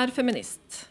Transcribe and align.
er 0.00 0.14
feminist. 0.14 0.86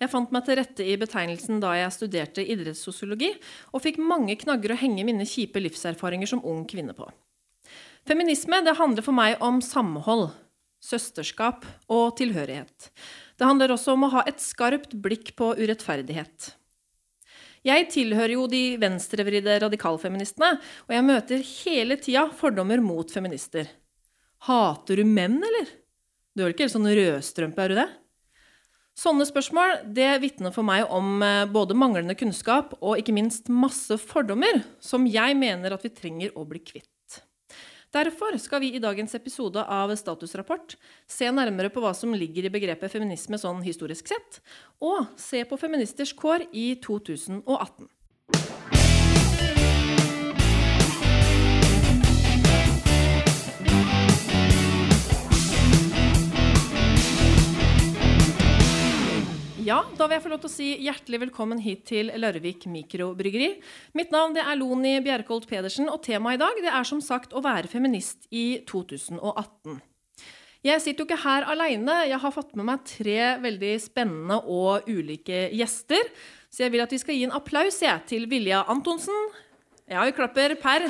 Jeg 0.00 0.08
fant 0.08 0.30
meg 0.32 0.46
til 0.46 0.56
rette 0.56 0.84
i 0.86 0.96
betegnelsen 1.00 1.58
da 1.60 1.74
jeg 1.76 1.92
studerte 1.92 2.44
idrettssosiologi, 2.44 3.34
og 3.74 3.82
fikk 3.84 3.98
mange 4.00 4.36
knagger 4.40 4.72
å 4.72 4.78
henge 4.80 5.04
mine 5.04 5.26
kjipe 5.28 5.60
livserfaringer 5.60 6.30
som 6.30 6.44
ung 6.46 6.62
kvinne 6.68 6.96
på. 6.96 7.08
Feminisme 8.08 8.62
det 8.64 8.78
handler 8.78 9.04
for 9.04 9.16
meg 9.16 9.42
om 9.44 9.60
samhold, 9.60 10.30
søsterskap 10.80 11.66
og 11.92 12.16
tilhørighet. 12.16 12.88
Det 13.36 13.44
handler 13.44 13.74
også 13.74 13.92
om 13.92 14.08
å 14.08 14.14
ha 14.16 14.24
et 14.28 14.40
skarpt 14.40 14.96
blikk 15.04 15.34
på 15.36 15.52
urettferdighet. 15.60 16.54
Jeg 17.60 17.90
tilhører 17.92 18.38
jo 18.38 18.46
de 18.48 18.78
venstrevridde 18.80 19.58
radikalfeministene, 19.66 20.54
og 20.88 20.94
jeg 20.96 21.04
møter 21.04 21.44
hele 21.44 22.00
tida 22.00 22.24
fordommer 22.32 22.80
mot 22.80 23.12
feminister. 23.12 23.68
Hater 24.48 24.96
du 24.96 25.04
menn, 25.04 25.36
eller? 25.44 25.68
Du 26.32 26.40
er 26.40 26.48
vel 26.48 26.54
ikke 26.54 26.64
helt 26.64 26.78
sånn 26.78 26.88
rødstrømpe, 26.88 27.60
er 27.60 27.68
du 27.68 27.80
det? 27.82 27.90
Sånne 29.00 29.24
spørsmål 29.24 29.78
det 29.96 30.10
vitner 30.20 30.52
for 30.52 30.66
meg 30.66 30.90
om 30.92 31.22
eh, 31.24 31.46
både 31.48 31.76
manglende 31.78 32.16
kunnskap 32.18 32.74
og 32.82 32.98
ikke 33.00 33.14
minst 33.16 33.46
masse 33.48 33.96
fordommer 33.96 34.60
som 34.82 35.06
jeg 35.08 35.36
mener 35.40 35.72
at 35.72 35.86
vi 35.86 35.92
trenger 35.94 36.34
å 36.36 36.44
bli 36.48 36.60
kvitt. 36.60 36.88
Derfor 37.90 38.36
skal 38.38 38.60
vi 38.62 38.74
i 38.76 38.82
dagens 38.82 39.16
episode 39.16 39.62
av 39.64 39.90
Statusrapport 39.98 40.76
se 41.10 41.30
nærmere 41.32 41.72
på 41.72 41.80
hva 41.82 41.94
som 41.96 42.12
ligger 42.14 42.46
i 42.46 42.52
begrepet 42.52 42.92
feminisme 42.92 43.40
sånn 43.40 43.64
historisk 43.64 44.12
sett, 44.12 44.42
og 44.78 45.08
se 45.18 45.42
på 45.48 45.58
feministers 45.58 46.12
kår 46.14 46.44
i 46.52 46.68
2018. 46.84 47.88
Ja, 59.60 59.82
da 59.92 60.06
vil 60.08 60.16
jeg 60.16 60.22
få 60.24 60.30
lov 60.32 60.38
til 60.40 60.48
å 60.48 60.52
si 60.52 60.66
hjertelig 60.86 61.18
velkommen 61.26 61.58
hit 61.60 61.82
til 61.90 62.08
Larvik 62.16 62.62
mikrobryggeri. 62.70 63.50
Mitt 63.98 64.12
navn 64.14 64.38
er 64.40 64.56
Loni 64.56 64.94
Bjerkholt 65.04 65.44
Pedersen, 65.50 65.90
og 65.92 66.00
temaet 66.06 66.38
i 66.38 66.40
dag 66.40 66.60
er 66.78 66.86
som 66.88 67.02
sagt 67.04 67.34
å 67.36 67.42
være 67.44 67.68
feminist 67.68 68.24
i 68.32 68.62
2018. 68.70 69.76
Jeg 70.64 70.80
sitter 70.80 71.04
jo 71.04 71.08
ikke 71.10 71.20
her 71.26 71.48
aleine. 71.52 71.98
Jeg 72.08 72.22
har 72.22 72.32
fått 72.32 72.56
med 72.56 72.70
meg 72.70 72.88
tre 72.88 73.18
veldig 73.44 73.74
spennende 73.84 74.40
og 74.48 74.88
ulike 74.88 75.50
gjester. 75.52 76.08
Så 76.48 76.64
jeg 76.64 76.72
vil 76.72 76.86
at 76.86 76.96
vi 76.96 77.02
skal 77.04 77.20
gi 77.20 77.28
en 77.28 77.36
applaus 77.36 77.82
jeg, 77.84 78.04
til 78.08 78.24
Vilja 78.32 78.64
Antonsen. 78.72 79.28
Ja, 79.92 80.06
vi 80.08 80.16
klapper 80.16 80.56
per. 80.62 80.88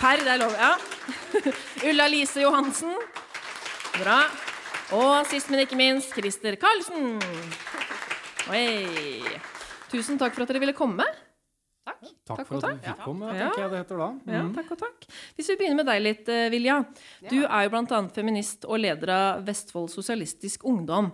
Per, 0.00 0.24
det 0.24 0.36
er 0.38 0.40
lov. 0.40 0.56
Ja. 0.56 0.72
Ulla 1.92 2.08
Lise 2.08 2.46
Johansen. 2.46 2.96
Bra. 4.00 4.22
Og 4.96 5.26
sist, 5.28 5.52
men 5.52 5.66
ikke 5.66 5.76
minst, 5.76 6.16
Christer 6.16 6.56
Karlsen. 6.60 7.18
Oi. 8.46 9.22
Tusen 9.90 10.18
takk 10.20 10.34
for 10.36 10.44
at 10.44 10.52
dere 10.52 10.62
ville 10.62 10.76
komme. 10.76 11.06
Takk, 11.86 12.02
takk, 12.26 12.42
for 12.48 12.58
at 12.58 12.76
du 12.80 12.82
fikk 12.82 13.02
komme, 13.04 13.30
ja. 13.30 13.46
tenker 13.46 13.62
jeg 13.62 13.70
det 13.72 13.80
heter 13.84 14.00
da. 14.02 14.08
Mm. 14.18 14.32
Ja, 14.34 14.42
takk 14.56 14.72
og 14.74 14.80
takk. 14.80 15.06
Hvis 15.38 15.50
vi 15.52 15.56
begynner 15.60 15.78
med 15.78 15.88
deg 15.90 16.02
litt, 16.02 16.30
eh, 16.30 16.48
Vilja. 16.50 16.80
Du 17.30 17.38
er 17.44 17.66
jo 17.66 17.72
bl.a. 17.72 18.00
feminist 18.14 18.66
og 18.66 18.80
leder 18.82 19.12
av 19.14 19.44
Vestfold 19.46 19.90
Sosialistisk 19.94 20.66
Ungdom. 20.66 21.12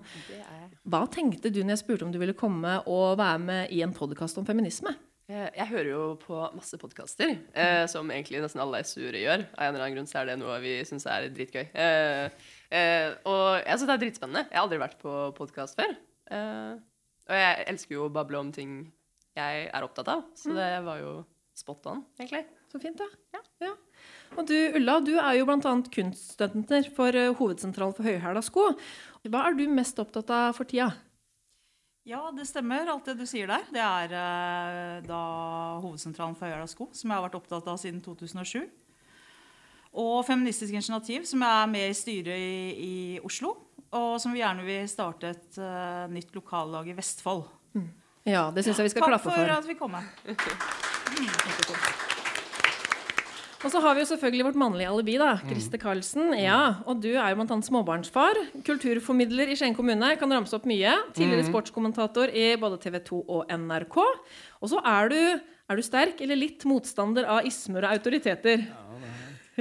Hva 0.82 1.02
tenkte 1.12 1.52
du 1.52 1.60
når 1.60 1.76
jeg 1.76 1.82
spurte 1.84 2.08
om 2.08 2.12
du 2.12 2.18
ville 2.20 2.36
komme 2.36 2.78
og 2.90 3.18
være 3.20 3.42
med 3.44 3.74
i 3.76 3.82
en 3.84 3.92
podkast 3.96 4.40
om 4.40 4.48
feminisme? 4.48 4.94
Eh, 5.32 5.48
jeg 5.56 5.68
hører 5.70 5.90
jo 5.92 6.06
på 6.20 6.38
masse 6.56 6.76
podkaster, 6.80 7.36
eh, 7.52 7.84
som 7.88 8.08
egentlig 8.12 8.42
nesten 8.42 8.60
alle 8.64 8.82
SU-ere 8.84 9.20
gjør. 9.22 9.44
Av 9.54 9.66
en 9.66 9.74
eller 9.74 9.86
annen 9.86 9.98
grunn 10.00 10.10
så 10.10 10.20
er 10.20 10.32
det 10.32 10.38
noe 10.40 10.56
vi 10.64 10.78
syns 10.88 11.08
er 11.08 11.28
dritgøy. 11.32 11.66
Eh, 11.72 12.48
eh, 12.68 13.12
og 13.28 13.44
jeg 13.62 13.76
syns 13.76 13.88
det 13.88 13.96
er 13.96 14.04
dritspennende. 14.06 14.46
Jeg 14.50 14.58
har 14.58 14.66
aldri 14.66 14.80
vært 14.82 14.98
på 15.00 15.18
podkast 15.38 15.80
før. 15.80 15.94
Eh, 17.28 17.32
og 17.32 17.38
jeg 17.38 17.68
elsker 17.72 17.96
jo 17.96 18.08
å 18.08 18.12
bable 18.12 18.40
om 18.40 18.50
ting 18.54 18.80
jeg 19.36 19.68
er 19.68 19.84
opptatt 19.84 20.10
av, 20.12 20.26
så 20.36 20.50
mm. 20.52 20.56
det 20.58 20.72
var 20.84 20.98
jo 21.00 21.12
spot 21.56 21.86
on, 21.92 22.02
egentlig. 22.18 22.42
Så 22.72 22.80
fint, 22.80 22.98
da. 22.98 23.06
Ja. 23.36 23.40
ja. 23.66 23.72
Og 24.40 24.48
du, 24.48 24.56
Ulla, 24.78 24.98
du 25.04 25.12
er 25.20 25.36
jo 25.38 25.46
bl.a. 25.48 25.72
kunststudenter 25.92 26.88
for 26.96 27.16
uh, 27.16 27.32
Hovedsentralen 27.36 27.96
for 27.96 28.08
høyhæla 28.08 28.42
sko. 28.44 28.70
Hva 29.28 29.46
er 29.46 29.56
du 29.56 29.66
mest 29.68 30.00
opptatt 30.00 30.32
av 30.32 30.56
for 30.56 30.68
tida? 30.68 30.90
Ja, 32.08 32.24
det 32.34 32.48
stemmer, 32.48 32.88
alt 32.90 33.06
det 33.06 33.18
du 33.20 33.26
sier 33.28 33.50
der. 33.50 33.66
Det 33.72 33.82
er 33.84 34.14
uh, 34.16 35.02
da 35.04 35.22
Hovedsentralen 35.84 36.36
for 36.38 36.48
høyhæla 36.48 36.70
sko, 36.72 36.88
som 36.96 37.12
jeg 37.12 37.20
har 37.20 37.26
vært 37.28 37.40
opptatt 37.40 37.68
av 37.68 37.80
siden 37.80 38.00
2007. 38.04 38.64
Og 40.00 40.22
Feministisk 40.24 40.72
initiativ, 40.72 41.28
som 41.28 41.44
jeg 41.44 41.62
er 41.62 41.72
med 41.72 41.90
i 41.90 41.96
styret 41.96 42.40
i, 42.40 42.56
i 42.72 42.94
Oslo 43.20 43.58
og 43.92 44.20
som 44.22 44.32
vi 44.32 44.40
gjerne 44.40 44.64
vil 44.64 44.88
starte 44.88 45.28
et 45.34 45.58
uh, 45.60 46.08
nytt 46.12 46.34
lokallag 46.36 46.88
i 46.88 46.94
Vestfold. 46.96 47.44
Mm. 47.76 47.90
Ja, 48.28 48.50
det 48.54 48.62
syns 48.64 48.78
jeg 48.78 48.84
vi 48.88 48.92
skal 48.94 49.02
klappe 49.08 49.24
for. 49.26 49.32
Takk 49.34 49.48
for 49.48 49.54
at 49.58 49.66
vi 49.68 49.74
kom. 49.76 49.92
Mm. 49.98 50.04
Og 53.62 53.70
så 53.70 53.78
har 53.82 53.94
vi 53.94 54.00
jo 54.02 54.08
selvfølgelig 54.10 54.44
vårt 54.48 54.58
mannlige 54.58 54.90
alibi, 54.90 55.14
da. 55.20 55.32
Mm. 55.38 55.48
Christer 55.50 55.78
Karlsen. 55.82 56.32
Ja, 56.38 56.60
og 56.88 56.94
du 57.02 57.10
er 57.12 57.28
jo 57.30 57.36
bl.a. 57.38 57.56
småbarnsfar. 57.62 58.34
Kulturformidler 58.66 59.46
i 59.52 59.56
Skien 59.58 59.76
kommune. 59.76 60.08
Kan 60.18 60.34
ramse 60.34 60.56
opp 60.58 60.66
mye. 60.70 60.92
Tidligere 61.14 61.44
mm. 61.46 61.50
sportskommentator 61.52 62.26
i 62.34 62.56
både 62.62 62.76
TV 62.82 62.94
2 63.06 63.18
og 63.22 63.42
NRK. 63.62 63.96
Og 64.62 64.66
så 64.72 64.78
er 64.82 65.02
du, 65.12 65.20
er 65.70 65.74
du 65.78 65.82
sterk 65.86 66.16
eller 66.24 66.36
litt 66.40 66.60
motstander 66.66 67.24
av 67.30 67.46
ismer 67.46 67.82
og 67.86 67.92
autoriteter. 67.98 68.58
Ja, 68.66 69.02
det 69.02 69.12
er. 69.12 69.18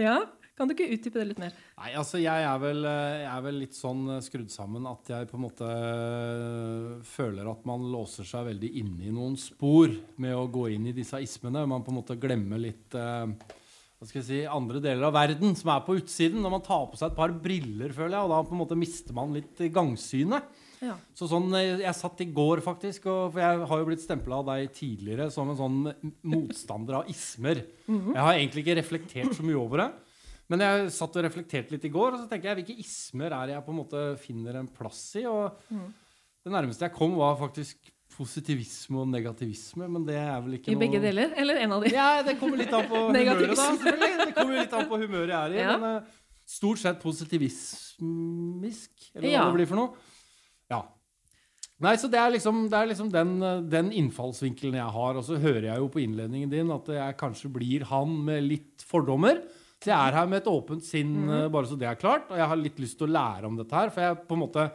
ja. 0.08 0.18
Kan 0.62 0.70
du 0.70 0.76
ikke 0.76 0.92
utdype 0.94 1.18
det 1.18 1.24
litt 1.26 1.40
mer? 1.42 1.54
Nei, 1.80 1.92
altså 1.98 2.20
jeg 2.22 2.46
er, 2.46 2.58
vel, 2.62 2.84
jeg 2.86 3.30
er 3.32 3.46
vel 3.48 3.56
litt 3.64 3.74
sånn 3.74 4.04
eh, 4.14 4.20
skrudd 4.22 4.52
sammen 4.54 4.86
at 4.86 5.08
jeg 5.10 5.30
på 5.32 5.40
en 5.40 5.42
måte 5.48 5.70
eh, 5.74 7.00
føler 7.02 7.48
at 7.50 7.64
man 7.66 7.88
låser 7.90 8.28
seg 8.30 8.46
veldig 8.52 8.70
inne 8.84 9.08
i 9.10 9.14
noen 9.16 9.34
spor 9.42 9.90
med 10.22 10.36
å 10.38 10.44
gå 10.54 10.68
inn 10.76 10.86
i 10.92 10.94
disse 10.94 11.18
ismene. 11.18 11.64
Man 11.66 11.82
på 11.82 11.90
en 11.90 11.98
måte 11.98 12.20
glemmer 12.22 12.62
litt 12.62 12.94
eh, 12.94 13.26
hva 13.98 14.10
skal 14.10 14.20
jeg 14.20 14.28
si, 14.28 14.42
andre 14.46 14.84
deler 14.86 15.08
av 15.08 15.18
verden 15.18 15.58
som 15.58 15.72
er 15.74 15.82
på 15.88 15.96
utsiden. 15.98 16.46
Når 16.46 16.54
man 16.54 16.64
tar 16.68 16.86
på 16.92 17.02
seg 17.02 17.10
et 17.10 17.18
par 17.18 17.34
briller, 17.42 17.98
føler 17.98 18.20
jeg, 18.20 18.28
og 18.28 18.36
da 18.36 18.44
på 18.46 18.54
en 18.54 18.62
måte 18.62 18.78
mister 18.78 19.18
man 19.18 19.34
litt 19.34 19.64
gangsynet. 19.74 20.54
Ja. 20.82 20.96
Så 21.18 21.30
sånn, 21.30 21.50
Jeg 21.58 21.94
satt 21.98 22.22
i 22.22 22.30
går, 22.34 22.62
faktisk, 22.66 23.10
og, 23.10 23.34
for 23.34 23.42
jeg 23.42 23.66
har 23.74 23.82
jo 23.82 23.90
blitt 23.90 24.06
stempla 24.06 24.44
av 24.44 24.48
deg 24.54 24.70
tidligere 24.78 25.30
som 25.34 25.50
en 25.50 25.58
sånn 25.58 25.82
motstander 26.22 27.02
av 27.02 27.10
ismer. 27.10 27.66
Mm 27.88 28.00
-hmm. 28.00 28.14
Jeg 28.14 28.26
har 28.26 28.34
egentlig 28.34 28.66
ikke 28.66 28.80
reflektert 28.82 29.36
så 29.38 29.44
mye 29.44 29.58
over 29.58 29.86
det. 29.86 29.92
Men 30.52 30.66
jeg 30.66 30.92
satt 30.92 31.16
og 31.16 31.24
reflekterte 31.24 31.72
litt 31.72 31.86
i 31.88 31.94
går, 31.94 32.14
og 32.14 32.20
så 32.20 32.28
tenker 32.28 32.52
jeg 32.52 32.58
hvilke 32.60 32.82
ismer 32.84 33.32
er 33.38 33.54
jeg 33.54 33.64
på 33.64 33.72
en 33.72 33.80
måte 33.80 34.00
finner 34.20 34.60
en 34.60 34.68
plass 34.68 35.16
i? 35.22 35.24
Og 35.30 35.44
mm. 35.72 35.88
det 36.44 36.52
nærmeste 36.52 36.84
jeg 36.90 36.96
kom, 36.98 37.16
var 37.20 37.40
faktisk 37.40 37.92
positivisme 38.12 39.00
og 39.00 39.08
negativisme, 39.08 39.88
men 39.88 40.04
det 40.08 40.18
er 40.20 40.42
vel 40.44 40.58
ikke 40.58 40.74
I 40.74 40.76
noe 40.76 40.82
I 40.82 40.84
begge 40.84 41.00
deler? 41.04 41.30
Eller 41.40 41.56
en 41.64 41.72
av 41.78 41.80
de? 41.84 41.88
Ja, 41.96 42.10
det 42.28 42.36
kommer 42.42 42.60
litt 42.60 42.74
an 42.76 42.90
på 42.90 42.98
humøret, 43.08 43.54
da. 43.56 43.56
selvfølgelig. 43.56 44.14
Det 44.20 44.34
kommer 44.36 44.56
litt 44.60 44.74
an 44.76 44.90
på 44.90 45.00
humøret 45.06 45.32
jeg 45.32 45.40
er 45.40 45.52
i. 45.56 45.62
Ja. 45.62 45.78
Men 45.80 45.84
uh, 46.02 46.02
stort 46.52 46.80
sett 46.82 46.98
positivismisk, 47.04 48.92
eller 49.16 49.28
hva 49.30 49.46
det 49.48 49.56
blir 49.62 49.70
for 49.72 49.80
noe. 49.80 49.90
Ja. 50.72 50.82
Nei, 51.82 51.96
så 51.98 52.08
Det 52.12 52.20
er 52.20 52.30
liksom, 52.36 52.68
det 52.70 52.78
er 52.78 52.92
liksom 52.92 53.10
den, 53.14 53.32
den, 53.72 53.88
innfallsvinkelen 54.04 54.76
jeg 54.78 54.92
har. 55.00 55.12
Og 55.18 55.24
så 55.26 55.40
hører 55.42 55.72
jeg 55.72 55.78
jo 55.82 55.88
på 55.96 56.04
innledningen 56.04 56.52
din 56.52 56.70
at 56.76 56.86
jeg 56.94 57.18
kanskje 57.18 57.50
blir 57.56 57.88
han 57.90 58.10
med 58.28 58.44
litt 58.46 58.84
fordommer. 58.86 59.40
Så 59.82 59.90
jeg 59.90 59.98
er 59.98 60.14
her 60.20 60.28
med 60.30 60.44
et 60.44 60.50
åpent 60.52 60.86
sinn, 60.86 61.14
mm. 61.26 61.48
bare 61.54 61.66
så 61.70 61.78
det 61.80 61.88
er 61.90 61.98
klart. 61.98 62.30
Og 62.30 62.38
jeg 62.38 62.50
har 62.52 62.60
litt 62.60 62.82
lyst 62.82 63.00
til 63.00 63.10
å 63.10 63.16
lære 63.16 63.50
om 63.50 63.56
dette 63.58 63.78
her. 63.78 63.90
For 63.94 64.06
jeg 64.06 64.26
på 64.28 64.38
en 64.38 64.44
måte 64.44 64.72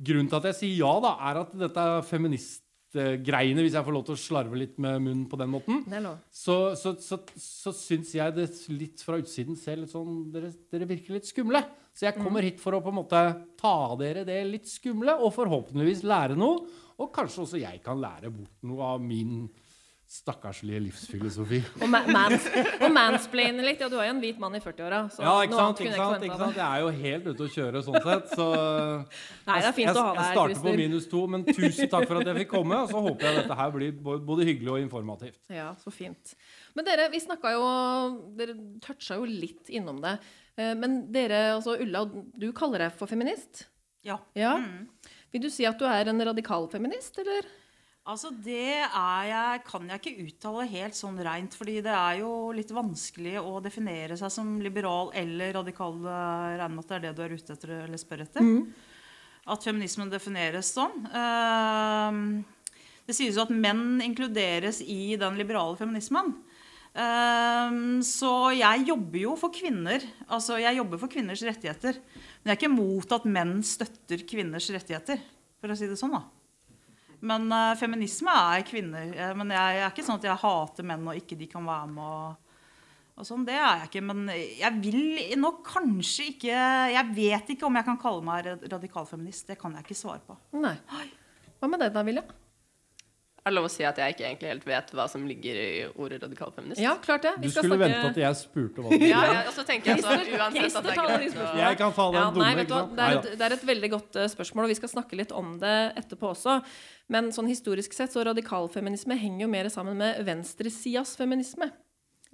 Grunnen 0.00 0.30
til 0.32 0.38
at 0.38 0.48
jeg 0.48 0.56
sier 0.56 0.78
ja, 0.80 0.90
da, 1.04 1.10
er 1.28 1.38
at 1.42 1.50
dette 1.60 1.82
feministgreiene, 2.08 3.60
hvis 3.60 3.74
jeg 3.76 3.84
får 3.84 3.92
lov 3.92 4.04
til 4.06 4.16
å 4.16 4.20
slarve 4.22 4.56
litt 4.56 4.78
med 4.80 5.02
munnen 5.04 5.26
på 5.28 5.36
den 5.36 5.50
måten, 5.52 5.82
så, 6.32 6.56
så, 6.78 6.94
så, 7.04 7.18
så 7.36 7.72
syns 7.76 8.14
jeg 8.16 8.32
det 8.32 8.46
litt 8.72 9.04
fra 9.04 9.18
utsiden 9.20 9.58
ser 9.60 9.82
litt 9.82 9.92
sånn 9.92 10.22
dere, 10.32 10.54
dere, 10.72 10.88
virker 10.88 11.18
litt 11.18 11.28
skumle. 11.28 11.60
Så 11.92 12.06
jeg 12.06 12.16
kommer 12.16 12.40
mhm. 12.40 12.48
hit 12.48 12.62
for 12.62 12.78
å 12.78 12.80
på 12.80 12.94
en 12.94 13.00
måte 13.02 13.20
ta 13.60 13.74
dere 14.00 14.24
det 14.24 14.38
litt 14.48 14.72
skumle, 14.72 15.18
og 15.20 15.34
forhåpentligvis 15.36 16.06
lære 16.08 16.38
noe. 16.40 16.64
Og 17.00 17.12
kanskje 17.12 17.44
også 17.44 17.60
jeg 17.60 17.84
kan 17.84 18.00
lære 18.00 18.32
bort 18.32 18.56
noe 18.72 18.94
av 18.94 19.04
min 19.04 19.44
Stakkarslige 20.10 20.80
livsfilosofi. 20.82 21.60
og, 21.78 21.84
ma 21.86 22.00
mans 22.10 22.46
og 22.82 22.88
mansplaine 22.90 23.62
litt. 23.62 23.78
Ja, 23.78 23.86
du 23.86 23.94
er 24.00 24.08
jo 24.08 24.14
en 24.16 24.22
hvit 24.24 24.40
mann 24.42 24.56
i 24.58 24.60
40-åra. 24.64 25.04
Ja, 25.22 25.34
ikke 25.46 25.54
sant, 25.54 25.82
ikke 25.84 26.00
sant, 26.00 26.24
ikke 26.26 26.38
sant? 26.40 26.56
Jeg 26.58 26.66
er 26.66 26.82
jo 26.82 26.88
helt 26.96 27.28
ute 27.28 27.46
å 27.46 27.52
kjøre 27.54 27.82
sånn 27.86 27.98
sett. 28.02 28.32
Så 28.34 28.46
Nei, 29.46 29.60
det 29.60 29.68
er 29.68 29.76
fint 29.76 29.86
jeg, 29.86 29.94
å 29.94 30.02
ha 30.02 30.16
deg 30.16 30.18
her, 30.18 30.24
Jeg 30.24 30.34
starter 30.34 30.64
på 30.64 30.72
minus 30.80 31.06
to, 31.12 31.22
men 31.30 31.46
tusen 31.46 31.92
takk 31.92 32.08
for 32.10 32.18
at 32.18 32.26
jeg 32.26 32.40
fikk 32.40 32.50
komme. 32.56 32.80
Og 32.82 32.90
så 32.90 33.04
håper 33.06 33.28
jeg 33.28 33.38
dette 33.38 33.60
her 33.60 33.70
blir 33.76 33.94
både 34.02 34.48
hyggelig 34.50 34.74
og 34.74 34.82
informativt. 34.82 35.38
Ja, 35.60 35.68
så 35.78 35.94
fint. 35.94 36.34
Men 36.74 36.90
dere, 36.90 37.06
vi 37.14 37.22
snakka 37.22 37.54
jo 37.54 37.70
Dere 38.38 38.58
toucha 38.82 39.20
jo 39.20 39.30
litt 39.30 39.70
innom 39.70 40.02
det. 40.02 40.16
Eh, 40.58 40.74
men 40.74 41.04
dere, 41.14 41.52
altså 41.54 41.78
Ulla, 41.78 42.02
du 42.10 42.50
kaller 42.56 42.88
deg 42.88 42.98
for 42.98 43.10
feminist? 43.10 43.68
Ja. 44.02 44.18
ja. 44.34 44.56
Mm. 44.58 44.88
Vil 45.30 45.46
du 45.46 45.50
si 45.54 45.70
at 45.70 45.78
du 45.78 45.86
er 45.86 46.10
en 46.10 46.26
radikal 46.32 46.66
feminist, 46.72 47.22
eller? 47.22 47.46
Altså, 48.10 48.32
Det 48.34 48.82
jeg, 48.82 49.62
kan 49.66 49.86
jeg 49.86 50.00
ikke 50.00 50.26
uttale 50.26 50.66
helt 50.72 50.96
sånn 50.98 51.18
reint. 51.22 51.54
fordi 51.54 51.78
det 51.84 51.94
er 51.94 52.20
jo 52.24 52.50
litt 52.56 52.72
vanskelig 52.74 53.36
å 53.38 53.60
definere 53.62 54.18
seg 54.18 54.32
som 54.34 54.56
liberal 54.62 55.12
eller 55.14 55.54
radikal. 55.60 55.94
Regner 56.02 56.74
med 56.74 56.84
at 56.84 56.88
det 56.90 56.96
er 56.96 57.04
det 57.06 57.16
du 57.16 57.22
er 57.24 57.36
ute 57.36 57.54
etter 57.54 57.74
eller 57.84 58.00
spør 58.00 58.26
etter. 58.26 58.42
Mm. 58.42 58.64
at 59.50 59.64
feminismen 59.64 60.10
defineres 60.12 60.68
sånn. 60.76 61.06
Eh, 61.10 62.18
det 63.06 63.16
sies 63.16 63.34
jo 63.34 63.42
at 63.42 63.50
menn 63.50 64.02
inkluderes 64.04 64.82
i 64.84 65.16
den 65.18 65.38
liberale 65.38 65.78
feminismen. 65.78 66.34
Um, 66.90 68.00
så 68.02 68.50
jeg 68.50 68.88
jobber 68.88 69.18
jo 69.22 69.36
for 69.38 69.54
kvinner. 69.54 70.02
Altså, 70.26 70.58
jeg 70.58 70.78
jobber 70.78 70.98
for 70.98 71.10
kvinners 71.10 71.42
rettigheter. 71.46 71.98
Men 72.42 72.50
jeg 72.50 72.56
er 72.56 72.60
ikke 72.60 72.72
mot 72.74 73.14
at 73.14 73.28
menn 73.30 73.60
støtter 73.66 74.22
kvinners 74.26 74.68
rettigheter, 74.74 75.22
for 75.62 75.70
å 75.70 75.78
si 75.78 75.90
det 75.90 75.98
sånn, 75.98 76.14
da. 76.18 76.24
Men 77.26 77.48
uh, 77.52 77.76
feminisme 77.78 78.32
er 78.32 78.66
kvinner. 78.68 79.10
Uh, 79.12 79.32
men 79.38 79.52
jeg, 79.54 79.76
jeg, 79.76 79.84
er 79.84 79.92
ikke 79.92 80.06
sånn 80.06 80.20
at 80.20 80.28
jeg 80.30 80.42
hater 80.44 80.88
menn 80.88 81.10
og 81.10 81.20
ikke 81.20 81.38
de 81.40 81.48
kan 81.50 81.66
være 81.66 81.90
med 81.92 82.04
og, 82.06 82.58
og 83.20 83.28
sånn. 83.28 83.46
Det 83.48 83.56
er 83.58 83.64
jeg 83.66 83.90
ikke. 83.90 84.04
Men 84.10 84.26
jeg 84.32 84.82
vil 84.84 85.40
nok 85.40 85.62
kanskje 85.68 86.30
ikke 86.34 86.60
Jeg 86.94 87.06
vet 87.16 87.54
ikke 87.56 87.68
om 87.68 87.80
jeg 87.80 87.88
kan 87.90 88.00
kalle 88.00 88.26
meg 88.26 88.52
radikalfeminist. 88.64 89.50
Det 89.52 89.58
kan 89.60 89.76
jeg 89.76 89.86
ikke 89.86 89.98
svare 89.98 90.22
på. 90.26 90.38
Nei. 90.60 90.76
Hva 91.60 91.68
med 91.68 91.84
deg 91.84 91.92
da, 91.92 92.06
Vilja? 92.06 92.24
Er 93.40 93.54
det 93.54 93.56
lov 93.56 93.66
å 93.66 93.70
si 93.72 93.84
at 93.88 93.96
jeg 93.96 94.12
ikke 94.12 94.24
egentlig 94.26 94.48
helt 94.50 94.64
vet 94.68 94.90
hva 94.92 95.06
som 95.08 95.22
ligger 95.24 95.56
i 95.56 95.68
ordet 95.88 96.18
radikal 96.20 96.50
feminist? 96.52 96.80
Ja, 96.82 96.92
klart 97.00 97.24
det. 97.24 97.32
Vi 97.40 97.48
du 97.48 97.54
skulle 97.54 97.70
snakke... 97.70 97.86
vente 97.86 98.10
til 98.18 98.24
jeg 98.26 98.36
spurte 98.36 98.84
hva 98.84 98.90
det 99.00 99.08
ja, 99.08 99.22
ja, 99.30 99.38
og 99.48 99.54
så 99.56 99.64
tenker 99.68 99.94
jeg 99.94 100.04
så 100.04 100.12
uansett 100.12 100.76
at 100.80 100.88
det 100.88 100.92
er 100.92 101.00
greit 101.00 101.38
å... 101.40 101.46
Jeg 101.56 101.78
kan 101.80 101.94
ta 101.96 102.06
den 102.12 102.20
ja, 102.20 102.26
dumme, 102.34 102.50
nei? 102.50 102.66
Det 102.68 103.06
er, 103.06 103.16
et, 103.16 103.30
det 103.40 103.46
er, 103.46 103.54
et, 103.56 103.64
veldig 103.72 103.90
godt 103.96 104.20
uh, 104.20 104.26
spørsmål, 104.34 104.66
og 104.66 104.74
vi 104.74 104.78
skal 104.82 104.92
snakke 104.92 105.20
litt 105.22 105.32
om 105.32 105.54
det 105.62 105.76
etterpå 106.02 106.34
også. 106.34 106.58
Men 107.16 107.32
sånn 107.32 107.48
historisk 107.48 107.96
sett 107.96 108.12
så 108.12 108.26
radikalfeminisme 108.28 109.16
henger 109.22 109.46
jo 109.46 109.50
mer 109.56 109.72
sammen 109.72 109.96
med 110.02 110.20
venstresidas 110.28 111.16
feminisme. 111.16 111.72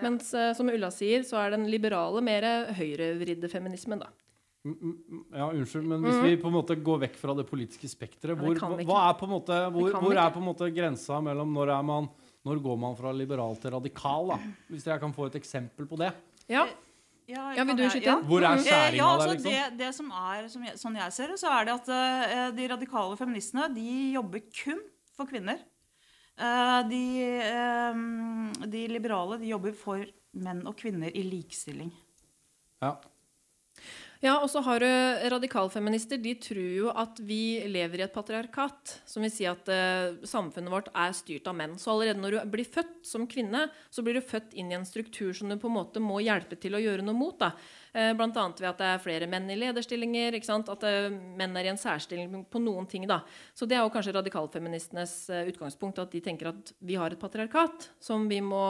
Mens 0.02 0.34
uh, 0.34 0.50
som 0.58 0.74
Ulla 0.74 0.90
sier, 0.90 1.22
så 1.28 1.38
er 1.44 1.54
den 1.54 1.70
liberale 1.70 2.24
mer 2.24 2.50
høyrevridde 2.76 3.52
feminismen, 3.52 4.02
da. 4.02 4.10
Ja, 4.66 5.50
unnskyld, 5.52 5.84
men 5.86 6.02
hvis 6.02 6.16
mm. 6.16 6.24
vi 6.26 6.38
på 6.40 6.50
en 6.50 6.56
måte 6.56 6.76
går 6.88 7.02
vekk 7.04 7.18
fra 7.20 7.34
det 7.38 7.44
politiske 7.48 7.90
spekteret, 7.90 8.38
hvor, 8.40 8.58
hva 8.58 9.02
er 9.10 9.18
på 9.18 9.28
en 9.28 9.32
måte, 9.36 9.58
hvor, 9.74 9.98
hvor 10.02 10.18
er 10.18 10.32
på 10.34 10.42
en 10.42 10.48
måte 10.48 10.70
grensa 10.74 11.20
mellom 11.22 11.52
når, 11.54 11.72
man, 11.86 12.08
når 12.46 12.62
går 12.64 12.80
man 12.82 12.96
fra 12.98 13.12
liberal 13.14 13.54
til 13.62 13.76
radikal? 13.76 14.32
da? 14.32 14.40
Hvis 14.72 14.88
jeg 14.88 15.02
kan 15.02 15.14
få 15.14 15.28
et 15.30 15.38
eksempel 15.38 15.88
på 15.90 16.00
det. 16.00 16.10
Ja. 16.50 16.66
Ja, 17.26 17.48
ja, 17.56 17.64
vil 17.66 17.74
du 17.74 17.86
skyte 17.90 18.12
inn? 18.12 18.26
Hvor 18.28 18.44
er 18.46 18.60
skjæringa 18.62 18.98
ja, 19.00 19.06
altså, 19.10 19.26
der? 19.26 19.32
liksom? 19.34 19.54
Det, 19.54 19.78
det, 19.80 19.88
som 19.96 20.10
er, 20.14 20.44
som 20.50 20.66
jeg, 20.66 20.74
Sånn 20.78 20.98
jeg 21.00 21.14
ser 21.16 21.32
det, 21.32 21.38
så 21.42 21.50
er 21.50 21.66
det 21.66 21.72
at 21.74 21.88
uh, 21.90 22.44
de 22.54 22.68
radikale 22.70 23.16
feministene 23.18 23.66
de 23.74 23.94
jobber 24.14 24.44
kun 24.54 24.84
for 25.16 25.30
kvinner. 25.30 25.58
Uh, 26.38 26.84
de, 26.86 27.02
uh, 27.50 28.62
de, 28.62 28.84
liberale 28.92 29.40
de 29.42 29.50
jobber 29.50 29.74
for 29.74 30.06
menn 30.38 30.62
og 30.70 30.78
kvinner 30.78 31.10
i 31.10 31.24
likestilling. 31.26 31.90
Ja. 32.84 32.94
Ja, 34.26 34.40
og 34.42 34.48
så 34.50 34.58
har 34.64 34.80
du 34.82 34.88
radikalfeminister. 35.30 36.18
De 36.18 36.32
tror 36.42 36.70
jo 36.74 36.88
at 36.98 37.20
vi 37.22 37.60
lever 37.70 38.00
i 38.00 38.04
et 38.06 38.14
patriarkat. 38.14 38.96
Som 39.06 39.22
vil 39.22 39.30
si 39.30 39.46
at 39.46 39.68
eh, 39.70 40.16
samfunnet 40.26 40.72
vårt 40.72 40.88
er 40.90 41.12
styrt 41.14 41.46
av 41.46 41.54
menn. 41.58 41.76
Så 41.78 41.92
allerede 41.92 42.22
når 42.22 42.34
du 42.34 42.54
blir 42.56 42.66
født 42.66 43.04
som 43.06 43.28
kvinne, 43.30 43.66
så 43.92 44.02
blir 44.02 44.18
du 44.18 44.24
født 44.24 44.56
inn 44.58 44.72
i 44.72 44.78
en 44.78 44.88
struktur 44.88 45.30
som 45.36 45.52
du 45.52 45.58
på 45.62 45.70
en 45.70 45.76
måte 45.76 46.02
må 46.02 46.18
hjelpe 46.24 46.58
til 46.58 46.74
å 46.74 46.82
gjøre 46.82 47.04
noe 47.06 47.14
mot. 47.14 47.36
da. 47.38 47.52
Uh, 47.92 48.10
Bl.a. 48.18 48.32
ved 48.32 48.66
at 48.72 48.82
det 48.82 48.88
er 48.88 49.04
flere 49.04 49.28
menn 49.30 49.46
i 49.52 49.58
lederstillinger. 49.60 50.34
ikke 50.40 50.50
sant? 50.50 50.72
At 50.74 50.88
eh, 50.88 51.06
menn 51.12 51.54
er 51.54 51.68
i 51.68 51.72
en 51.74 51.80
særstilling 51.80 52.48
på 52.50 52.64
noen 52.64 52.90
ting. 52.90 53.06
da. 53.06 53.20
Så 53.54 53.68
det 53.68 53.78
er 53.78 53.84
jo 53.84 53.94
kanskje 53.94 54.16
radikalfeministenes 54.16 55.14
utgangspunkt. 55.52 56.02
At 56.02 56.16
de 56.16 56.24
tenker 56.24 56.50
at 56.50 56.74
vi 56.80 56.98
har 56.98 57.14
et 57.14 57.22
patriarkat 57.22 57.92
som 58.02 58.26
vi 58.32 58.42
må 58.42 58.64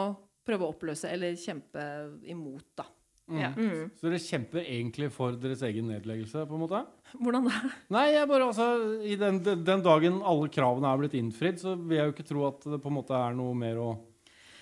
prøve 0.46 0.66
å 0.66 0.76
oppløse 0.76 1.08
eller 1.08 1.38
kjempe 1.40 1.86
imot. 2.28 2.68
da. 2.76 2.90
Mm. 3.26 3.38
Ja. 3.42 3.48
Mm. 3.56 3.90
Så 3.98 4.06
dere 4.06 4.22
kjemper 4.22 4.62
egentlig 4.62 5.08
for 5.14 5.34
deres 5.42 5.62
egen 5.66 5.88
nedleggelse? 5.90 6.44
på 6.46 6.54
en 6.54 6.62
måte? 6.62 6.82
Hvordan 7.18 7.48
da? 7.48 7.70
Nei, 7.96 8.04
jeg 8.14 8.28
bare, 8.30 8.46
altså, 8.52 8.68
I 9.02 9.16
den, 9.18 9.40
den, 9.42 9.82
dagen 9.82 10.20
alle 10.22 10.50
kravene 10.52 10.92
er 10.92 11.00
blitt 11.00 11.16
innfridd, 11.18 11.58
så 11.62 11.74
vil 11.74 11.98
jeg 11.98 12.10
jo 12.10 12.14
ikke 12.14 12.28
tro 12.28 12.46
at 12.46 12.68
det 12.70 12.80
på 12.82 12.92
en 12.92 12.98
måte 13.00 13.18
er 13.18 13.34
noe 13.34 13.56
mer 13.58 13.82
å 13.82 13.88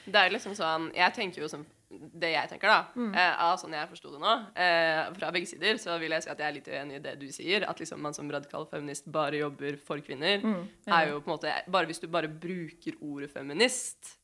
Det 0.06 0.20
er 0.20 0.32
liksom 0.32 0.56
sånn 0.56 0.90
Jeg 0.96 1.16
tenker 1.16 1.44
jo 1.44 1.50
som 1.52 1.64
det 1.94 2.32
jeg 2.32 2.50
tenker, 2.50 2.66
da, 2.66 2.88
mm. 2.96 3.12
eh, 3.14 3.42
av 3.44 3.58
sånn 3.60 3.74
jeg 3.76 3.86
forsto 3.86 4.10
det 4.10 4.18
nå, 4.18 4.32
eh, 4.58 5.02
fra 5.14 5.28
begge 5.34 5.46
sider, 5.46 5.76
så 5.78 5.94
vil 6.02 6.10
jeg 6.16 6.24
si 6.24 6.32
at 6.32 6.40
jeg 6.42 6.48
er 6.48 6.56
litt 6.56 6.70
uenig 6.72 6.96
i 6.96 7.02
det 7.04 7.12
du 7.20 7.28
sier. 7.30 7.66
At 7.70 7.78
liksom 7.78 8.02
man 8.02 8.16
som 8.16 8.32
radikal 8.32 8.66
feminist 8.70 9.06
bare 9.14 9.38
jobber 9.38 9.78
for 9.78 10.02
kvinner. 10.02 10.42
Mm. 10.42 10.64
er 10.88 11.12
jo 11.12 11.20
på 11.20 11.30
en 11.30 11.36
måte, 11.36 11.54
bare 11.70 11.86
Hvis 11.86 12.02
du 12.02 12.08
bare 12.10 12.32
bruker 12.32 12.98
ordet 12.98 13.30
feminist, 13.30 14.16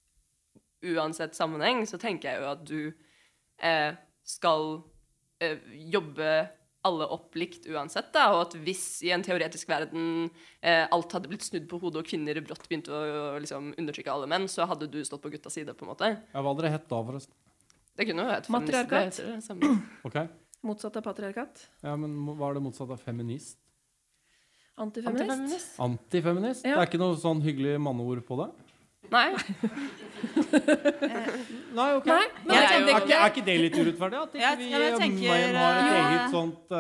uansett 0.83 1.39
sammenheng, 1.39 1.85
så 1.87 2.01
tenker 2.01 2.33
jeg 2.33 2.43
jo 2.43 2.51
at 2.51 2.67
du 2.67 2.81
eh, 3.63 3.93
skal 4.31 4.81
eh, 5.43 5.59
jobbe 5.93 6.31
alle 6.87 7.07
opp 7.13 7.37
likt 7.37 7.67
uansett. 7.69 8.09
Da, 8.15 8.31
og 8.35 8.47
at 8.47 8.57
hvis 8.65 8.85
i 9.05 9.11
en 9.13 9.25
teoretisk 9.25 9.69
verden 9.69 10.31
eh, 10.65 10.87
alt 10.89 11.13
hadde 11.13 11.29
blitt 11.29 11.45
snudd 11.45 11.67
på 11.69 11.81
hodet, 11.83 12.03
og 12.03 12.09
kvinner 12.09 12.41
brått 12.45 12.65
begynte 12.71 12.95
å, 12.95 13.01
å 13.35 13.41
liksom, 13.43 13.75
undertrykke 13.81 14.13
alle 14.15 14.29
menn, 14.31 14.49
så 14.49 14.69
hadde 14.71 14.89
du 14.91 15.01
stått 15.05 15.23
på 15.25 15.33
guttas 15.35 15.59
side. 15.59 15.75
på 15.77 15.85
en 15.85 15.93
måte. 15.93 16.15
Ja, 16.33 16.41
Hva 16.41 16.55
hadde 16.55 16.67
det 16.67 16.75
hett 16.79 16.89
da, 16.89 17.03
forresten? 17.11 17.37
Det 18.01 18.07
kunne 18.09 18.25
jo 18.25 18.33
hett 18.33 18.49
Matriarkat. 18.53 19.19
okay. 20.09 20.31
Motsatt 20.65 20.97
av 20.97 21.05
patriarkat. 21.05 21.67
Ja, 21.85 21.97
Men 22.01 22.15
hva 22.39 22.51
er 22.51 22.59
det 22.59 22.65
motsatt 22.65 22.93
av 22.93 23.01
feminist? 23.03 23.59
Antifeminist. 24.81 25.21
Antifeminist? 25.29 25.73
Antifeminist? 25.85 26.65
Ja. 26.65 26.79
Det 26.79 26.85
er 26.87 26.89
ikke 26.89 27.01
noe 27.03 27.17
sånn 27.21 27.43
hyggelig 27.45 27.77
manneord 27.83 28.23
på 28.25 28.39
det? 28.41 28.49
Nei. 29.11 29.33
Nei, 31.75 31.95
ok. 31.97 32.07
Nei, 32.07 32.27
men 32.45 32.55
er, 32.55 32.63
er, 32.63 32.89
ikke, 33.01 33.17
er, 33.17 33.31
ikke, 33.31 33.45
det 33.47 33.55
litt 33.65 33.79
urettferdig? 33.81 34.19
At 34.21 34.35
ikke 34.37 34.51
vi 34.61 34.69
jeg 34.71 34.99
tenker, 35.01 35.31
har 35.31 35.79
et 35.81 35.89
uh, 35.89 35.97
eget 35.97 36.35
sånt 36.35 36.75
uh, 36.75 36.79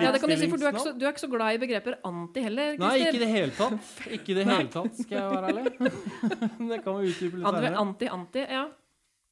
ja, 0.00 0.12
det 0.14 0.20
kan 0.22 0.30
Du 0.30 0.36
si, 0.40 0.48
for 0.52 0.62
du 0.62 0.66
er, 0.70 0.78
så, 0.78 0.92
du 0.94 1.04
er, 1.04 1.10
ikke 1.10 1.24
så, 1.24 1.30
glad 1.32 1.58
i 1.58 1.60
begreper 1.60 1.98
anti 2.06 2.44
heller? 2.46 2.76
Christer. 2.76 2.86
Nei, 2.86 2.96
ikke 3.04 3.18
i 3.18 3.22
det 3.24 3.30
hele 3.34 3.52
tatt. 3.58 3.90
Ikke 4.16 4.32
i 4.32 4.38
det 4.38 4.46
hele 4.48 4.68
tatt, 4.72 5.00
skal 5.02 5.18
jeg 5.18 5.26
være 5.34 5.46
ærlig. 5.50 5.64
det 6.70 6.78
kan 6.86 7.00
vi 7.00 7.10
utdype 7.10 7.42
litt 7.42 7.48
senere. 7.50 7.74
Anti-anti, 7.84 8.46
ja. 8.46 8.64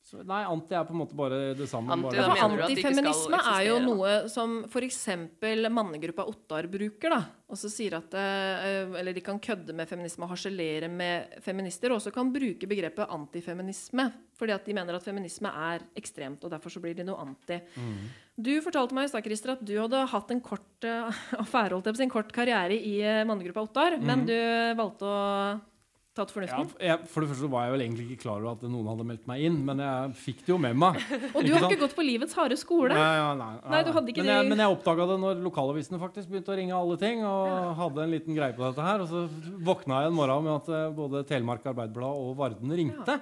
Så, 0.09 0.23
nei, 0.25 0.41
anti 0.49 0.73
er 0.73 0.87
på 0.89 0.95
en 0.95 1.01
måte 1.03 1.17
bare 1.19 1.39
det 1.57 1.67
samme. 1.69 1.93
Anti, 1.93 2.17
bare. 2.17 2.37
Antifeminisme 2.47 3.41
er 3.51 3.67
jo 3.67 3.75
noe 3.85 4.13
som 4.33 4.63
f.eks. 4.65 5.03
mannegruppa 5.69 6.25
Ottar 6.31 6.65
bruker. 6.73 7.13
da, 7.13 7.19
og 7.53 7.61
så 7.61 7.69
sier 7.73 7.99
at 7.99 8.17
eh, 8.17 8.89
Eller 8.97 9.13
de 9.13 9.25
kan 9.25 9.37
kødde 9.37 9.77
med 9.77 9.91
feminisme 9.91 10.25
og 10.25 10.33
harselere 10.33 10.89
med 10.89 11.37
feminister. 11.45 11.93
Og 11.93 12.01
også 12.01 12.15
kan 12.15 12.33
bruke 12.33 12.71
begrepet 12.71 13.13
antifeminisme. 13.19 14.09
Fordi 14.39 14.57
at 14.57 14.65
de 14.65 14.79
mener 14.81 14.97
at 14.97 15.05
feminisme 15.05 15.53
er 15.53 15.85
ekstremt, 15.99 16.41
og 16.41 16.57
derfor 16.57 16.73
så 16.73 16.81
blir 16.81 16.97
de 16.97 17.05
noe 17.05 17.21
anti. 17.21 17.61
Mm. 17.77 18.03
Du 18.49 18.53
fortalte 18.65 18.97
meg 18.97 19.11
i 19.13 19.25
Christer, 19.29 19.59
at 19.59 19.65
du 19.67 19.75
hadde 19.77 20.07
hatt 20.09 20.31
en 20.33 20.41
kort 20.41 20.87
uh, 20.89 21.25
affære, 21.43 21.75
holdt 21.75 21.91
jeg 21.91 21.99
på 21.99 22.01
sin 22.07 22.13
kort 22.13 22.31
karriere 22.33 22.79
i 22.79 23.01
uh, 23.03 23.27
mannegruppa 23.29 23.67
Ottar, 23.67 23.99
mm. 23.99 24.07
men 24.07 24.29
du 24.29 24.39
valgte 24.79 25.11
å 25.11 25.19
Tatt 26.19 26.33
fornuften? 26.35 26.71
Ja, 26.83 26.87
jeg, 26.89 27.09
for 27.13 27.23
det 27.23 27.31
første 27.31 27.49
var 27.53 27.67
jeg 27.69 27.75
vel 27.77 27.83
egentlig 27.85 28.05
ikke 28.09 28.23
klar 28.25 28.43
over 28.43 28.57
at 28.57 28.63
noen 28.67 28.89
hadde 28.91 29.05
meldt 29.07 29.27
meg 29.31 29.45
inn, 29.47 29.59
men 29.69 29.83
jeg 29.85 30.15
fikk 30.25 30.41
det 30.43 30.51
jo 30.51 30.59
med 30.65 30.79
meg. 30.83 30.99
og 31.37 31.47
du 31.47 31.53
har 31.55 31.67
ikke 31.69 31.81
gått 31.85 31.95
på 31.95 32.07
livets 32.07 32.35
harde 32.39 32.59
skole? 32.59 32.97
Nei, 32.97 33.13
ja, 33.21 33.29
nei, 33.39 33.51
nei, 33.63 33.83
nei 33.87 34.03
men, 34.09 34.31
jeg, 34.33 34.49
men 34.51 34.63
jeg 34.65 34.75
oppdaga 34.75 35.07
det 35.13 35.19
når 35.23 35.43
lokalavisene 35.45 36.01
faktisk 36.03 36.33
begynte 36.33 36.55
å 36.55 36.59
ringe 36.59 36.79
alle 36.79 36.97
ting, 36.99 37.23
og 37.23 37.43
ja. 37.53 37.59
hadde 37.83 38.05
en 38.05 38.15
liten 38.17 38.39
greie 38.39 38.57
på 38.57 38.65
dette 38.67 38.87
her. 38.89 39.05
Og 39.05 39.13
så 39.13 39.61
våkna 39.69 40.03
jeg 40.03 40.13
en 40.13 40.17
morgen 40.19 40.49
med 40.49 40.57
at 40.57 40.73
eh, 40.75 40.89
både 40.97 41.23
Telemark 41.29 41.69
Arbeiderblad 41.71 42.25
og 42.25 42.33
Varden 42.41 42.75
ringte. 42.81 43.21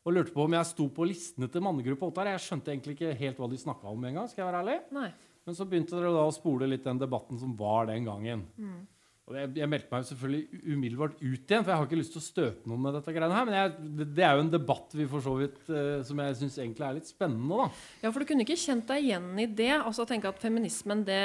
Og 0.00 0.14
lurte 0.16 0.32
på 0.32 0.46
om 0.46 0.56
jeg 0.56 0.68
sto 0.70 0.86
på 0.96 1.04
listene 1.10 1.50
til 1.52 1.64
mannegruppa 1.66 2.08
Ottar. 2.08 2.30
Jeg 2.32 2.46
skjønte 2.46 2.72
egentlig 2.72 2.96
ikke 2.96 3.18
helt 3.18 3.42
hva 3.42 3.50
de 3.52 3.60
snakka 3.60 3.92
om 3.92 4.06
engang. 4.08 4.30
Men 5.44 5.56
så 5.56 5.66
begynte 5.68 5.98
dere 5.98 6.14
da 6.14 6.24
å 6.24 6.32
spole 6.32 6.68
litt 6.70 6.86
den 6.86 7.00
debatten 7.00 7.36
som 7.40 7.52
var 7.58 7.90
den 7.90 8.08
gangen. 8.08 8.46
Mm. 8.56 8.80
Jeg, 9.30 9.50
jeg, 9.60 9.68
meldte 9.70 9.92
meg 9.94 10.06
selvfølgelig 10.08 10.60
umiddelbart 10.74 11.18
ut 11.20 11.24
igjen, 11.24 11.62
for 11.62 11.70
jeg 11.70 11.78
har 11.78 11.86
ikke 11.86 11.98
lyst 12.00 12.14
til 12.16 12.22
å 12.22 12.24
støte 12.24 12.70
noen 12.70 12.82
med 12.86 12.96
dette 12.98 13.14
greiene 13.14 13.36
her. 13.36 13.46
Men 13.48 13.58
jeg, 13.58 14.06
det 14.16 14.24
er 14.26 14.34
jo 14.36 14.44
en 14.44 14.52
debatt 14.52 14.96
vi 14.98 15.06
for 15.10 15.24
så 15.24 15.34
vidt 15.38 15.60
uh, 15.70 16.00
som 16.06 16.22
jeg 16.24 16.38
syns 16.40 16.58
egentlig 16.58 16.86
er 16.86 16.96
litt 16.98 17.10
spennende. 17.10 17.60
da. 17.60 17.84
Ja, 18.04 18.10
for 18.10 18.22
du 18.22 18.30
kunne 18.30 18.46
ikke 18.46 18.58
kjent 18.60 18.88
deg 18.90 19.06
igjen 19.06 19.30
i 19.38 19.46
det? 19.46 19.72
Altså 19.78 20.08
tenke 20.08 20.32
at 20.32 20.42
feminismen, 20.42 21.04
det, 21.06 21.22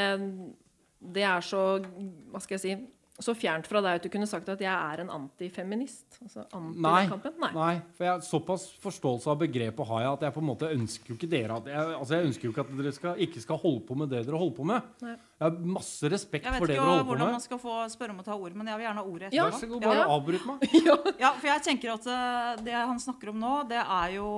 det 1.16 1.26
er 1.26 1.46
så 1.46 1.64
Hva 1.82 2.44
skal 2.44 2.60
jeg 2.60 2.64
si 2.66 2.76
så 3.20 3.32
fjernt 3.38 3.68
fra 3.70 3.80
deg 3.80 4.00
at 4.00 4.04
du 4.04 4.10
kunne 4.12 4.28
sagt 4.28 4.50
at 4.52 4.60
jeg 4.60 4.72
er 4.72 5.02
en 5.06 5.12
antifeminist? 5.14 6.18
Altså 6.20 6.44
anti 6.58 6.82
nei, 6.84 7.04
nei. 7.08 7.52
nei, 7.56 7.76
for 7.96 8.08
jeg, 8.10 8.24
såpass 8.28 8.66
forståelse 8.84 9.30
av 9.32 9.40
begrepet 9.40 9.88
har 9.88 10.04
jeg 10.04 10.18
at 10.18 10.26
jeg 10.28 10.36
på 10.36 10.44
en 10.44 10.50
måte 10.50 10.72
ønsker 10.76 11.14
jo 11.14 11.16
ikke 11.16 11.30
dere 11.32 11.60
at 11.62 11.70
jeg, 11.72 11.94
altså 12.00 12.18
jeg 12.18 12.30
ønsker 12.30 12.48
jo 12.48 12.52
ikke 12.52 12.66
at 12.66 12.74
dere 12.82 12.94
skal, 12.98 13.22
ikke 13.28 13.44
skal 13.46 13.62
holde 13.62 13.86
på 13.88 13.98
med 14.02 14.12
det 14.12 14.26
dere 14.28 14.42
holder 14.42 14.58
på 14.58 14.68
med. 14.68 14.92
Nei. 15.06 15.16
Jeg 15.16 15.46
har 15.46 15.72
masse 15.78 16.12
respekt 16.12 16.50
for 16.50 16.68
det 16.68 16.76
dere 16.76 16.84
holder 16.90 16.92
på 16.92 16.92
med. 16.92 16.92
Jeg 16.92 16.92
vet 16.92 17.00
ikke 17.00 17.10
hvordan 17.14 17.34
man 17.38 17.46
skal 17.46 17.64
få 17.64 17.80
spørre 17.96 18.16
om 18.16 18.20
å 18.20 18.28
ta 18.28 18.36
ordet, 18.36 18.60
men 18.60 18.72
jeg 18.72 18.82
vil 18.82 18.88
gjerne 18.90 19.02
ha 19.02 19.14
ordet 19.14 19.30
etterpå. 19.30 19.40
Ja. 19.40 19.48
Vær 19.48 19.64
så 19.64 19.72
god, 19.72 19.88
bare 19.88 19.98
ja. 20.02 20.06
avbryt 20.18 20.48
meg. 20.52 20.70
ja, 21.24 21.34
for 21.40 21.52
jeg 21.54 21.66
tenker 21.70 21.96
at 21.96 22.08
uh, 22.12 22.64
Det 22.68 22.76
han 22.76 23.04
snakker 23.08 23.32
om 23.32 23.40
nå, 23.40 23.56
det 23.72 23.80
er 23.80 24.16
jo 24.18 24.30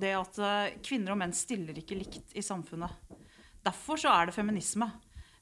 det 0.00 0.16
at 0.16 0.40
uh, 0.40 0.74
kvinner 0.88 1.12
og 1.12 1.20
menn 1.20 1.36
stiller 1.36 1.84
ikke 1.84 2.00
likt 2.00 2.32
i 2.32 2.44
samfunnet. 2.44 2.96
Derfor 3.66 4.00
så 4.00 4.12
er 4.14 4.30
det 4.30 4.36
feminisme. 4.36 4.88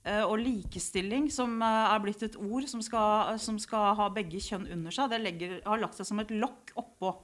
Eh, 0.04 0.20
og 0.20 0.36
likestilling, 0.36 1.30
som 1.32 1.54
eh, 1.64 1.92
er 1.94 2.00
blitt 2.04 2.22
et 2.26 2.34
ord 2.36 2.66
som 2.68 2.82
skal, 2.84 3.38
som 3.40 3.56
skal 3.62 3.94
ha 3.96 4.10
begge 4.12 4.36
kjønn 4.36 4.66
under 4.74 4.92
seg, 4.92 5.08
det 5.08 5.20
legger, 5.22 5.54
har 5.64 5.80
lagt 5.80 5.96
seg 5.96 6.08
som 6.10 6.20
et 6.20 6.32
lokk 6.34 6.74
oppå. 6.76 7.14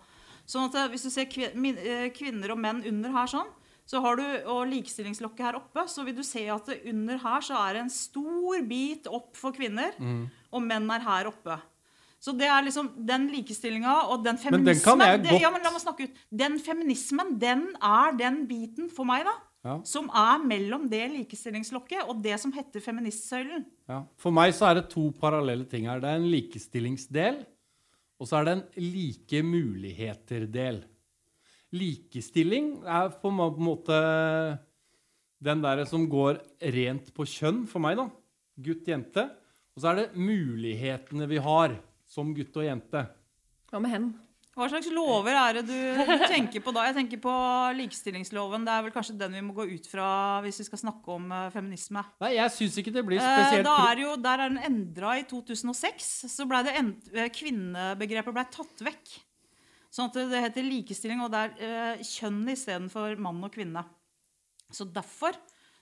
Sånn 0.48 0.70
at 0.70 0.78
eh, 0.80 0.86
Hvis 0.94 1.04
du 1.04 1.10
ser 1.12 1.28
kvinner 1.28 2.54
og 2.54 2.62
menn 2.62 2.80
under 2.88 3.12
her 3.12 3.28
sånn, 3.28 3.50
så 3.90 4.00
har 4.00 4.16
du, 4.16 4.24
og 4.48 4.70
likestillingslokket 4.70 5.44
her 5.44 5.58
oppe, 5.58 5.84
så 5.92 6.06
vil 6.06 6.16
du 6.16 6.22
se 6.24 6.46
at 6.52 6.70
under 6.88 7.20
her 7.20 7.44
så 7.44 7.58
er 7.66 7.76
det 7.76 7.82
en 7.84 7.92
stor 7.92 8.64
bit 8.70 9.08
opp 9.10 9.34
for 9.36 9.52
kvinner, 9.52 9.92
Mm. 9.98 10.30
og 10.54 10.62
menn 10.62 10.88
er 10.94 11.04
her 11.04 11.28
oppe. 11.28 11.58
Så 12.20 12.32
det 12.36 12.48
er 12.48 12.62
liksom 12.62 12.92
den 13.08 13.28
likestillinga 13.32 14.08
og 14.12 14.24
den 14.24 14.38
Men 14.44 14.64
den 14.64 14.80
kan 14.80 15.00
feminismen 15.00 15.06
jeg 15.08 15.22
det, 15.24 15.40
ja, 15.40 15.50
men. 15.50 16.08
Den 16.32 16.58
feminismen, 16.60 17.38
den 17.40 17.62
er 17.82 18.16
den 18.16 18.46
biten 18.46 18.90
for 18.92 19.04
meg, 19.08 19.24
da. 19.24 19.36
Ja. 19.60 19.76
Som 19.84 20.08
er 20.16 20.40
mellom 20.48 20.86
det 20.88 21.02
likestillingslokket 21.12 22.08
og 22.08 22.22
det 22.24 22.38
som 22.40 22.52
heter 22.54 22.80
feministsøylen. 22.80 23.66
Ja. 23.90 24.02
For 24.20 24.32
meg 24.32 24.54
så 24.56 24.70
er 24.70 24.78
det 24.78 24.90
to 24.92 25.10
parallelle 25.20 25.66
ting 25.68 25.88
her. 25.90 26.00
Det 26.00 26.08
er 26.08 26.20
en 26.20 26.30
likestillingsdel, 26.32 27.42
og 28.20 28.28
så 28.28 28.40
er 28.40 28.48
det 28.48 28.54
en 28.56 28.64
like 28.80 29.42
muligheter-del. 29.44 30.80
Likestilling 31.76 32.72
er 32.88 33.12
på 33.20 33.30
en 33.30 33.60
måte 33.60 34.00
den 35.40 35.62
der 35.64 35.84
som 35.88 36.08
går 36.10 36.40
rent 36.74 37.12
på 37.16 37.28
kjønn 37.28 37.62
for 37.68 37.84
meg, 37.84 38.00
da. 38.00 38.08
Gutt-jente. 38.60 39.28
Og 39.76 39.84
så 39.84 39.92
er 39.92 40.00
det 40.00 40.18
mulighetene 40.18 41.28
vi 41.30 41.38
har 41.40 41.76
som 42.10 42.32
gutt 42.36 42.56
og 42.58 42.66
jente. 42.66 43.04
Hva 43.70 43.80
med 43.80 43.92
hen? 43.94 44.10
Hva 44.50 44.66
slags 44.66 44.88
lover 44.90 45.36
er 45.38 45.60
det 45.60 45.62
du, 45.68 45.76
du 46.08 46.24
tenker 46.26 46.62
på 46.64 46.72
da? 46.74 46.82
Jeg 46.88 46.96
tenker 46.96 47.20
på 47.22 47.32
likestillingsloven. 47.78 48.64
Det 48.66 48.72
er 48.74 48.82
vel 48.82 48.94
kanskje 48.94 49.14
den 49.20 49.36
vi 49.38 49.42
må 49.46 49.54
gå 49.54 49.66
ut 49.70 49.86
fra 49.86 50.08
hvis 50.42 50.58
vi 50.62 50.66
skal 50.66 50.80
snakke 50.82 51.14
om 51.14 51.28
eh, 51.36 51.46
feminisme. 51.54 52.02
Nei, 52.24 52.32
jeg 52.34 52.54
syns 52.56 52.78
ikke 52.82 52.94
det 52.96 53.04
blir 53.06 53.22
Eh, 53.22 53.30
spesielt 53.38 53.68
da 53.68 53.76
er 53.92 54.02
jo, 54.02 54.16
der 54.18 54.42
er 54.42 54.50
den 54.50 54.64
endra 54.66 55.14
i 55.20 55.24
2006. 55.30 56.10
Så 56.34 56.48
ble 56.50 56.64
det 56.66 56.74
end, 56.82 57.12
eh, 57.14 57.30
kvinnebegrepet 57.30 58.36
ble 58.40 58.46
tatt 58.50 58.84
vekk. 58.90 59.14
Sånn 59.90 60.10
at 60.10 60.18
det 60.34 60.42
heter 60.42 60.66
likestilling, 60.66 61.22
og 61.22 61.30
det 61.30 61.44
er 61.46 61.54
eh, 61.70 62.04
kjønn 62.10 62.42
istedenfor 62.50 63.14
mann 63.22 63.38
og 63.46 63.54
kvinne. 63.54 63.86
Så 64.74 64.86
derfor 64.86 65.38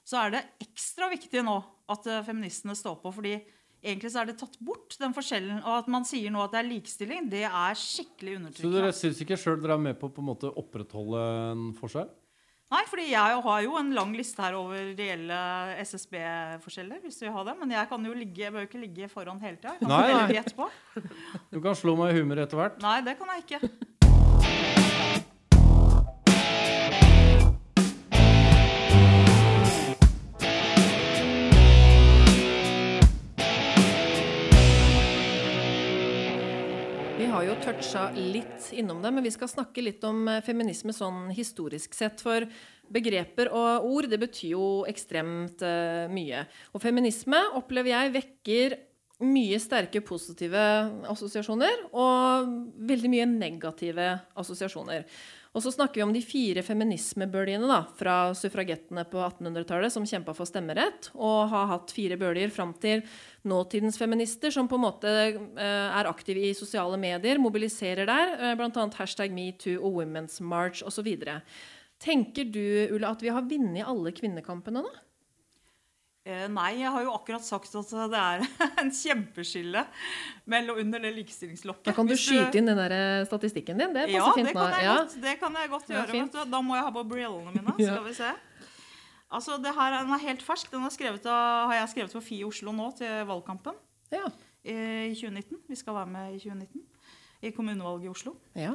så 0.08 0.26
er 0.26 0.36
det 0.36 0.46
ekstra 0.64 1.08
viktig 1.12 1.40
nå 1.44 1.56
at 1.92 2.04
feministene 2.24 2.76
står 2.76 3.00
på. 3.00 3.12
fordi 3.16 3.34
egentlig 3.82 4.12
så 4.12 4.22
er 4.22 4.30
det 4.30 4.38
tatt 4.40 4.56
bort, 4.64 4.96
den 5.00 5.14
forskjellen. 5.16 5.60
Og 5.62 5.74
at 5.80 5.90
man 5.92 6.06
sier 6.08 6.32
nå 6.34 6.42
at 6.44 6.54
det 6.54 6.62
er 6.62 6.70
likestilling, 6.70 7.28
det 7.32 7.44
er 7.48 7.78
skikkelig 7.78 8.38
Så 8.58 8.72
dere 8.72 8.94
syns 8.96 9.20
ikke 9.24 9.38
sjøl 9.38 9.60
dere 9.62 9.78
er 9.78 9.84
med 9.90 9.98
på 10.00 10.10
å 10.10 10.14
på 10.14 10.24
en 10.24 10.30
måte 10.30 10.50
opprettholde 10.50 11.26
en 11.52 11.68
forskjell? 11.78 12.08
Nei, 12.68 12.82
fordi 12.84 13.06
jeg 13.08 13.36
har 13.44 13.60
jo 13.64 13.76
en 13.80 13.94
lang 13.96 14.10
liste 14.12 14.42
her 14.44 14.58
over 14.58 14.90
reelle 14.98 15.36
SSB-forskjeller. 15.80 17.00
hvis 17.00 17.16
du 17.16 17.24
vil 17.24 17.32
ha 17.32 17.44
det, 17.48 17.54
Men 17.62 17.70
jeg 17.72 17.88
kan 17.88 18.04
jo 18.04 18.12
ligge, 18.12 18.42
jeg 18.42 18.52
bør 18.52 18.66
jo 18.66 18.68
ikke 18.68 18.82
ligge 18.82 19.08
foran 19.08 19.40
hele 19.40 19.56
tida. 19.56 19.78
Du 21.48 21.62
kan 21.64 21.74
slå 21.78 21.96
meg 21.96 22.12
i 22.12 22.20
humøret 22.20 22.44
etter 22.44 22.60
hvert. 22.60 22.82
Nei, 22.84 23.00
det 23.06 23.16
kan 23.16 23.32
jeg 23.32 23.46
ikke. 23.46 23.96
Har 37.38 37.46
jo 37.46 37.58
toucha 37.62 38.08
litt 38.16 38.72
innom 38.74 38.98
det, 38.98 39.12
men 39.14 39.22
vi 39.22 39.30
skal 39.30 39.50
snakke 39.50 39.82
litt 39.84 40.02
om 40.06 40.24
eh, 40.26 40.40
feminisme 40.42 40.90
sånn 40.94 41.28
historisk 41.30 41.94
sett. 41.94 42.18
For 42.24 42.48
begreper 42.90 43.50
og 43.54 43.86
ord 43.86 44.08
det 44.10 44.18
betyr 44.18 44.56
jo 44.56 44.64
ekstremt 44.90 45.62
eh, 45.62 46.08
mye. 46.10 46.42
Og 46.74 46.82
feminisme 46.82 47.38
opplever 47.60 47.92
jeg 47.92 48.14
vekker 48.16 48.76
mye 49.22 49.58
sterke 49.62 50.02
positive 50.06 50.64
assosiasjoner 51.10 51.88
og 51.90 52.50
veldig 52.90 53.12
mye 53.14 53.28
negative 53.30 54.10
assosiasjoner. 54.38 55.06
Og 55.56 55.64
så 55.64 55.72
snakker 55.72 56.00
vi 56.00 56.04
om 56.04 56.12
de 56.12 56.20
fire 56.22 56.62
feminismebølgene 56.64 57.68
da, 57.70 57.78
fra 57.98 58.16
suffragettene 58.36 59.04
på 59.08 59.22
1800-tallet 59.24 59.94
som 59.94 60.06
kjempa 60.06 60.34
for 60.36 60.48
stemmerett, 60.48 61.10
og 61.16 61.48
har 61.52 61.70
hatt 61.72 61.94
fire 61.96 62.18
bølger 62.20 62.52
fram 62.54 62.74
til 62.82 63.02
nåtidens 63.48 63.98
feminister, 64.00 64.52
som 64.54 64.68
på 64.68 64.76
en 64.78 64.84
måte 64.84 65.08
eh, 65.08 65.64
er 65.64 66.10
aktive 66.10 66.44
i 66.50 66.54
sosiale 66.56 67.00
medier, 67.00 67.40
mobiliserer 67.40 68.08
der, 68.08 68.36
uh, 68.42 68.54
bl.a. 68.60 68.86
hashtag 69.00 69.34
metoo 69.34 69.80
og 69.80 70.02
Women's 70.02 70.38
March 70.44 70.84
osv. 70.86 71.08
Tenker 71.98 72.52
du, 72.52 72.64
Ulla, 72.94 73.14
at 73.16 73.24
vi 73.24 73.32
har 73.32 73.48
vunnet 73.48 73.88
alle 73.88 74.12
kvinnekampene 74.14 74.84
nå? 74.84 74.96
Eh, 76.28 76.44
nei, 76.52 76.74
jeg 76.82 76.90
har 76.92 77.04
jo 77.06 77.12
akkurat 77.16 77.44
sagt 77.46 77.72
at 77.78 77.92
det 78.12 78.18
er 78.20 78.42
en 78.82 78.90
kjempeskille 78.92 79.80
mellom 80.52 80.76
under 80.82 81.00
det 81.06 81.14
likestillingslokket. 81.16 81.86
Da 81.88 81.94
kan 81.96 82.10
du 82.10 82.12
skyte 82.20 82.58
inn 82.60 82.68
den 82.68 82.76
der 82.76 82.92
eh, 82.92 83.22
statistikken 83.30 83.80
din. 83.80 83.94
Det 83.96 84.04
passer 84.10 84.18
Ja, 84.18 84.34
fint 84.36 84.50
nå. 84.52 84.58
kan 84.58 84.74
jeg 84.76 84.84
Ja. 84.84 84.96
godt, 85.00 85.14
det 85.24 85.34
kan 85.40 85.56
jeg 85.56 85.70
godt 85.72 85.88
gjøre. 85.94 86.12
vet 86.12 86.36
du. 86.36 86.42
Da 86.52 86.60
må 86.60 86.76
jeg 86.76 86.84
ha 86.84 86.92
på 86.98 87.04
brillene 87.08 87.54
mine. 87.54 87.74
Ja. 87.80 87.94
Skal 87.96 88.04
vi 88.10 88.14
se. 88.18 88.32
Altså, 89.30 89.56
det 89.60 89.72
her, 89.76 89.98
Den 90.02 90.12
er 90.16 90.22
helt 90.26 90.42
fersk. 90.44 90.70
Den 90.72 90.84
skrevet 90.90 91.26
av, 91.28 91.68
har 91.72 91.74
jeg 91.82 91.88
skrevet 91.94 92.12
for 92.12 92.20
FI 92.24 92.42
Oslo 92.44 92.72
nå 92.72 92.90
til 92.96 93.24
valgkampen 93.28 93.76
Ja. 94.12 94.24
i 94.64 95.14
2019. 95.16 95.62
Vi 95.68 95.76
skal 95.76 95.94
være 95.94 96.06
med 96.12 96.34
i 96.36 96.38
2019 96.44 96.82
i 97.42 97.50
kommunevalget 97.56 98.04
i 98.04 98.12
Oslo. 98.12 98.36
ja. 98.56 98.72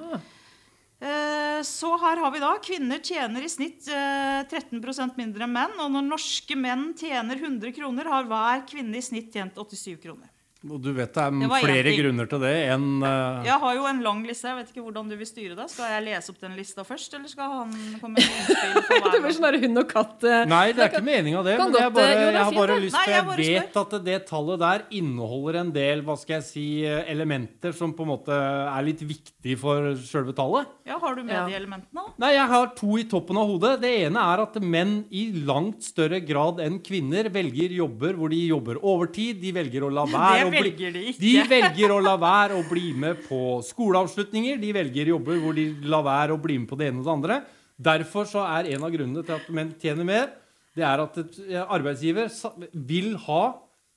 Eh, 1.03 1.62
Så 1.63 1.89
her 2.00 2.17
har 2.24 2.31
vi 2.31 2.39
da 2.39 2.51
kvinner 2.63 3.01
tjener 3.03 3.43
i 3.43 3.51
snitt 3.51 3.88
eh, 3.91 4.43
13% 4.48 5.17
mindre 5.19 5.45
enn 5.45 5.55
menn. 5.55 5.75
Og 5.83 5.91
når 5.91 6.07
norske 6.07 6.57
menn 6.60 6.91
tjener 7.00 7.39
100 7.39 7.75
kroner, 7.75 8.10
har 8.12 8.29
hver 8.29 8.63
kvinne 8.69 9.00
i 9.00 9.03
snitt 9.03 9.33
tjent 9.36 9.60
87 9.60 10.00
kroner. 10.03 10.33
Og 10.63 10.79
du 10.79 10.93
vet 10.96 11.12
det 11.12 11.20
er 11.20 11.32
Det 11.41 11.50
flere 11.60 11.84
ting. 11.89 11.98
grunner 12.00 12.27
til 12.32 12.39
det 12.39 12.51
enn 12.72 12.86
uh... 13.03 13.43
Jeg 13.43 13.58
har 13.60 13.74
jo 13.75 13.84
en 13.89 13.98
lang 14.05 14.22
liste. 14.24 14.48
Jeg 14.48 14.55
vet 14.62 14.70
ikke 14.72 14.84
hvordan 14.86 15.10
du 15.12 15.15
vil 15.20 15.27
styre 15.27 15.58
det. 15.58 15.65
Skal 15.74 15.89
jeg 15.91 16.03
lese 16.05 16.32
opp 16.32 16.39
den 16.39 16.53
lista 16.55 16.86
først, 16.88 17.17
eller 17.17 17.27
skal 17.27 17.51
han 17.51 17.74
komme 18.00 18.15
med 18.15 18.24
innspill 18.24 19.12
Det 19.13 19.22
blir 19.25 19.36
sånn 19.36 19.58
hund 19.65 19.82
og 19.84 19.89
katt. 19.91 20.24
eh. 20.24 20.46
Nei, 20.48 20.62
det 20.72 20.86
er 20.86 20.91
ikke 20.93 21.03
meninga, 21.03 21.41
det. 21.43 21.58
Men 21.60 21.75
jeg, 21.75 21.91
bare, 21.98 22.13
det 22.15 22.22
er 22.29 22.38
jeg 22.38 22.46
har 22.48 22.55
bare 22.55 22.77
lyst 22.79 22.96
til 23.03 23.13
jeg 23.13 23.25
vet 23.41 23.79
at 23.84 23.98
det 24.08 24.17
tallet 24.29 24.62
der 24.63 24.86
inneholder 25.01 25.60
en 25.65 25.74
del 25.75 26.05
hva 26.08 26.15
skal 26.22 26.38
jeg 26.39 26.48
si, 26.48 26.65
elementer 26.88 27.75
som 27.75 27.91
på 27.98 28.05
en 28.08 28.12
måte 28.13 28.32
er 28.39 28.88
litt 28.88 29.03
viktig 29.03 29.58
for 29.60 29.91
sjølve 30.00 30.32
tallet. 30.38 30.72
Ja, 30.88 30.96
Har 31.03 31.15
du 31.20 31.24
med 31.24 31.36
Ja. 31.36 31.43
de 31.48 31.55
elementene? 31.60 32.08
Nei, 32.24 32.32
jeg 32.38 32.48
har 32.48 32.72
to 32.77 32.96
i 33.00 33.03
toppen 33.12 33.38
av 33.39 33.48
hodet. 33.51 33.74
Det 33.84 33.91
ene 34.08 34.24
er 34.32 34.43
at 34.48 34.55
menn 34.63 34.96
i 35.12 35.25
langt 35.43 35.84
større 35.84 36.22
grad 36.24 36.60
enn 36.63 36.79
kvinner 36.84 37.27
velger 37.34 37.75
jobber 37.75 38.15
hvor 38.15 38.32
de 38.32 38.39
jobber 38.48 38.79
overtid. 38.79 39.41
De 39.43 39.51
velger 39.55 39.84
å 39.84 39.91
la 39.91 40.05
være 40.13 40.48
å 40.48 40.52
velger 40.53 40.93
de 40.95 41.03
ikke. 41.12 41.22
De 41.24 41.33
velger 41.50 41.93
å 41.93 42.00
la 42.03 42.13
være 42.22 42.60
å 42.60 42.63
bli 42.69 42.93
med 42.98 43.25
på 43.25 43.60
skoleavslutninger. 43.67 44.62
De 44.62 44.72
velger 44.75 45.12
jobber 45.13 45.41
hvor 45.41 45.57
de 45.57 45.67
lar 45.89 46.05
være 46.05 46.38
å 46.38 46.41
bli 46.41 46.60
med 46.62 46.69
på 46.69 46.79
det 46.79 46.91
ene 46.91 47.01
og 47.01 47.10
det 47.10 47.15
andre. 47.17 47.41
Derfor 47.89 48.29
så 48.29 48.45
er 48.45 48.72
en 48.75 48.86
av 48.86 48.93
grunnene 48.93 49.25
til 49.25 49.36
at 49.36 49.51
menn 49.53 49.74
tjener 49.81 50.07
mer, 50.07 50.31
det 50.77 50.86
er 50.88 51.01
at 51.03 51.17
eh, 51.19 51.60
arbeidsgiver 51.62 52.29
vil 52.74 53.13
ha 53.27 53.43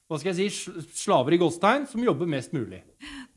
hva 0.06 0.18
skal 0.22 0.36
jeg 0.38 0.50
si, 0.52 0.72
slaver 1.02 1.34
i 1.34 1.38
gåstegn 1.40 1.86
som 1.90 2.02
jobber 2.04 2.28
mest 2.30 2.52
mulig. 2.54 2.82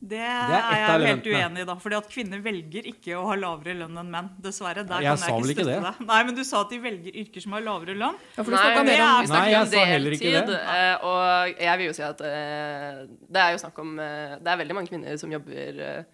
Det, 0.00 0.16
er 0.16 0.52
er 0.54 0.76
jeg 0.80 1.08
helt 1.10 1.26
uenig 1.26 1.62
i, 1.64 1.64
da. 1.68 1.74
Fordi 1.82 1.96
at 1.98 2.06
kvinner 2.08 2.40
velger 2.44 2.86
ikke 2.88 3.16
å 3.18 3.24
ha 3.26 3.34
lavere 3.36 3.74
lønn 3.82 3.98
enn 4.00 4.12
menn. 4.12 4.28
Dessverre. 4.40 4.84
Der 4.88 5.02
Jeg 5.04 5.18
kan 5.18 5.24
jeg 5.26 5.34
ikke 5.34 5.50
ikke 5.50 5.64
støtte 5.64 5.74
det? 5.74 5.80
deg. 5.98 6.06
Nei, 6.12 6.20
men 6.28 6.38
du 6.38 6.44
sa 6.46 6.60
at 6.62 6.70
de 6.72 6.78
velger 6.86 7.18
yrker 7.24 7.44
som 7.44 7.56
har 7.58 7.66
lavere 7.66 7.96
lønn. 7.98 8.20
Ja, 8.36 8.44
for 8.46 8.54
du 8.54 8.56
det 8.56 8.84
mer 8.86 9.02
om 9.02 9.34
Nei, 9.34 9.42
jeg 9.50 9.60
om 9.66 9.72
sa 9.74 9.82
heller 9.90 10.16
ikke 10.16 10.30
deltid, 10.30 10.54
det. 10.54 10.62
eh, 10.78 11.10
Og 11.10 11.60
jeg 11.66 11.80
vil 11.82 11.90
jo 11.90 11.96
si 11.98 12.06
at 12.06 12.22
eh, 12.30 13.02
det 13.34 13.42
er 13.44 13.50
jo 13.56 13.60
snakk 13.66 13.82
om 13.82 13.92
eh, 14.06 14.36
Det 14.40 14.52
er 14.54 14.60
veldig 14.62 14.76
mange 14.78 14.92
kvinner 14.94 15.18
som 15.20 15.34
jobber 15.34 15.82
eh, 15.90 16.04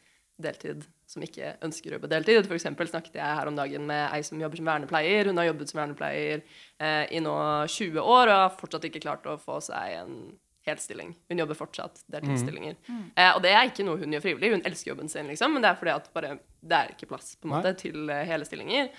deltid, 0.43 0.83
som 1.09 1.23
ikke 1.25 1.53
ønsker 1.65 1.93
å 1.93 1.97
jobbe 2.01 2.11
deltid. 2.11 2.41
For 2.49 2.57
eksempel 2.59 2.89
snakket 2.91 3.15
jeg 3.21 3.37
her 3.39 3.49
om 3.53 3.57
dagen 3.57 3.87
med 3.89 4.09
ei 4.17 4.25
som 4.27 4.41
jobber 4.43 4.59
som 4.59 4.67
vernepleier. 4.73 5.31
Hun 5.31 5.39
har 5.41 5.47
jobbet 5.53 5.71
som 5.71 5.79
vernepleier 5.85 6.43
eh, 6.43 7.05
i 7.15 7.23
nå 7.25 7.37
20 7.71 8.03
år 8.03 8.33
og 8.35 8.43
har 8.43 8.59
fortsatt 8.59 8.89
ikke 8.91 9.05
klart 9.07 9.31
å 9.31 9.37
få 9.41 9.61
seg 9.65 9.95
en 10.01 10.19
hel 10.67 10.79
stilling. 10.83 11.15
Hun 11.29 11.39
jobber 11.39 11.59
fortsatt 11.59 12.03
deltidsstillinger. 12.13 12.77
Eh, 13.15 13.31
og 13.31 13.43
det 13.45 13.53
er 13.55 13.69
ikke 13.69 13.87
noe 13.87 14.01
hun 14.01 14.17
gjør 14.17 14.25
frivillig. 14.25 14.53
Hun 14.57 14.67
elsker 14.67 14.93
jobben 14.93 15.11
sin, 15.13 15.29
liksom, 15.31 15.55
men 15.55 15.65
det 15.65 15.71
er 15.71 15.79
fordi 15.79 15.95
at 15.95 16.09
bare, 16.17 16.33
det 16.61 16.81
er 16.81 16.93
ikke 16.95 17.09
plass 17.13 17.37
på 17.39 17.49
en 17.49 17.55
måte, 17.55 17.73
til 17.79 18.11
eh, 18.11 18.25
hele 18.29 18.49
stillinger. 18.49 18.91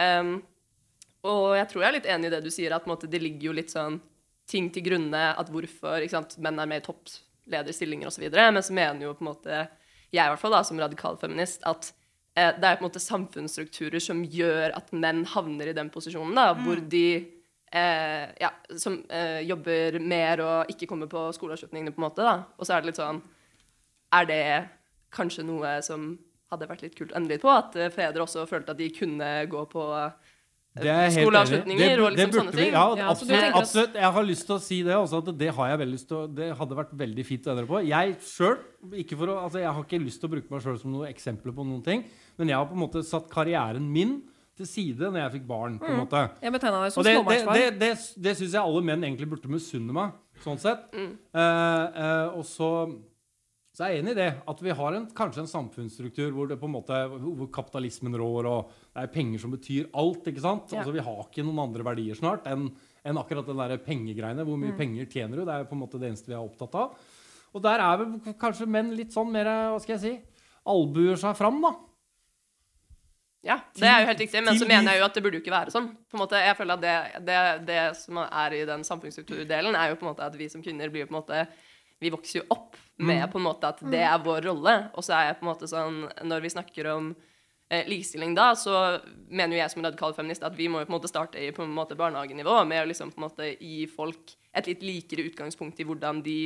Um, 0.00 0.36
og 1.26 1.56
jeg 1.58 1.66
tror 1.68 1.82
jeg 1.82 1.90
er 1.90 1.96
litt 1.98 2.08
enig 2.14 2.30
i 2.30 2.32
det 2.32 2.44
du 2.44 2.52
sier, 2.54 2.72
at 2.72 2.84
på 2.84 2.88
en 2.88 2.94
måte, 2.94 3.10
det 3.10 3.20
ligger 3.20 3.50
jo 3.50 3.56
litt 3.58 3.74
sånn 3.74 3.98
ting 4.50 4.70
til 4.74 4.86
grunne 4.86 5.24
at 5.38 5.50
hvorfor 5.52 6.02
ikke 6.02 6.16
sant, 6.16 6.38
menn 6.42 6.58
er 6.62 6.70
med 6.70 6.82
i 6.82 6.86
topplederstillinger 6.86 8.10
osv. 8.10 8.24
Men 8.32 8.62
så 8.64 8.76
mener 8.76 9.06
jo 9.06 9.16
på 9.18 9.26
en 9.26 9.30
måte 9.32 9.64
jeg 10.10 10.24
i 10.24 10.30
hvert 10.32 10.42
fall 10.42 10.54
da, 10.54 10.62
som 10.66 10.80
radikal 10.80 11.18
feminist 11.20 11.62
at 11.68 11.92
eh, 12.34 12.50
det 12.56 12.66
er 12.66 12.78
på 12.78 12.82
en 12.82 12.88
måte 12.88 13.02
samfunnsstrukturer 13.02 14.02
som 14.02 14.24
gjør 14.26 14.74
at 14.78 14.90
menn 14.96 15.22
havner 15.34 15.70
i 15.70 15.76
den 15.76 15.90
posisjonen, 15.92 16.34
da, 16.38 16.50
hvor 16.64 16.82
de 16.82 17.04
eh, 17.72 18.32
ja, 18.40 18.50
som 18.76 18.98
eh, 19.08 19.40
jobber 19.46 20.00
mer 20.02 20.40
og 20.44 20.72
ikke 20.72 20.88
kommer 20.90 21.06
på 21.10 21.28
skoleavslutningene, 21.36 21.92
på 21.94 22.02
en 22.02 22.08
måte. 22.08 22.24
da. 22.26 22.44
Og 22.58 22.66
så 22.66 22.74
er 22.76 22.80
det 22.82 22.90
litt 22.92 23.00
sånn 23.00 23.22
Er 24.12 24.24
det 24.26 24.42
kanskje 25.14 25.44
noe 25.46 25.76
som 25.86 26.18
hadde 26.50 26.66
vært 26.66 26.82
litt 26.82 26.96
kult 26.98 27.12
å 27.12 27.16
endre 27.20 27.36
litt 27.36 27.42
på? 27.44 27.50
At 27.54 27.76
eh, 27.76 27.90
fedre 27.94 28.24
også 28.26 28.46
følte 28.50 28.70
at 28.74 28.78
de 28.78 28.88
kunne 28.90 29.30
gå 29.50 29.64
på 29.70 29.84
eh, 30.00 30.10
er 30.80 31.10
Skoleavslutninger 31.10 31.98
og 32.02 32.12
liksom 32.14 32.32
sånne 32.40 32.52
vi- 32.54 32.64
ting. 32.64 32.72
Ja, 32.72 32.84
Ja, 32.96 33.08
absolutt, 33.10 33.42
at- 33.42 33.54
absolutt. 33.58 33.94
Jeg 33.94 34.12
har 34.14 34.22
lyst 34.22 34.46
til 34.46 34.54
å 34.56 34.60
si 34.62 34.82
det 34.86 34.94
også, 34.94 35.18
at 35.28 35.38
det 35.38 35.48
har 35.54 35.68
jeg 35.68 35.78
veldig 35.80 35.94
lyst 35.96 36.08
til 36.08 36.16
å, 36.16 36.34
Det 36.34 36.56
hadde 36.58 36.76
vært 36.78 36.92
veldig 36.96 37.24
fint 37.26 37.46
å 37.46 37.50
endre 37.50 37.66
på. 37.66 37.80
Jeg 37.86 38.16
sjøl 38.20 38.58
å, 39.30 39.42
altså 39.44 39.58
Jeg 39.58 39.72
har 39.74 39.82
ikke 39.84 39.98
lyst 40.04 40.20
til 40.20 40.28
å 40.28 40.32
bruke 40.32 40.50
meg 40.50 40.62
sjøl 40.62 40.78
som 40.78 40.92
noe 40.92 41.08
eksempel 41.10 41.52
på 41.52 41.66
noen 41.66 41.82
ting, 41.84 42.04
men 42.38 42.48
jeg 42.48 42.56
har 42.56 42.66
på 42.66 42.72
en 42.78 42.82
måte 42.86 43.02
satt 43.04 43.28
karrieren 43.30 43.82
min 43.92 44.22
til 44.60 44.68
side 44.70 45.10
når 45.10 45.22
jeg 45.24 45.34
fikk 45.40 45.46
barn. 45.50 45.78
på 45.80 45.88
en 45.88 45.96
Mm. 45.96 46.02
måte. 46.04 46.24
Jeg 46.44 46.52
betegna 46.54 46.82
deg 46.84 46.92
som 46.94 47.04
småbarnsfar. 47.06 47.54
det, 47.58 47.68
det, 47.78 47.78
det, 47.96 48.22
det, 48.28 48.34
syns 48.38 48.52
jeg 48.56 48.62
alle 48.62 48.82
menn 48.86 49.04
egentlig 49.08 49.28
burde 49.32 49.50
misunne 49.52 49.96
meg, 49.96 50.12
sånn 50.44 50.60
sett. 50.60 50.90
Eh, 50.94 51.40
eh, 51.40 52.28
og 52.36 52.44
så, 52.48 52.70
så 53.74 53.84
er 53.86 53.94
jeg 53.94 54.02
enig 54.04 54.12
i 54.16 54.18
det. 54.20 54.28
At 54.50 54.60
vi 54.64 54.70
har 54.76 54.96
en, 54.98 55.06
kanskje 55.16 55.44
en 55.44 55.50
samfunnsstruktur 55.50 56.30
hvor, 56.36 56.48
det 56.50 56.58
på 56.60 56.68
en 56.68 56.74
måte, 56.76 57.00
hvor 57.16 57.48
kapitalismen 57.54 58.16
rår, 58.20 58.48
og 58.50 58.70
det 58.94 59.04
er 59.04 59.12
penger 59.14 59.42
som 59.44 59.50
betyr 59.54 59.88
alt. 59.94 60.26
ikke 60.26 60.42
sant? 60.44 60.70
Ja. 60.72 60.80
Altså, 60.82 60.92
Vi 60.96 61.04
har 61.06 61.20
ikke 61.26 61.44
noen 61.46 61.62
andre 61.68 61.86
verdier 61.90 62.18
snart 62.18 62.46
enn 62.50 62.70
enn 63.00 63.16
akkurat 63.16 63.46
den 63.48 63.56
der 63.56 63.78
pengegreiene. 63.80 64.44
Hvor 64.44 64.58
mye 64.60 64.74
penger 64.76 65.06
tjener 65.08 65.38
du? 65.40 65.44
Det 65.48 65.54
er 65.54 65.62
på 65.64 65.72
en 65.72 65.80
måte 65.80 65.96
det 65.98 66.10
eneste 66.10 66.28
vi 66.28 66.34
er 66.36 66.42
opptatt 66.44 66.74
av. 66.76 66.98
Og 67.56 67.62
der 67.64 67.80
er 67.80 67.96
vel 67.96 68.34
kanskje 68.36 68.66
menn 68.68 68.90
litt 68.94 69.14
sånn 69.14 69.30
mer 69.32 69.48
hva 69.72 69.78
skal 69.80 69.96
jeg 69.96 70.02
si, 70.02 70.10
albuer 70.68 71.16
seg 71.16 71.32
fram, 71.38 71.62
da. 71.64 71.70
Ja, 73.40 73.56
det 73.72 73.88
er 73.88 74.02
jo 74.02 74.08
helt 74.10 74.20
riktig, 74.20 74.42
men 74.44 74.58
så 74.60 74.66
mener 74.68 74.92
jeg 74.92 75.00
jo 75.00 75.06
at 75.06 75.14
det 75.16 75.22
burde 75.24 75.38
jo 75.38 75.40
ikke 75.40 75.54
være 75.54 75.72
sånn. 75.72 75.86
På 76.12 76.18
en 76.18 76.22
måte, 76.26 76.40
jeg 76.44 76.56
føler 76.58 76.76
at 76.76 76.82
det, 76.84 77.24
det, 77.24 77.38
det 77.70 77.80
som 77.96 78.20
er 78.26 78.56
i 78.58 78.66
den 78.68 78.84
samfunnsstrukturdelen, 78.84 79.78
er 79.80 79.92
jo 79.92 79.96
på 79.96 80.04
en 80.04 80.10
måte 80.10 80.26
at 80.26 80.36
vi 80.36 80.48
som 80.52 80.64
kvinner 80.64 80.92
blir 80.92 81.08
på 81.08 81.14
en 81.14 81.20
måte 81.22 81.44
Vi 82.00 82.08
vokser 82.12 82.40
jo 82.40 82.46
opp 82.52 82.76
med 82.96 83.26
på 83.32 83.36
en 83.40 83.44
måte 83.44 83.68
at 83.68 83.80
det 83.92 84.00
er 84.04 84.20
vår 84.24 84.44
rolle. 84.48 84.76
Og 84.92 85.04
så 85.04 85.16
er 85.16 85.26
jeg 85.30 85.38
på 85.40 85.46
en 85.46 85.50
måte 85.52 85.68
sånn 85.68 85.98
Når 86.28 86.44
vi 86.44 86.52
snakker 86.52 86.90
om 86.92 87.10
eh, 87.70 87.88
likestilling 87.88 88.36
da, 88.36 88.50
så 88.56 89.00
mener 89.28 89.56
jo 89.56 89.62
jeg 89.62 89.72
som 89.72 89.84
radikal 89.84 90.16
feminist 90.16 90.44
at 90.44 90.56
vi 90.56 90.68
må 90.68 90.82
jo 90.82 90.88
på 90.88 90.94
en 90.94 90.98
måte 90.98 91.12
starte 91.12 91.40
i 91.40 91.50
på 91.56 91.64
en 91.64 91.76
måte 91.76 91.96
barnehagenivå 91.96 92.60
med 92.68 92.84
å 92.84 92.88
liksom 92.92 93.12
på 93.14 93.20
en 93.20 93.28
måte 93.28 93.52
gi 93.56 93.86
folk 93.88 94.36
et 94.52 94.68
litt 94.68 94.84
likere 94.84 95.28
utgangspunkt 95.30 95.80
i 95.80 95.86
hvordan 95.88 96.20
de 96.26 96.40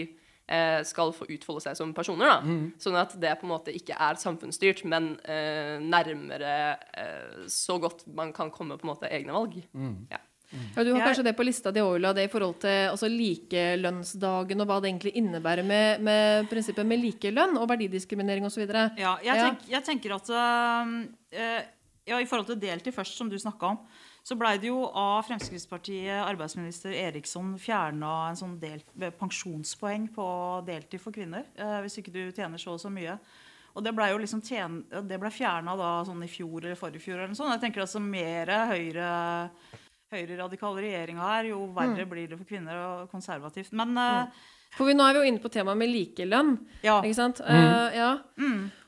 skal 0.85 1.13
få 1.17 1.25
utfolde 1.33 1.63
seg 1.65 1.77
som 1.77 1.95
personer. 1.97 2.27
da. 2.27 2.57
Sånn 2.79 2.97
at 3.01 3.15
det 3.21 3.31
på 3.41 3.47
en 3.47 3.53
måte 3.55 3.73
ikke 3.73 3.97
er 3.97 4.15
samfunnsstyrt, 4.21 4.85
men 4.85 5.15
eh, 5.25 5.79
nærmere 5.81 6.77
eh, 6.93 7.47
så 7.49 7.79
godt 7.81 8.05
man 8.15 8.33
kan 8.37 8.51
komme 8.51 8.77
på 8.77 8.85
en 8.85 8.93
måte 8.93 9.09
egne 9.09 9.33
valg. 9.33 9.57
Ja. 10.11 10.21
Ja, 10.77 10.85
du 10.87 10.93
har 10.95 11.01
kanskje 11.09 11.25
det 11.27 11.33
på 11.35 11.43
lista 11.43 11.73
di, 11.75 11.81
Ola, 11.83 12.13
det 12.15 12.29
i 12.29 12.31
forhold 12.31 12.61
til 12.63 12.91
altså, 12.93 13.09
likelønnsdagen 13.11 14.61
og 14.63 14.69
hva 14.69 14.77
det 14.83 14.91
egentlig 14.93 15.13
innebærer 15.19 15.67
med, 15.67 16.03
med 16.05 16.49
prinsippet 16.51 16.87
med 16.87 17.01
likelønn 17.03 17.57
og 17.59 17.69
verdidiskriminering 17.73 18.47
osv. 18.47 18.65
Ja, 18.71 19.17
jeg, 19.25 19.25
Ja. 19.25 19.49
tenk, 19.49 19.65
jeg 19.73 19.85
tenker 19.89 20.15
at 20.15 20.31
øh, 20.31 21.61
ja, 22.07 22.21
I 22.21 22.27
forhold 22.29 22.47
til 22.53 22.61
deltid 22.61 22.93
først, 22.95 23.17
som 23.17 23.31
du 23.31 23.39
snakka 23.41 23.73
om, 23.73 23.79
så 24.25 24.37
blei 24.41 24.55
det 24.57 24.71
jo 24.71 24.87
av 24.89 25.23
Fremskrittspartiet 25.29 26.23
arbeidsminister 26.25 26.95
Eriksson 26.97 27.55
fjerna 27.61 28.13
en 28.31 28.39
sånn 28.41 28.55
del, 28.61 28.81
pensjonspoeng 29.21 30.07
på 30.15 30.29
deltid 30.67 31.03
for 31.03 31.13
kvinner. 31.13 31.45
eh, 31.57 31.81
hvis 31.85 31.99
ikke 32.01 32.15
du 32.15 32.23
tjener 32.33 32.59
så 32.59 32.73
og 32.73 32.81
så 32.81 32.89
mye. 32.93 33.19
Og 33.75 33.83
det 33.85 33.93
ble 33.93 34.07
jo 34.13 34.21
liksom 34.23 34.41
ble 35.21 35.31
fjerna 35.35 35.75
sånn 36.07 36.23
i 36.25 36.31
fjor 36.31 36.63
eller 36.63 36.79
forrige 36.79 37.03
fjor. 37.03 37.19
eller 37.19 37.35
sånt. 37.35 37.53
Jeg 37.57 37.61
tenker 37.67 37.85
altså 37.85 38.01
mer 38.01 38.47
høyre 38.71 39.09
høyreradikal 40.15 40.77
regjering 40.79 41.19
her, 41.19 41.49
jo 41.51 41.65
verre 41.75 42.07
blir 42.07 42.29
det 42.31 42.39
for 42.39 42.47
kvinner 42.47 42.79
og 42.79 43.11
konservativt. 43.11 43.73
Men 43.73 43.97
eh, 43.99 44.45
For 44.77 44.87
vi, 44.87 44.95
nå 44.95 45.05
er 45.07 45.17
vi 45.17 45.25
jo 45.25 45.33
inne 45.33 45.43
på 45.43 45.51
temaet 45.53 45.81
med 45.81 45.91
likelønn. 45.91 46.55
ja. 46.87 47.01
Ikke 47.03 47.19
sant? 47.19 47.41
Eh, 47.41 47.99
ja. 47.99 48.13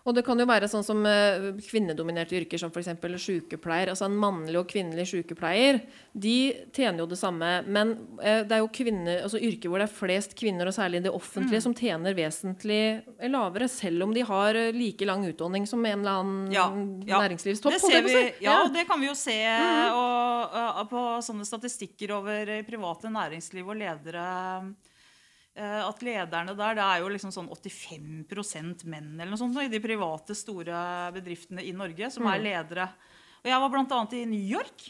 Og 0.06 0.14
det 0.14 0.22
kan 0.26 0.38
jo 0.38 0.46
være 0.46 0.68
sånn 0.70 0.84
som 0.86 1.00
eh, 1.08 1.48
kvinnedominerte 1.66 2.36
yrker 2.38 2.60
som 2.62 2.70
f.eks. 2.70 2.92
sykepleier. 3.24 3.90
Altså 3.90 4.06
en 4.06 4.18
mannlig 4.22 4.60
og 4.60 4.68
kvinnelig 4.70 5.08
sykepleier. 5.10 5.80
De 6.14 6.36
tjener 6.74 7.02
jo 7.02 7.08
det 7.10 7.18
samme. 7.18 7.50
Men 7.66 7.96
eh, 8.22 8.44
det 8.46 8.54
er 8.54 8.62
jo 8.62 8.70
kvinner, 8.70 9.24
altså 9.26 9.40
yrker 9.42 9.72
hvor 9.72 9.82
det 9.82 9.88
er 9.88 9.96
flest 9.96 10.36
kvinner, 10.38 10.70
og 10.70 10.76
særlig 10.76 11.02
det 11.02 11.14
offentlige, 11.14 11.64
som 11.64 11.74
tjener 11.74 12.14
vesentlig 12.16 12.80
lavere. 13.26 13.68
Selv 13.72 14.06
om 14.06 14.14
de 14.14 14.22
har 14.30 14.60
eh, 14.60 14.70
like 14.76 15.08
lang 15.10 15.26
utdanning 15.26 15.66
som 15.66 15.82
en 15.82 15.98
eller 15.98 16.22
annen 16.22 16.54
Ja, 16.54 16.68
ja. 17.06 17.22
næringslivstopp. 17.24 17.74
Det 17.82 18.02
vi, 18.06 18.18
ja, 18.46 18.60
det 18.72 18.86
kan 18.86 19.02
vi 19.02 19.10
jo 19.10 19.14
se 19.18 19.36
og, 19.90 20.54
og, 20.54 20.84
på 20.90 21.06
sånne 21.26 21.46
statistikker 21.48 22.14
over 22.20 22.54
eh, 22.60 22.66
private 22.66 23.10
næringsliv 23.10 23.74
og 23.74 23.82
ledere. 23.82 24.26
Eh, 25.56 25.80
At 25.82 26.04
lederne 26.04 26.54
der, 26.58 26.76
det 26.78 26.84
er 26.84 27.00
jo 27.02 27.10
liksom 27.12 27.32
sånn 27.34 27.48
85% 27.52 28.84
menn 28.92 29.14
eller 29.16 29.32
noe 29.32 29.40
sånt 29.40 29.58
i 29.64 29.72
de 29.72 29.82
private, 29.82 30.36
store 30.38 30.82
bedriftene 31.16 31.64
i 31.64 31.72
Norge 31.76 32.12
som 32.14 32.28
er 32.30 32.44
ledere. 32.44 32.90
Og 33.42 33.50
jeg 33.50 33.62
var 33.64 33.72
bl.a. 33.72 34.04
i 34.18 34.26
New 34.28 34.46
York 34.56 34.86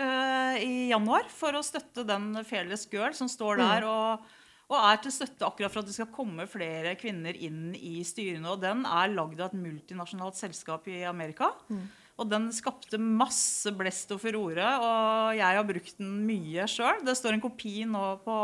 uh, 0.00 0.56
i 0.56 0.90
januar 0.90 1.26
for 1.32 1.56
å 1.58 1.64
støtte 1.64 2.06
den 2.08 2.32
Fearless 2.48 2.86
Girl 2.92 3.16
som 3.16 3.30
står 3.30 3.60
der. 3.60 3.88
og 3.88 4.36
og 4.70 4.78
er 4.78 5.00
til 5.02 5.10
støtte 5.10 5.42
akkurat 5.42 5.72
for 5.72 5.82
at 5.82 5.88
det 5.88 5.96
skal 5.96 6.12
komme 6.14 6.44
flere 6.46 6.92
kvinner 6.98 7.34
inn 7.34 7.72
i 7.74 8.04
styrene. 8.06 8.52
Og 8.52 8.60
den 8.62 8.84
er 8.86 9.10
lagd 9.10 9.40
av 9.42 9.50
et 9.50 9.58
multinasjonalt 9.58 10.38
selskap 10.38 10.86
i 10.86 11.00
Amerika. 11.10 11.50
Og 12.20 12.28
den 12.30 12.50
skapte 12.54 13.00
masse 13.00 13.72
blest 13.74 14.12
og 14.14 14.20
furore, 14.22 14.66
og 14.84 15.38
jeg 15.38 15.56
har 15.58 15.66
brukt 15.66 15.98
den 15.98 16.12
mye 16.28 16.66
sjøl. 16.68 17.00
Det 17.06 17.16
står 17.18 17.34
en 17.34 17.42
kopi 17.42 17.86
nå 17.88 18.04
på, 18.22 18.36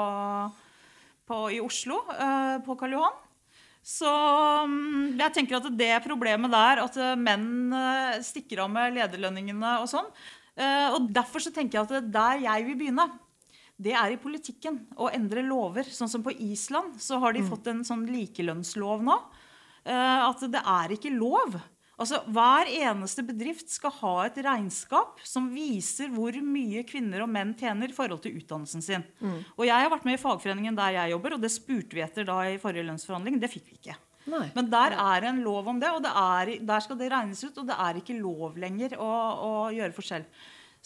på, 1.27 1.39
i 1.53 1.61
Oslo, 1.63 2.01
eh, 2.15 2.57
på 2.65 2.77
Karl 2.79 2.97
Johan. 2.97 3.23
Så 3.87 4.11
mm, 4.67 5.19
jeg 5.19 5.35
tenker 5.35 5.59
at 5.59 5.69
det 5.79 5.93
problemet 6.07 6.51
der, 6.53 6.83
at 6.87 6.99
eh, 6.99 7.15
menn 7.19 7.75
eh, 7.75 8.19
stikker 8.27 8.65
av 8.65 8.73
med 8.73 8.97
lederlønningene 8.97 9.77
og 9.83 9.91
sånn 9.91 10.09
Og 10.97 11.11
derfor 11.13 11.43
så 11.45 11.51
tenker 11.53 11.77
jeg 11.77 11.85
at 12.01 12.07
der 12.09 12.39
jeg 12.47 12.65
vil 12.65 12.79
begynne, 12.81 13.05
det 13.77 13.93
er 13.93 14.15
i 14.15 14.17
politikken. 14.17 14.79
Å 14.97 15.11
endre 15.13 15.43
lover. 15.45 15.85
Sånn 15.85 16.09
som 16.09 16.23
på 16.25 16.33
Island 16.33 16.97
så 17.03 17.19
har 17.21 17.37
de 17.37 17.43
fått 17.45 17.69
en 17.69 17.83
sånn 17.85 18.07
likelønnslov 18.09 19.05
nå. 19.05 19.19
At 19.85 20.41
det 20.49 20.63
er 20.65 20.95
ikke 20.97 21.13
lov. 21.13 21.59
Altså, 21.97 22.21
Hver 22.29 22.69
eneste 22.69 23.23
bedrift 23.25 23.71
skal 23.73 23.95
ha 24.03 24.15
et 24.27 24.37
regnskap 24.45 25.23
som 25.25 25.47
viser 25.53 26.11
hvor 26.13 26.37
mye 26.45 26.83
kvinner 26.89 27.25
og 27.25 27.31
menn 27.33 27.55
tjener 27.57 27.89
i 27.89 27.97
forhold 27.97 28.21
til 28.25 28.37
utdannelsen 28.37 28.85
sin. 28.85 29.07
Og 29.57 29.65
Jeg 29.65 29.87
har 29.87 29.93
vært 29.93 30.05
med 30.05 30.19
i 30.19 30.21
fagforeningen 30.21 30.77
der 30.77 30.99
jeg 30.99 31.15
jobber, 31.15 31.37
og 31.37 31.47
det 31.47 31.53
spurte 31.55 31.97
vi 31.97 32.05
etter 32.05 32.29
da 32.29 32.43
i 32.51 32.59
forrige 32.61 32.85
lønnsforhandling. 32.91 33.41
Det 33.41 33.53
fikk 33.53 33.71
vi 33.71 33.81
ikke. 33.81 33.97
Nei. 34.27 34.49
Men 34.57 34.69
der 34.69 34.97
er 34.99 35.23
det 35.23 35.31
en 35.31 35.43
lov 35.47 35.69
om 35.71 35.81
det, 35.81 35.89
og 35.95 36.03
det 36.05 36.13
er, 36.13 36.53
der 36.69 36.85
skal 36.85 36.99
det 37.01 37.11
regnes 37.13 37.45
ut. 37.47 37.57
Og 37.63 37.67
det 37.69 37.79
er 37.87 38.01
ikke 38.03 38.19
lov 38.19 38.59
lenger 38.61 38.99
å, 39.01 39.11
å 39.47 39.53
gjøre 39.73 39.97
forskjell. 39.97 40.27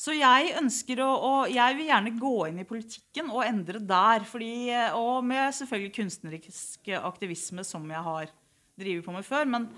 Så 0.00 0.14
jeg 0.16 0.54
ønsker 0.56 1.02
å, 1.04 1.08
og 1.28 1.50
jeg 1.52 1.76
vil 1.76 1.90
gjerne 1.90 2.12
gå 2.16 2.36
inn 2.48 2.60
i 2.62 2.68
politikken 2.68 3.32
og 3.34 3.42
endre 3.44 3.82
der. 3.84 4.24
Fordi, 4.28 4.52
og 4.96 5.26
med 5.26 5.56
selvfølgelig 5.58 5.96
kunstnerisk 5.98 6.92
aktivisme, 7.00 7.66
som 7.66 7.84
jeg 7.90 8.04
har 8.06 8.30
drevet 8.80 9.06
på 9.06 9.14
med 9.14 9.26
før. 9.26 9.46
Men 9.50 9.68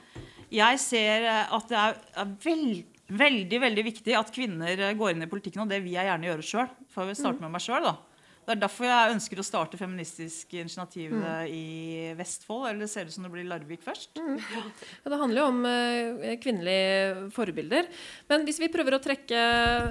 jeg 0.53 0.81
ser 0.83 1.29
at 1.43 1.69
det 1.71 1.83
er, 1.83 2.33
veld, 2.45 2.83
veldig 3.13 3.61
veldig 3.67 3.85
viktig 3.91 4.17
at 4.17 4.33
kvinner 4.35 4.87
går 4.99 5.15
inn 5.15 5.27
i 5.27 5.31
politikken, 5.31 5.65
og 5.65 5.73
det 5.73 5.83
vil 5.85 5.97
jeg 5.97 6.09
gjerne 6.09 6.29
gjøre 6.31 6.49
sjøl. 6.49 6.73
Får 6.95 7.13
jeg 7.13 7.21
starte 7.21 7.45
med 7.45 7.53
meg 7.55 7.65
selv, 7.65 7.91
da. 7.91 8.12
Det 8.43 8.57
er 8.57 8.59
derfor 8.65 8.87
jeg 8.89 9.13
ønsker 9.15 9.39
å 9.39 9.45
starte 9.47 9.79
Feministisk 9.79 10.51
initiativ 10.59 11.13
i 11.47 12.11
Vestfold. 12.19 12.65
Eller 12.73 12.89
ser 12.91 13.05
det 13.07 13.13
ut 13.13 13.15
som 13.15 13.27
det 13.29 13.31
blir 13.31 13.47
Larvik 13.47 13.85
først? 13.85 14.19
Ja, 14.19 15.11
det 15.13 15.19
handler 15.21 15.41
jo 15.43 15.47
om 15.53 15.61
uh, 15.63 16.25
kvinnelige 16.43 17.29
forbilder. 17.37 17.87
Men 18.33 18.43
hvis 18.49 18.59
vi 18.59 18.69
prøver 18.73 18.97
å 18.99 19.01
trekke 19.05 19.45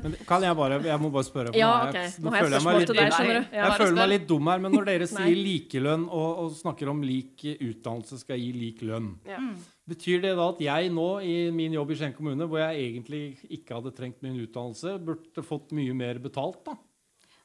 Men 0.03 0.17
kan 0.27 0.43
jeg 0.43 0.57
bare 0.59 0.81
Jeg 0.83 0.99
må 0.99 1.11
bare 1.15 1.27
spørre. 1.29 1.53
for 1.53 1.59
Ja, 1.61 1.71
nå 1.71 1.87
ok. 1.89 1.95
jeg- 1.95 2.13
Nå 2.25 2.29
har 2.29 2.37
jeg 2.37 2.45
føler 2.49 2.65
meg 2.67 2.79
litt- 2.81 2.93
deg, 2.97 3.53
Ja. 3.55 3.63
Jeg 3.69 3.77
føler 3.79 3.95
meg 4.01 4.09
litt 4.09 4.27
dum 4.27 4.47
her, 4.51 4.59
men 4.59 4.71
når 4.75 4.85
dere 4.91 5.07
sier 5.07 5.35
likelønn 5.35 6.05
og, 6.11 6.29
og 6.43 6.51
snakker 6.59 6.89
om 6.91 7.01
lik 7.01 7.47
utdannelse 7.55 8.19
skal 8.19 8.37
gi 8.37 8.51
lik 8.51 8.81
lønn, 8.81 9.13
Ja. 9.25 9.39
betyr 9.87 10.21
det 10.21 10.35
da 10.35 10.49
at 10.49 10.59
jeg 10.59 10.91
nå 10.91 11.09
i 11.23 11.51
min 11.51 11.71
jobb 11.73 11.91
i 11.91 11.95
Skien 11.95 12.13
kommune, 12.13 12.47
hvor 12.47 12.59
jeg 12.59 12.83
egentlig 12.91 13.37
ikke 13.49 13.75
hadde 13.79 13.95
trengt 13.95 14.21
min 14.21 14.35
utdannelse, 14.43 14.99
burde 14.99 15.41
fått 15.43 15.71
mye 15.71 15.93
mer 15.95 16.19
betalt? 16.19 16.63
da? 16.65 16.75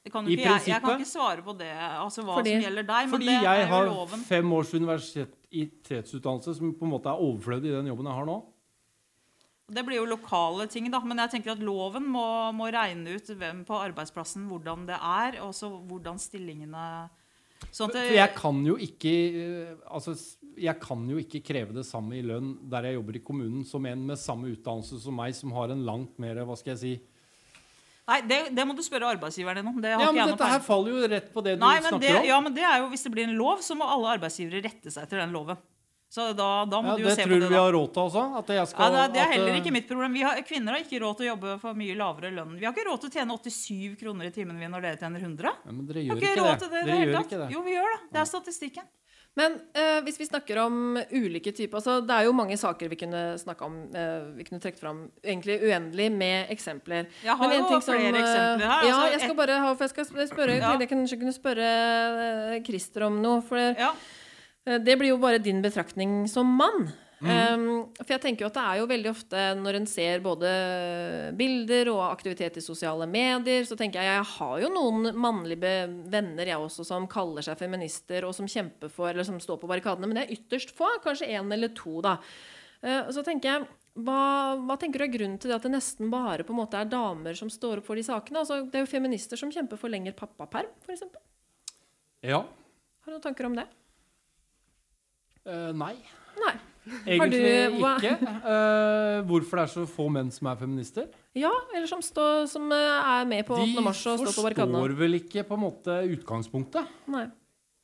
Det 0.07 0.13
kan 0.15 0.23
jo 0.29 0.37
ikke, 0.37 0.47
jeg, 0.47 0.67
jeg 0.71 0.83
kan 0.85 1.01
ikke 1.01 1.11
svare 1.11 1.43
på 1.43 1.53
det, 1.59 1.67
altså 1.75 2.23
hva 2.23 2.37
Fordi- 2.39 2.53
som 2.55 2.63
gjelder 2.63 2.85
deg. 2.87 3.09
Men 3.09 3.11
Fordi 3.17 3.27
det 3.27 3.41
jeg 3.43 3.63
er 3.63 3.67
har 3.73 3.87
jo 3.89 3.95
loven. 3.97 4.21
fem 4.29 4.53
års 4.55 4.71
universitetsutdannelse 4.79 6.55
som 6.61 6.75
på 6.79 6.87
en 6.87 6.93
måte 6.93 7.11
er 7.11 7.23
overflødig 7.27 7.73
i 7.73 7.75
den 7.75 7.89
jobben 7.91 8.07
jeg 8.07 8.15
har 8.21 8.29
nå. 8.29 8.37
Det 9.67 9.83
blir 9.83 9.99
jo 9.99 10.05
lokale 10.07 10.69
ting, 10.71 10.87
da. 10.95 11.01
Men 11.03 11.19
jeg 11.25 11.33
tenker 11.35 11.57
at 11.57 11.63
loven 11.67 12.07
må, 12.07 12.23
må 12.55 12.69
regne 12.71 13.17
ut 13.19 13.27
hvem 13.35 13.65
på 13.67 13.81
arbeidsplassen 13.83 14.47
hvordan 14.47 14.87
det 14.87 14.95
er, 15.01 15.41
og 15.43 15.51
så 15.59 15.73
hvordan 15.75 16.21
stillingene 16.23 16.85
sånn 17.73 17.89
at 17.91 17.97
For 17.97 17.99
det, 17.99 18.15
jeg 18.15 18.35
kan 18.37 18.63
jo 18.69 18.77
ikke 18.79 19.13
eh, 19.43 19.75
altså, 19.91 20.15
jeg 20.61 20.79
kan 20.81 21.03
jo 21.11 21.19
ikke 21.19 21.43
kreve 21.43 21.75
det 21.75 21.87
samme 21.89 22.15
i 22.15 22.23
lønn 22.23 22.55
der 22.71 22.87
jeg 22.93 23.01
jobber 23.01 23.19
i 23.19 23.25
kommunen, 23.27 23.65
som 23.67 23.85
en 23.91 24.07
med 24.07 24.21
samme 24.23 24.53
utdannelse 24.55 25.01
som 25.03 25.17
meg, 25.19 25.35
som 25.35 25.51
har 25.57 25.75
en 25.75 25.83
langt 25.89 26.15
mer 26.23 26.45
Hva 26.47 26.55
skal 26.57 26.77
jeg 26.77 26.83
si 26.85 26.95
Nei, 28.07 28.21
det, 28.23 28.37
det 28.55 28.65
må 28.69 28.75
du 28.79 28.83
spørre 28.87 29.09
arbeidsgiveren 29.17 29.59
din 29.59 29.67
om. 29.73 29.81
Det 29.83 29.91
har 29.93 30.01
Ja, 30.05 30.11
men 30.13 30.23
ikke 30.29 30.37
dette 30.37 30.51
her 30.53 30.61
faller 30.63 30.93
jo 30.95 31.09
rett 31.11 31.33
på 31.35 31.43
det 31.43 31.57
du 31.59 31.65
Nei, 31.65 31.79
snakker 31.83 32.01
det, 32.05 32.13
om. 32.21 32.27
ja, 32.29 32.37
men 32.41 32.55
det 32.55 32.63
er 32.63 32.77
jo, 32.85 32.91
Hvis 32.93 33.03
det 33.03 33.11
blir 33.17 33.25
en 33.27 33.35
lov, 33.39 33.59
så 33.67 33.75
må 33.75 33.89
alle 33.91 34.13
arbeidsgivere 34.19 34.63
rette 34.69 34.93
seg 34.95 35.03
etter 35.09 35.19
den 35.25 35.33
loven. 35.35 35.59
Så 36.09 36.29
da, 36.39 36.65
da 36.71 36.79
må 36.87 36.93
Ja, 36.93 36.97
du 36.97 37.03
jo 37.03 37.09
det 37.11 37.17
se 37.19 37.25
tror 37.27 37.33
på 37.35 37.35
du 37.35 37.41
det, 37.43 37.49
vi 37.51 37.57
da. 37.59 37.63
har 37.67 37.73
råd 37.75 37.89
til 37.97 38.03
også? 38.07 38.23
At 38.39 38.47
jeg 38.55 38.57
Ja, 38.61 38.65
skal, 38.71 38.93
det, 38.95 39.01
er- 39.03 39.13
det 39.17 39.21
er 39.25 39.31
heller 39.33 39.49
eh, 39.51 39.59
ikke 39.59 39.73
mitt 39.75 39.89
problem. 39.91 40.13
Vi 40.15 40.23
har, 40.23 40.39
kvinner 40.47 40.77
har 40.77 40.85
ikke 40.87 41.01
råd 41.03 41.17
til 41.19 41.27
å 41.27 41.29
jobbe 41.35 41.57
for 41.65 41.75
mye 41.75 41.97
lavere 41.99 42.31
lønn. 42.31 42.53
Vi 42.61 42.65
har 42.65 42.73
ikke 42.77 42.87
råd 42.87 43.01
til 43.03 43.11
å 43.11 43.15
tjene 43.17 43.39
87 43.43 43.97
kroner 43.99 44.31
i 44.31 44.31
timen 44.31 44.55
vi 44.63 44.69
når 44.71 44.87
dere 44.87 45.01
tjener 45.03 45.19
100. 45.27 45.51
ja, 45.67 45.73
Men 45.75 45.83
dere 45.91 46.05
gjør 46.07 46.15
ikke 46.23 46.31
det. 46.31 46.47
det, 46.63 46.71
det 46.71 46.85
Dere 46.87 47.01
gjør 47.11 47.21
ikke 47.27 47.41
det. 47.43 47.49
Jo, 47.57 47.63
vi 47.67 47.75
gjør 47.75 47.91
det. 47.91 47.99
Det 48.15 48.21
er 48.23 48.31
statistikken. 48.31 48.87
Men 49.37 49.59
eh, 49.77 49.99
hvis 50.07 50.17
vi 50.21 50.27
snakker 50.31 50.63
om 50.63 50.97
ulike 51.13 51.53
typer 51.53 51.77
altså 51.77 51.99
Det 52.01 52.15
er 52.15 52.25
jo 52.25 52.33
mange 52.37 52.57
saker 52.57 52.89
vi 52.89 52.97
kunne 52.97 53.23
snakka 53.37 53.69
om. 53.69 53.75
Eh, 53.93 54.29
vi 54.39 54.47
kunne 54.49 54.63
trukket 54.65 54.81
fram 54.81 55.03
egentlig 55.21 55.59
uendelig 55.61 56.09
med 56.13 56.53
eksempler. 56.55 57.11
Jeg 57.25 57.37
har 57.37 57.57
jo 57.59 57.81
flere 57.85 58.15
eh, 58.15 58.21
eksempler 58.23 58.67
her. 58.67 58.87
Ja, 58.89 58.95
altså, 58.95 59.11
jeg 59.13 59.25
skal 59.27 59.37
bare 59.43 59.59
ha, 59.61 59.73
for 59.75 59.85
jeg 59.85 59.93
skal 59.93 60.29
spørre, 60.33 60.57
ja. 60.57 60.73
jeg 60.81 60.89
kanskje 60.89 61.21
kunne 61.21 61.37
spørre 61.37 61.73
eh, 62.57 62.61
Christer 62.65 63.11
om 63.11 63.21
noe. 63.21 63.43
For 63.45 63.61
ja. 63.61 63.93
Eh, 64.65 64.79
det 64.81 64.97
blir 64.97 65.13
jo 65.13 65.21
bare 65.21 65.43
din 65.43 65.61
betraktning 65.65 66.25
som 66.33 66.57
mann. 66.57 66.89
Mm. 67.17 67.31
Um, 67.33 67.69
for 67.97 68.13
jeg 68.13 68.21
tenker 68.21 68.45
jo 68.45 68.49
at 68.51 68.57
det 68.59 68.63
er 68.69 68.79
jo 68.83 68.89
veldig 68.91 69.09
ofte 69.09 69.45
når 69.57 69.79
en 69.79 69.87
ser 69.89 70.21
både 70.25 70.51
bilder 71.39 71.89
og 71.89 72.03
aktivitet 72.11 72.59
i 72.61 72.65
sosiale 72.65 73.07
medier, 73.09 73.65
så 73.65 73.79
tenker 73.79 74.05
jeg 74.05 74.19
jeg 74.19 74.27
har 74.35 74.59
jo 74.61 74.69
noen 74.75 75.15
mannlige 75.17 75.73
venner 76.13 76.53
jeg 76.53 76.61
også 76.61 76.85
som 76.85 77.09
kaller 77.09 77.47
seg 77.47 77.57
feminister, 77.61 78.27
og 78.29 78.37
som 78.37 78.51
kjemper 78.51 78.93
for, 78.93 79.15
eller 79.15 79.25
som 79.25 79.41
står 79.41 79.63
på 79.63 79.71
barrikadene, 79.71 80.11
men 80.11 80.21
det 80.21 80.27
er 80.27 80.37
ytterst 80.37 80.75
få. 80.77 80.91
Kanskje 81.05 81.31
én 81.39 81.49
eller 81.57 81.73
to, 81.77 82.03
da. 82.05 82.19
Uh, 82.85 83.09
så 83.09 83.25
tenker 83.25 83.53
jeg 83.53 83.65
hva, 83.97 84.21
hva, 84.61 84.77
tenker 84.77 85.01
du 85.01 85.07
er 85.07 85.15
grunnen 85.15 85.39
til 85.41 85.49
det 85.49 85.57
at 85.57 85.65
det 85.65 85.73
nesten 85.73 86.13
bare 86.13 86.45
på 86.45 86.53
en 86.53 86.61
måte 86.61 86.77
er 86.77 86.91
damer 86.93 87.39
som 87.39 87.49
står 87.49 87.81
opp 87.81 87.89
for 87.89 87.97
de 87.97 88.05
sakene? 88.05 88.43
Altså, 88.43 88.61
det 88.69 88.77
er 88.77 88.85
jo 88.85 88.93
feminister 88.93 89.41
som 89.41 89.49
kjemper 89.53 89.81
for 89.81 89.89
lengre 89.93 90.13
pappaperm, 90.17 90.69
f.eks. 90.85 91.07
Ja. 92.29 92.45
Har 92.45 93.09
du 93.09 93.17
noen 93.17 93.25
tanker 93.25 93.49
om 93.49 93.57
det? 93.57 93.65
Uh, 95.49 95.73
nei. 95.73 95.95
Egentlig 96.87 97.41
du, 97.43 97.81
ikke. 97.83 98.15
Uh, 98.47 99.21
hvorfor 99.27 99.59
det 99.59 99.65
er 99.67 99.73
så 99.73 99.85
få 99.91 100.07
menn 100.13 100.31
som 100.35 100.51
er 100.53 100.59
feminister? 100.61 101.11
Ja, 101.37 101.53
eller 101.75 101.89
som, 101.91 102.01
stå, 102.05 102.47
som 102.49 102.71
eh, 102.73 103.11
er 103.19 103.27
med 103.29 103.45
på 103.45 103.59
8. 103.59 103.83
mars 103.85 104.01
og 104.09 104.23
står 104.23 104.33
på 104.33 104.45
barrikadene. 104.47 104.73
De 104.73 104.81
forstår 104.81 104.99
vel 105.03 105.19
ikke 105.19 105.45
på 105.45 105.59
en 105.59 105.63
måte 105.67 105.97
utgangspunktet. 106.15 106.93
Nei. 107.13 107.27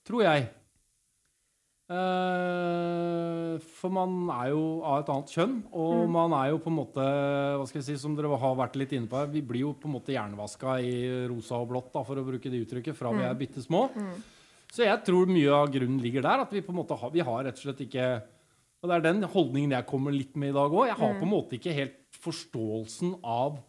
Tror 0.09 0.25
jeg. 0.25 0.47
Uh, 1.93 3.59
for 3.77 3.93
man 3.93 4.31
er 4.33 4.53
jo 4.55 4.63
av 4.87 5.03
et 5.03 5.11
annet 5.13 5.33
kjønn, 5.35 5.59
og 5.77 5.97
mm. 5.99 6.15
man 6.15 6.35
er 6.39 6.53
jo 6.55 6.61
på 6.63 6.71
en 6.71 6.77
måte 6.79 7.05
Hva 7.05 7.67
skal 7.69 7.83
jeg 7.83 7.89
si, 7.91 7.97
Som 8.01 8.15
dere 8.17 8.31
har 8.41 8.55
vært 8.57 8.79
litt 8.81 8.95
inne 8.97 9.11
på 9.11 9.19
Vi 9.35 9.43
blir 9.45 9.67
jo 9.67 9.73
på 9.77 9.91
en 9.91 9.97
måte 9.99 10.15
hjernevaska 10.15 10.79
i 10.81 10.95
rosa 11.29 11.59
og 11.59 11.69
blått, 11.75 11.91
da, 11.93 12.05
for 12.07 12.17
å 12.17 12.25
bruke 12.25 12.49
det 12.49 12.63
uttrykket, 12.65 12.97
fra 12.97 13.13
mm. 13.13 13.19
vi 13.19 13.27
er 13.29 13.37
bitte 13.43 13.65
små. 13.67 13.89
Mm. 13.93 14.15
Så 14.73 14.87
jeg 14.87 15.03
tror 15.05 15.29
mye 15.29 15.53
av 15.53 15.69
grunnen 15.75 16.01
ligger 16.01 16.25
der. 16.25 16.47
At 16.47 16.55
vi 16.55 16.63
på 16.65 16.73
en 16.73 16.81
måte 16.81 16.97
har, 16.97 17.13
vi 17.13 17.27
har 17.27 17.45
rett 17.45 17.59
og 17.61 17.67
slett 17.67 17.85
ikke 17.85 18.07
og 18.83 18.91
det 18.91 18.97
er 18.97 19.05
den 19.07 19.27
holdningen 19.31 19.77
jeg 19.77 19.87
kommer 19.87 20.15
litt 20.15 20.35
med 20.35 20.51
i 20.51 20.57
dag 20.57 20.73
òg. 20.75 20.89
Jeg 20.91 20.99
har 20.99 21.13
mm. 21.13 21.21
på 21.21 21.27
en 21.29 21.31
måte 21.31 21.59
ikke 21.59 21.77
helt 21.77 22.01
forståelsen 22.23 23.15
av 23.23 23.61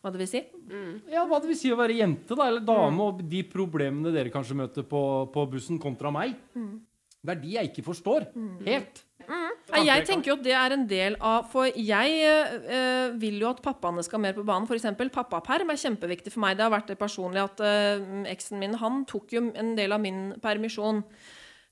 Hva 0.00 0.12
det 0.12 0.20
vil 0.22 0.30
si? 0.30 0.40
Mm. 0.68 0.94
Ja, 1.12 1.26
hva 1.28 1.40
det 1.40 1.50
vil 1.52 1.58
si 1.60 1.72
å 1.72 1.78
være 1.80 1.98
jente 2.00 2.36
da, 2.36 2.48
eller 2.48 2.64
dame, 2.64 2.96
mm. 2.96 3.04
og 3.04 3.22
de 3.28 3.44
problemene 3.48 4.12
dere 4.14 4.32
kanskje 4.32 4.56
møter 4.56 4.88
på, 4.88 5.02
på 5.32 5.46
bussen, 5.52 5.80
kontra 5.80 6.12
meg. 6.12 6.32
Mm. 6.56 6.80
Det 7.24 7.32
er 7.32 7.40
de 7.40 7.52
jeg 7.54 7.70
ikke 7.70 7.84
forstår 7.86 8.26
mm. 8.32 8.56
helt. 8.66 9.04
Mm. 9.24 9.52
Jeg 9.84 10.04
tenker 10.04 10.30
jo 10.30 10.36
at 10.36 10.44
det 10.44 10.52
er 10.52 10.74
en 10.74 10.82
del 10.88 11.14
av 11.24 11.46
For 11.48 11.70
jeg 11.72 12.18
øh, 12.28 13.14
vil 13.20 13.38
jo 13.40 13.48
at 13.48 13.62
pappaene 13.64 14.04
skal 14.04 14.20
mer 14.20 14.34
på 14.36 14.44
banen. 14.44 14.68
F.eks. 14.68 14.90
pappaperm 15.12 15.72
er 15.72 15.80
kjempeviktig 15.80 16.34
for 16.34 16.44
meg. 16.44 16.58
Det 16.58 16.66
har 16.66 16.74
vært 16.74 16.92
det 16.92 16.98
personlig 17.00 17.40
at 17.40 17.64
øh, 17.64 18.26
eksen 18.28 18.60
min 18.60 18.76
han 18.80 19.06
tok 19.08 19.32
jo 19.32 19.46
en 19.56 19.72
del 19.78 19.96
av 19.96 20.04
min 20.04 20.34
permisjon. 20.44 21.00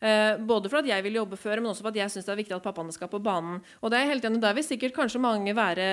Eh, 0.03 0.37
både 0.43 0.67
for 0.67 0.81
at 0.81 0.89
jeg 0.89 1.05
vil 1.07 1.15
jobbe 1.21 1.37
før, 1.39 1.61
men 1.63 1.71
også 1.71 1.85
for 1.85 1.93
at 1.93 1.99
jeg 2.01 2.11
syns 2.11 2.27
det 2.27 2.33
er 2.35 2.39
viktig 2.41 2.57
at 2.57 2.65
pappaene 2.65 2.95
skal 2.95 3.11
på 3.11 3.21
banen. 3.23 3.61
Og 3.81 3.93
det 3.93 4.01
er 4.01 4.09
helt 4.11 4.25
enig, 4.27 4.41
Der 4.43 4.57
vil 4.57 4.65
sikkert 4.67 4.97
kanskje 4.97 5.21
mange 5.23 5.55
være 5.55 5.85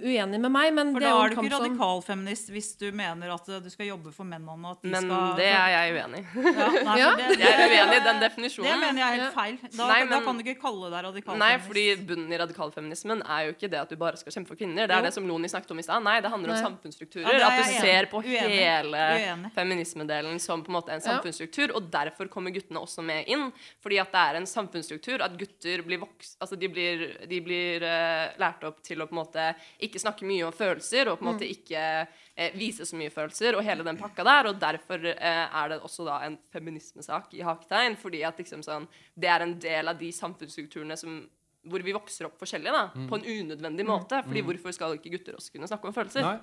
uenige 0.00 0.40
med 0.40 0.52
meg, 0.54 0.72
men 0.72 0.94
for 0.94 1.04
det 1.04 1.08
er 1.10 1.12
jo 1.12 1.26
en 1.26 1.34
kamp 1.34 1.36
som 1.36 1.44
For 1.44 1.50
da 1.52 1.56
er 1.56 1.60
du 1.60 1.68
ikke 1.68 1.76
radikalfeminist 1.76 2.52
hvis 2.54 2.70
du 2.80 2.86
mener 2.96 3.34
at 3.34 3.50
du 3.60 3.68
skal 3.68 3.90
jobbe 3.90 4.12
for 4.16 4.24
mennene 4.24 4.56
og 4.56 4.78
at 4.78 4.86
de 4.86 4.92
men 4.94 5.04
skal 5.04 5.36
det 5.36 5.50
er 5.50 5.74
jeg 5.74 5.96
uenig 5.98 6.22
i. 6.22 6.46
Ja, 6.46 6.70
nei, 6.88 6.96
ja. 7.02 7.10
det, 7.18 7.26
jeg 7.42 7.52
er 7.52 7.74
uenig 7.74 7.98
i 7.98 8.04
den 8.06 8.22
definisjonen. 8.24 8.70
Det 8.70 8.78
mener 8.86 9.02
jeg 9.02 9.06
er 9.06 9.20
helt 9.20 9.36
feil. 9.36 9.58
Da, 9.66 9.90
nei, 9.90 10.00
men, 10.06 10.14
da 10.14 10.22
kan 10.24 10.40
du 10.40 10.44
ikke 10.46 10.56
kalle 10.62 10.90
deg 10.94 11.06
radikalfeminist. 11.10 11.44
Nei, 11.44 11.52
fordi 11.68 11.86
bunnen 12.08 12.32
i 12.32 12.40
radikalfeminismen 12.40 13.24
er 13.36 13.44
jo 13.50 13.54
ikke 13.56 13.72
det 13.76 13.82
at 13.82 13.92
du 13.92 14.00
bare 14.00 14.16
skal 14.22 14.38
kjempe 14.38 14.54
for 14.54 14.62
kvinner. 14.62 14.88
Det 14.88 14.96
er 14.96 15.04
jo. 15.04 15.10
det 15.10 15.14
som 15.18 15.28
Loni 15.28 15.52
snakket 15.52 15.76
om 15.76 15.84
i 15.84 15.86
stad. 15.86 16.04
Nei, 16.08 16.16
det 16.24 16.32
handler 16.32 16.56
om 16.56 16.62
samfunnsstrukturer. 16.70 17.36
Ja, 17.36 17.52
at 17.52 17.60
du 17.60 17.76
ser 17.84 18.08
på 18.08 18.24
uenig. 18.24 18.56
hele 18.64 19.52
feminismedelen 19.52 20.40
som 20.40 20.64
på 20.64 20.72
en 20.72 20.78
måte 20.80 20.96
en 20.96 21.04
samfunnsstruktur, 21.04 21.76
og 21.76 21.92
derfor 21.92 22.32
kommer 22.32 22.54
guttene 22.54 22.80
også 22.80 23.04
med 23.04 23.25
inn. 23.32 23.46
fordi 23.82 23.98
at 24.02 24.12
det 24.12 24.22
er 24.22 24.38
en 24.38 24.48
samfunnsstruktur, 24.48 25.22
at 25.24 25.36
gutter 25.38 25.82
blir 25.86 26.00
voks... 26.02 26.36
Altså 26.42 26.58
de 26.60 26.68
blir, 26.72 27.04
de 27.28 27.40
blir 27.44 27.84
uh, 27.86 28.32
lært 28.40 28.64
opp 28.68 28.82
til 28.86 29.02
å 29.02 29.08
på 29.08 29.16
en 29.16 29.22
måte 29.22 29.46
ikke 29.82 30.02
snakke 30.02 30.28
mye 30.28 30.48
om 30.48 30.54
følelser, 30.56 31.10
og 31.10 31.20
på 31.20 31.26
en 31.26 31.32
måte 31.32 31.46
mm. 31.46 31.54
ikke 31.56 31.84
uh, 32.06 32.58
vise 32.58 32.88
så 32.88 32.98
mye 32.98 33.14
følelser, 33.14 33.56
og 33.56 33.64
hele 33.66 33.86
den 33.86 34.00
pakka 34.00 34.26
der. 34.26 34.50
Og 34.50 34.60
derfor 34.62 35.08
uh, 35.12 35.46
er 35.46 35.72
det 35.72 35.80
også 35.86 36.08
da 36.08 36.20
en 36.26 36.38
feminismesak 36.52 37.34
i 37.38 37.44
haketegn, 37.46 37.98
fordi 38.00 38.24
at 38.26 38.38
liksom 38.42 38.64
sånn 38.66 38.88
Det 39.14 39.28
er 39.30 39.44
en 39.44 39.56
del 39.60 39.88
av 39.88 39.98
de 39.98 40.12
samfunnsstrukturene 40.12 40.96
som 40.98 41.24
hvor 41.66 41.82
vi 41.82 41.94
vokser 41.96 42.28
opp 42.28 42.36
forskjellig, 42.38 42.70
da, 42.70 42.84
mm. 42.94 43.06
på 43.10 43.18
en 43.18 43.24
unødvendig 43.26 43.86
måte. 43.86 44.20
fordi 44.22 44.42
mm. 44.42 44.50
hvorfor 44.50 44.74
skal 44.76 44.94
ikke 44.94 45.16
gutter 45.16 45.38
også 45.38 45.54
kunne 45.54 45.66
snakke 45.66 45.90
om 45.90 45.96
følelser? 45.96 46.22
Nei. 46.22 46.38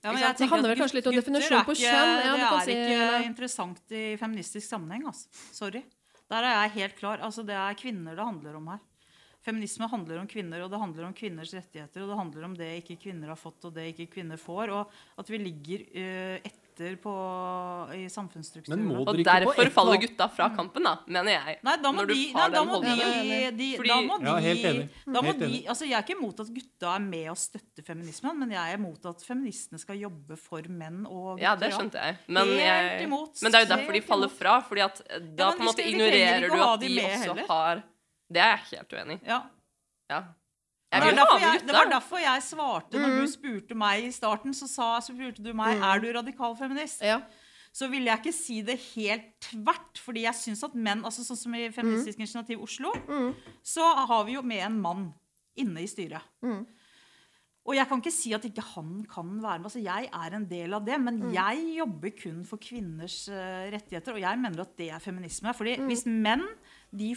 Ja, 0.00 0.14
men 0.14 0.22
jeg 0.22 0.36
det 0.38 0.46
handler 0.48 0.72
vel 0.72 0.78
kanskje 0.80 0.96
litt 0.96 1.08
om 1.10 1.16
definisjon 1.16 1.64
på 1.66 1.74
kjønn. 1.76 2.12
Ja, 2.24 2.36
det 2.40 2.60
er 2.60 2.70
ikke 2.72 3.24
interessant 3.26 3.92
i 3.92 4.04
feministisk 4.20 4.64
sammenheng. 4.64 5.04
Altså. 5.10 5.28
Sorry. 5.52 5.82
Der 6.30 6.46
er 6.46 6.56
jeg 6.62 6.76
helt 6.78 6.96
klar. 7.00 7.22
Altså, 7.26 7.42
det 7.46 7.56
er 7.58 7.78
kvinner 7.78 8.14
det 8.14 8.24
handler 8.24 8.58
om 8.60 8.70
her. 8.70 8.86
Feminisme 9.40 9.88
handler 9.88 10.20
om 10.20 10.28
kvinner, 10.28 10.62
og 10.62 10.70
det 10.70 10.80
handler 10.82 11.06
om 11.08 11.14
kvinners 11.16 11.52
rettigheter. 11.56 12.04
Og 12.04 12.10
det 12.10 12.18
handler 12.18 12.46
om 12.46 12.56
det 12.56 12.70
ikke 12.82 12.98
kvinner 13.06 13.32
har 13.32 13.40
fått, 13.40 13.64
og 13.64 13.74
det 13.74 13.88
ikke 13.90 14.10
kvinner 14.18 14.40
får. 14.40 14.72
Og 14.76 15.22
at 15.22 15.32
vi 15.32 15.40
ligger 15.40 15.86
uh, 15.96 16.36
etter 16.38 16.69
på, 17.02 17.12
i 17.96 18.04
samfunnsstrukturen. 18.10 18.86
Og 19.02 19.20
derfor 19.26 19.70
faller 19.74 20.00
gutta 20.02 20.28
fra 20.32 20.48
kampen, 20.54 20.86
da, 20.86 20.94
mener 21.06 21.36
jeg. 21.36 21.58
Nei, 21.66 21.76
da 21.82 21.92
må 21.94 22.06
de, 22.08 22.18
nei, 22.36 22.46
da 22.54 22.62
må 22.66 22.80
de, 22.84 22.94
de, 23.58 23.68
Fordi, 23.80 23.92
da 23.92 23.98
må 24.06 24.18
de, 24.22 24.28
ja, 24.30 24.36
helt 24.46 24.66
enig. 24.70 24.88
Da 25.04 25.24
må 25.26 25.36
de 25.40 25.50
altså, 25.60 25.88
jeg 25.88 25.98
er 25.98 26.06
ikke 26.06 26.16
imot 26.16 26.42
at 26.44 26.52
gutta 26.56 26.94
er 26.94 27.04
med 27.04 27.28
og 27.34 27.38
støtter 27.40 27.86
feminismen, 27.86 28.40
men 28.42 28.56
jeg 28.56 28.74
er 28.74 28.80
imot 28.80 29.10
at 29.12 29.24
feministene 29.26 29.82
skal 29.82 30.00
jobbe 30.00 30.40
for 30.40 30.66
menn 30.72 31.04
og 31.04 31.36
gutter. 31.36 31.44
Ja, 31.44 31.54
det 31.60 31.72
skjønte 31.76 32.02
jeg. 32.02 32.18
Men, 32.28 32.56
jeg, 32.56 33.06
men 33.10 33.50
det 33.50 33.54
er 33.54 33.66
jo 33.66 33.72
derfor 33.76 34.00
de 34.00 34.04
faller 34.08 34.34
fra. 34.40 34.58
fordi 34.66 34.86
at 34.88 35.00
da 35.06 35.50
ja, 35.50 35.54
på 35.54 35.64
en 35.64 35.70
måte 35.70 35.86
ignorerer 35.86 36.48
du 36.48 36.58
at 36.60 36.82
de, 36.82 36.92
også 37.00 37.24
heller. 37.30 37.48
har 37.50 37.86
det 38.30 38.42
er 38.42 38.52
jeg 38.54 38.66
helt 38.76 38.92
uenig 38.94 39.16
i. 39.18 39.26
Ja. 39.26 39.40
ja. 40.12 40.20
Det 40.90 41.14
var, 41.14 41.36
jeg, 41.38 41.60
det 41.68 41.74
var, 41.74 41.86
derfor 41.86 42.18
jeg 42.18 42.42
svarte 42.42 42.98
mm. 42.98 43.04
når 43.04 43.12
du 43.20 43.30
spurte 43.30 43.76
meg 43.78 44.08
i 44.08 44.10
starten. 44.14 44.54
Så, 44.56 44.66
sa, 44.66 44.96
så 44.98 45.14
spurte 45.14 45.44
du 45.44 45.52
meg 45.54 45.78
mm. 45.78 45.84
er 45.86 46.02
du 46.02 46.08
radikal 46.16 46.56
feminist. 46.58 47.04
Ja. 47.06 47.20
Så 47.70 47.86
ville 47.92 48.10
jeg 48.10 48.18
ikke 48.18 48.34
si 48.34 48.58
det 48.66 48.74
helt 48.96 49.30
tvert. 49.46 50.00
fordi 50.02 50.24
jeg 50.24 50.34
syns 50.34 50.64
at 50.66 50.74
menn 50.74 51.04
altså 51.06 51.22
Sånn 51.22 51.38
som 51.38 51.54
i 51.54 51.68
Feministisk 51.70 52.18
mm. 52.18 52.24
initiativ 52.26 52.64
Oslo, 52.66 52.90
mm. 53.06 53.30
så 53.62 53.86
har 54.10 54.26
vi 54.26 54.34
jo 54.34 54.42
med 54.42 54.64
en 54.66 54.80
mann 54.82 55.08
inne 55.60 55.84
i 55.84 55.90
styret. 55.90 56.26
Mm. 56.42 56.64
Og 57.68 57.76
jeg 57.76 57.86
kan 57.86 58.00
ikke 58.00 58.14
si 58.14 58.32
at 58.34 58.44
ikke 58.48 58.64
han 58.72 58.92
kan 59.06 59.36
være 59.38 59.60
med. 59.60 59.68
altså 59.68 59.82
Jeg 59.84 60.08
er 60.10 60.34
en 60.34 60.46
del 60.50 60.74
av 60.74 60.84
det. 60.86 60.98
Men 60.98 61.20
mm. 61.22 61.30
jeg 61.36 61.64
jobber 61.78 62.14
kun 62.18 62.42
for 62.48 62.62
kvinners 62.62 63.22
uh, 63.30 63.68
rettigheter, 63.70 64.16
og 64.16 64.24
jeg 64.24 64.42
mener 64.42 64.64
at 64.64 64.76
det 64.80 64.90
er 64.90 65.02
feminisme. 65.04 65.54
fordi 65.54 65.76
hvis 65.86 66.06
menn 66.08 66.46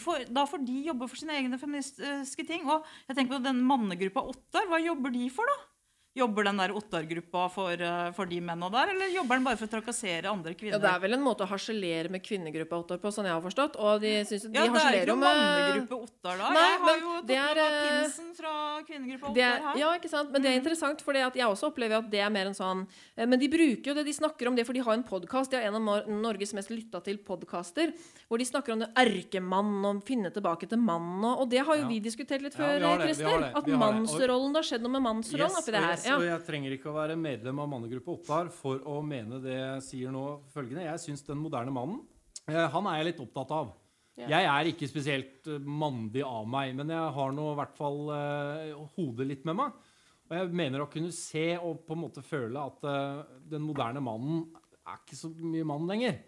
får, 0.00 0.26
da 0.30 0.44
får 0.46 0.62
de 0.66 0.80
jobbe 0.86 1.08
for 1.10 1.18
sine 1.18 1.36
egne 1.38 1.58
feministiske 1.58 2.46
ting. 2.46 2.66
Og 2.70 2.84
jeg 3.08 3.16
tenker 3.16 3.36
på 3.36 3.44
den 3.44 3.62
mannegruppa 3.66 4.22
Ottar. 4.30 4.68
Hva 4.70 4.80
jobber 4.82 5.14
de 5.14 5.28
for, 5.34 5.48
da? 5.50 5.73
Jobber 6.14 6.44
den 6.46 6.60
der 6.60 6.70
Ottar-gruppa 6.70 7.48
for, 7.50 7.72
eh, 7.74 8.12
for, 8.14 8.28
de 8.30 8.36
mennene 8.38 8.70
der, 8.70 8.92
eller 8.92 9.08
jobber 9.10 9.34
den 9.34 9.46
bare 9.48 9.58
for 9.58 9.66
å 9.66 9.70
trakassere 9.72 10.30
andre 10.30 10.52
kvinner? 10.54 10.76
Ja, 10.76 10.78
Det 10.78 10.90
er 10.92 11.00
vel 11.02 11.16
en 11.16 11.24
måte 11.24 11.42
å 11.42 11.48
harselere 11.50 12.06
med 12.08 12.22
kvinnegruppa 12.22 12.78
Ottar 12.78 13.00
på, 13.02 13.10
sånn 13.10 13.26
jeg 13.26 13.34
har 13.34 13.42
forstått. 13.42 13.74
Og 13.82 13.98
de 13.98 14.12
synes, 14.22 14.44
de 14.46 14.54
ja, 14.54 14.68
det 14.70 14.78
er 14.78 14.98
ikke 15.00 15.08
noen 15.10 15.24
mannegruppe 15.24 15.98
Ottar 15.98 16.38
da. 16.38 16.50
Nei, 16.54 16.68
jeg 16.70 16.78
har 16.84 17.00
jo 17.00 17.14
tatt 17.16 17.32
er, 17.34 17.58
med 17.58 17.74
eh, 17.74 17.88
pinsen 17.88 18.28
fra 18.38 18.52
kvinnegruppa 18.86 19.32
Ottar 19.32 19.66
her. 19.66 19.80
Ja, 19.82 19.88
ikke 19.98 20.12
sant? 20.12 20.30
Men 20.30 20.44
det 20.44 20.52
er 20.52 20.54
mm. 20.54 20.60
interessant, 20.62 21.02
for 21.02 21.18
jeg 21.18 21.48
også 21.48 21.72
opplever 21.72 21.98
at 21.98 22.12
det 22.14 22.22
er 22.22 22.30
mer 22.30 22.52
en 22.52 22.54
sånn 22.60 22.86
eh, 22.86 23.26
Men 23.26 23.42
de 23.42 23.50
bruker 23.50 23.90
jo 23.90 23.96
det, 23.98 24.06
de 24.06 24.14
snakker 24.14 24.52
om 24.52 24.54
det, 24.54 24.68
for 24.70 24.78
de 24.78 24.86
har 24.86 24.94
en 24.94 25.02
podkast. 25.10 25.50
De 25.50 25.58
har 25.58 25.66
en 25.66 25.80
av 25.82 26.06
Norges 26.14 26.54
mest 26.54 26.70
lytta 26.70 27.02
til 27.02 27.18
podkaster, 27.26 27.90
hvor 28.30 28.38
de 28.38 28.46
snakker 28.46 28.76
om 28.76 28.86
det 28.86 28.92
erkemann 29.02 29.82
og 29.90 30.06
finne 30.06 30.30
tilbake 30.30 30.70
til 30.70 30.78
mannen. 30.78 31.26
Og 31.34 31.50
det 31.50 31.66
har 31.66 31.82
jo 31.82 31.88
ja. 31.88 31.90
vi 31.90 31.98
diskutert 32.06 32.46
litt 32.46 32.54
før, 32.54 32.78
ja, 32.78 32.94
Christer. 33.02 33.50
At 33.50 33.66
mannsrollen 33.66 34.54
Det 34.54 34.62
har 34.62 34.70
skjedd 34.70 34.86
noe 34.86 34.94
med 34.94 35.06
mannsrollen 35.10 35.50
yes, 35.50 35.58
oppi 35.58 35.74
det 35.74 35.82
her. 35.82 36.03
Ja. 36.04 36.18
Og 36.18 36.26
jeg 36.26 36.42
trenger 36.46 36.74
ikke 36.74 36.90
å 36.90 36.96
være 36.96 37.16
medlem 37.18 37.62
av 37.62 37.70
mannegruppa 37.72 38.12
Ottar 38.14 38.50
for 38.52 38.82
å 38.90 38.98
mene 39.04 39.40
det 39.42 39.54
jeg 39.54 39.86
sier 39.86 40.12
nå 40.14 40.24
følgende. 40.52 40.84
Jeg 40.86 41.02
syns 41.02 41.24
den 41.26 41.40
moderne 41.40 41.72
mannen 41.74 42.02
eh, 42.50 42.66
Han 42.74 42.88
er 42.90 43.00
jeg 43.00 43.08
litt 43.12 43.24
opptatt 43.24 43.54
av. 43.56 43.72
Ja. 44.14 44.28
Jeg 44.36 44.50
er 44.50 44.70
ikke 44.70 44.88
spesielt 44.90 45.48
eh, 45.50 45.62
mandig 45.64 46.22
av 46.26 46.44
meg, 46.50 46.74
men 46.78 46.92
jeg 46.92 47.14
har 47.16 47.34
nå 47.34 47.48
i 47.50 47.56
hvert 47.58 47.74
fall 47.78 47.98
uh, 48.12 48.84
hodet 48.98 49.26
litt 49.32 49.48
med 49.48 49.58
meg. 49.58 49.80
Og 50.28 50.36
jeg 50.38 50.52
mener 50.56 50.84
å 50.84 50.90
kunne 50.92 51.10
se 51.14 51.48
og 51.58 51.82
på 51.88 51.96
en 51.96 52.04
måte 52.04 52.22
føle 52.24 52.62
at 52.62 52.86
uh, 52.86 53.24
den 53.50 53.64
moderne 53.64 54.02
mannen 54.04 54.46
er 54.84 55.00
ikke 55.00 55.18
så 55.18 55.32
mye 55.32 55.66
mann 55.66 55.88
lenger. 55.88 56.20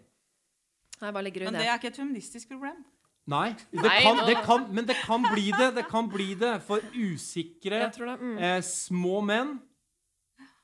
Nei, 0.97 1.09
bare 1.13 1.29
Men 1.29 1.59
det 1.59 1.65
er 1.67 1.75
ikke 1.77 1.91
et 1.93 1.99
feministisk 2.01 2.49
problem? 2.55 2.81
Nei, 3.27 3.51
det 3.75 3.91
kan, 4.01 4.21
det 4.23 4.35
kan, 4.45 4.67
men 4.71 4.85
det 4.87 4.95
kan 5.03 5.25
bli 5.33 5.49
det. 5.51 5.73
Det 5.75 5.83
kan 5.89 6.07
bli 6.07 6.31
det 6.39 6.53
for 6.63 6.83
usikre, 6.95 7.89
mm. 7.91 8.37
eh, 8.39 8.59
små 8.63 9.19
menn 9.27 9.57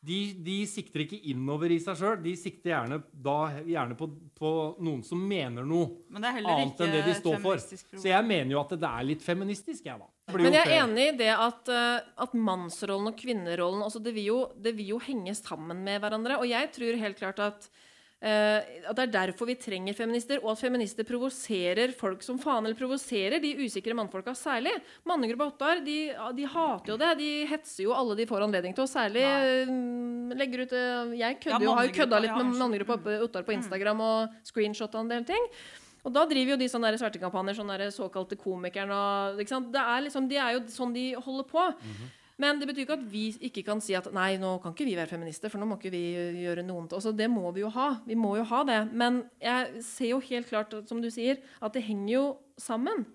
de, 0.04 0.18
de, 0.44 0.56
sikter 0.68 1.06
ikke 1.06 1.20
innover 1.32 1.72
i 1.72 1.78
seg 1.80 1.96
sjøl. 2.00 2.18
De 2.24 2.34
sikter 2.40 2.74
gjerne, 2.74 2.98
da, 3.24 3.38
gjerne 3.64 3.96
på, 4.00 4.10
på, 4.36 4.52
noen 4.84 5.00
som 5.08 5.22
mener 5.24 5.64
noe 5.68 5.94
annet 6.12 6.84
enn 6.84 6.92
det 6.98 7.06
de 7.08 7.16
står 7.16 7.40
for. 7.44 7.62
Så 7.62 8.10
jeg 8.10 8.28
mener 8.28 8.52
jo 8.52 8.60
at 8.60 8.76
det 8.76 8.90
er 8.90 9.08
litt 9.08 9.24
feministisk, 9.24 9.88
jeg, 9.88 9.96
da. 10.02 10.10
Men 10.36 10.56
jeg 10.56 10.68
er 10.68 10.82
enig 10.82 11.08
i 11.14 11.16
det 11.20 11.32
at, 11.36 11.72
eh, 11.72 12.04
at 12.26 12.36
mannsrollen 12.36 13.12
og 13.12 13.18
kvinnerollen 13.20 13.84
altså 13.84 14.00
det, 14.04 14.14
vil 14.16 14.30
jo, 14.30 14.38
det 14.56 14.72
vil 14.78 14.94
jo 14.94 15.00
henge 15.04 15.36
sammen 15.40 15.82
med 15.84 16.04
hverandre. 16.04 16.40
Og 16.40 16.48
jeg 16.52 16.72
tror 16.76 17.02
helt 17.04 17.20
klart 17.20 17.44
at 17.44 17.68
Uh, 17.68 17.90
at 18.24 18.96
det 18.96 19.04
er 19.04 19.12
derfor 19.12 19.50
vi 19.50 19.56
trenger 19.60 19.96
feminister, 19.98 20.40
og 20.44 20.54
at 20.54 20.62
feminister 20.62 21.04
provoserer 21.08 21.92
folk 21.98 22.24
som 22.24 22.38
faen. 22.40 22.64
Eller 22.64 22.78
provoserer 22.80 23.42
de 23.44 23.52
usikre 23.66 23.96
mannfolka 23.98 24.32
særlig. 24.38 24.72
Mannegruppa 25.10 25.50
Ottar 25.52 25.84
de, 25.84 25.98
de, 26.38 26.48
hater 26.48 26.94
jo 26.94 26.98
det. 27.02 27.12
De 27.20 27.30
hetser 27.50 27.84
jo 27.84 27.96
alle 27.98 28.16
de 28.20 28.28
får 28.30 28.48
anledning 28.48 28.76
til. 28.78 28.86
Og 28.86 28.92
særlig 28.92 29.26
Nei. 29.68 30.40
legger 30.40 30.64
ut 30.64 30.76
uh, 30.78 31.14
Jeg 31.20 31.40
kødde, 31.44 31.62
ja, 31.68 31.76
har 31.76 31.90
jo 31.90 31.96
kødda 32.00 32.24
litt 32.24 32.36
med 32.40 32.58
mannegruppa 32.62 33.20
Ottar 33.26 33.44
på 33.44 33.52
mm. 33.52 33.60
Instagram 33.60 34.04
og 34.08 34.42
screenshotta 34.48 35.04
en 35.04 35.12
del 35.12 35.28
ting. 35.28 35.52
Og 36.04 36.12
da 36.16 36.26
driver 36.28 36.56
jo 36.56 36.60
de 36.60 36.68
sånne 36.72 36.96
svertekampanjer, 37.00 37.56
sånne 37.60 37.92
såkalte 37.96 38.40
komikerne 38.40 38.96
og 38.96 39.40
det 39.40 39.80
er 39.80 40.04
liksom, 40.04 40.28
De 40.28 40.40
er 40.40 40.58
jo 40.58 40.66
sånn 40.72 40.96
de 40.96 41.14
holder 41.16 41.48
på. 41.48 41.64
Mm 41.64 41.96
-hmm. 41.96 42.12
Men 42.42 42.58
det 42.58 42.68
betyr 42.70 42.86
ikke 42.88 42.98
at 42.98 43.06
vi 43.12 43.24
ikke 43.46 43.64
kan 43.68 43.82
si 43.84 43.94
at 43.98 44.08
nei, 44.16 44.34
nå 44.42 44.56
kan 44.62 44.74
ikke 44.74 44.88
vi 44.88 44.96
være 44.98 45.12
feminister, 45.12 45.52
for 45.54 45.62
nå 45.62 45.68
må 45.70 45.78
ikke 45.78 45.92
vi 45.94 46.04
gjøre 46.42 46.66
noen 46.66 46.88
til 46.90 46.98
altså, 46.98 47.14
Det 47.14 47.28
må 47.30 47.52
vi 47.54 47.62
jo 47.62 47.70
ha. 47.76 47.90
Vi 48.08 48.18
må 48.18 48.34
jo 48.40 48.46
ha 48.50 48.64
det. 48.68 48.80
Men 48.92 49.22
jeg 49.42 49.84
ser 49.86 50.14
jo 50.16 50.22
helt 50.32 50.50
klart, 50.50 50.74
som 50.90 51.04
du 51.04 51.12
sier, 51.14 51.44
at 51.62 51.78
det 51.78 51.86
henger 51.86 52.14
jo 52.16 52.26
sammen. 52.58 53.06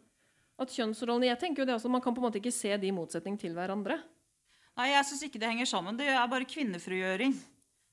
At 0.58 0.72
kjønnsrollene 0.74 1.28
Jeg 1.30 1.38
tenker 1.42 1.62
jo 1.62 1.68
det 1.68 1.76
også, 1.76 1.90
Man 1.90 2.02
kan 2.02 2.14
på 2.14 2.22
en 2.22 2.28
måte 2.28 2.40
ikke 2.40 2.54
se 2.54 2.72
de 2.78 2.90
i 2.90 2.94
motsetning 2.94 3.38
til 3.38 3.54
hverandre. 3.58 4.00
Nei, 4.78 4.92
jeg 4.92 5.06
syns 5.08 5.24
ikke 5.26 5.40
det 5.42 5.50
henger 5.50 5.66
sammen. 5.66 5.98
Det 5.98 6.06
er 6.06 6.30
bare 6.30 6.46
kvinnefrigjøring 6.46 7.34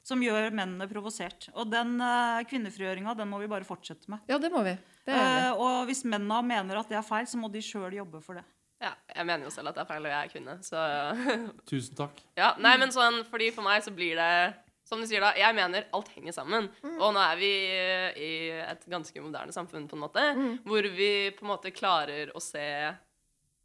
som 0.05 0.21
gjør 0.21 0.53
mennene 0.53 0.85
provosert. 0.89 1.47
Og 1.57 1.69
den 1.71 1.97
uh, 1.97 2.43
kvinnefrigjøringa 2.45 3.15
den 3.17 3.31
må 3.31 3.39
vi 3.41 3.49
bare 3.49 3.65
fortsette 3.65 4.11
med. 4.13 4.21
Ja, 4.29 4.37
det 4.41 4.51
må 4.53 4.61
vi. 4.65 4.75
Det 5.05 5.17
uh, 5.17 5.57
og 5.57 5.89
hvis 5.89 6.03
mennene 6.05 6.43
mener 6.45 6.77
at 6.77 6.91
det 6.91 6.99
er 6.99 7.05
feil, 7.05 7.25
så 7.29 7.41
må 7.41 7.49
de 7.49 7.63
sjøl 7.65 7.97
jobbe 7.97 8.21
for 8.21 8.37
det. 8.37 8.45
Ja, 8.85 8.91
jeg 9.15 9.25
mener 9.25 9.47
jo 9.47 9.53
selv 9.53 9.71
at 9.71 9.79
det 9.79 9.81
er 9.81 9.89
feil, 9.89 10.05
og 10.05 10.13
jeg 10.13 10.27
er 10.27 10.31
kvinne, 10.31 10.55
så 10.65 10.83
Tusen 11.71 11.97
takk. 11.97 12.21
Ja, 12.37 12.51
nei, 12.61 12.75
men 12.81 12.93
sånn, 12.93 13.23
fordi 13.31 13.49
For 13.55 13.65
meg 13.65 13.81
så 13.85 13.93
blir 13.95 14.19
det 14.19 14.35
Som 14.85 15.01
du 15.01 15.07
sier, 15.09 15.23
da. 15.23 15.31
Jeg 15.39 15.57
mener 15.57 15.87
alt 15.97 16.11
henger 16.13 16.35
sammen. 16.35 16.67
Mm. 16.83 16.99
Og 16.99 17.15
nå 17.15 17.23
er 17.23 17.39
vi 17.39 17.49
i 18.21 18.29
et 18.61 18.85
ganske 18.91 19.23
moderne 19.23 19.55
samfunn, 19.55 19.87
på 19.89 19.97
en 19.97 20.03
måte, 20.03 20.21
mm. 20.37 20.51
hvor 20.69 20.85
vi 20.93 21.09
på 21.33 21.41
en 21.41 21.51
måte 21.55 21.73
klarer 21.73 22.29
å 22.37 22.43
se 22.43 22.67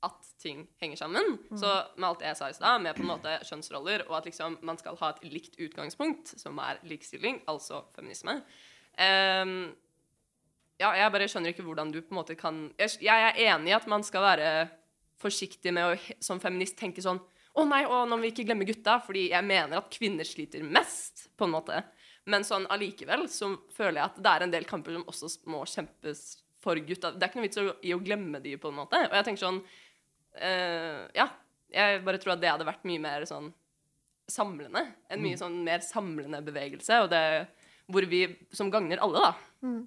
at 0.01 0.31
ting 0.41 0.63
henger 0.81 0.97
sammen. 0.97 1.37
Mm. 1.51 1.59
Så 1.61 1.75
med 1.97 2.09
alt 2.09 2.23
det 2.23 2.31
jeg 2.31 2.39
sa 2.39 2.49
i 2.49 2.57
stad, 2.57 2.81
med 2.81 2.97
på 2.97 3.05
en 3.05 3.11
måte 3.11 3.37
kjønnsroller, 3.45 4.07
og 4.09 4.17
at 4.21 4.31
liksom 4.31 4.57
man 4.65 4.81
skal 4.81 4.97
ha 5.01 5.13
et 5.13 5.29
likt 5.29 5.61
utgangspunkt, 5.61 6.33
som 6.41 6.59
er 6.65 6.81
likestilling, 6.89 7.43
altså 7.51 7.85
feminisme 7.97 8.41
um, 8.97 9.55
Ja, 10.81 10.95
jeg 10.97 11.13
bare 11.13 11.29
skjønner 11.29 11.53
ikke 11.53 11.67
hvordan 11.67 11.93
du 11.93 12.01
på 12.01 12.15
en 12.15 12.21
måte 12.23 12.37
kan 12.41 12.63
Jeg, 12.81 12.97
jeg 13.05 13.27
er 13.29 13.43
enig 13.53 13.75
i 13.75 13.77
at 13.77 13.89
man 13.91 14.05
skal 14.07 14.25
være 14.25 14.53
forsiktig 15.21 15.73
med 15.75 15.87
å 15.87 16.19
som 16.23 16.41
feminist 16.43 16.79
tenke 16.81 17.03
sånn 17.05 17.21
Å 17.59 17.65
nei, 17.67 17.83
å, 17.83 18.05
nå 18.07 18.17
må 18.17 18.23
vi 18.23 18.31
ikke 18.31 18.45
glemme 18.47 18.67
gutta, 18.69 19.01
fordi 19.03 19.29
jeg 19.33 19.47
mener 19.47 19.81
at 19.81 19.91
kvinner 19.91 20.27
sliter 20.27 20.63
mest, 20.63 21.25
på 21.35 21.49
en 21.49 21.55
måte. 21.57 21.81
Men 22.31 22.45
sånn 22.47 22.69
allikevel 22.71 23.25
så 23.33 23.49
føler 23.75 23.99
jeg 23.99 24.07
at 24.07 24.21
det 24.23 24.31
er 24.31 24.45
en 24.45 24.53
del 24.53 24.69
kamper 24.71 24.95
som 24.95 25.09
også 25.11 25.31
må 25.51 25.65
kjempes 25.67 26.21
for 26.63 26.79
gutta. 26.87 27.11
Det 27.11 27.27
er 27.27 27.33
ikke 27.33 27.41
noe 27.41 27.49
vits 27.49 27.59
i 27.89 27.95
å 27.97 27.99
glemme 28.05 28.39
de, 28.45 28.53
på 28.61 28.71
en 28.71 28.79
måte. 28.79 29.01
Og 29.09 29.17
jeg 29.19 29.27
tenker 29.27 29.43
sånn 29.43 29.59
uh, 29.65 31.09
Ja. 31.17 31.27
Jeg 31.71 32.01
bare 32.03 32.19
tror 32.23 32.33
at 32.37 32.41
det 32.43 32.49
hadde 32.51 32.67
vært 32.67 32.87
mye 32.87 33.03
mer 33.03 33.27
sånn 33.31 33.51
samlende. 34.31 34.81
En 35.11 35.21
mye 35.23 35.37
mm. 35.37 35.43
sånn 35.43 35.59
mer 35.67 35.83
samlende 35.87 36.41
bevegelse, 36.43 37.03
og 37.05 37.11
det 37.13 37.25
hvor 37.91 38.07
vi 38.11 38.25
som 38.55 38.71
gagner 38.71 39.03
alle, 39.03 39.27
da. 39.27 39.67
Mm 39.67 39.85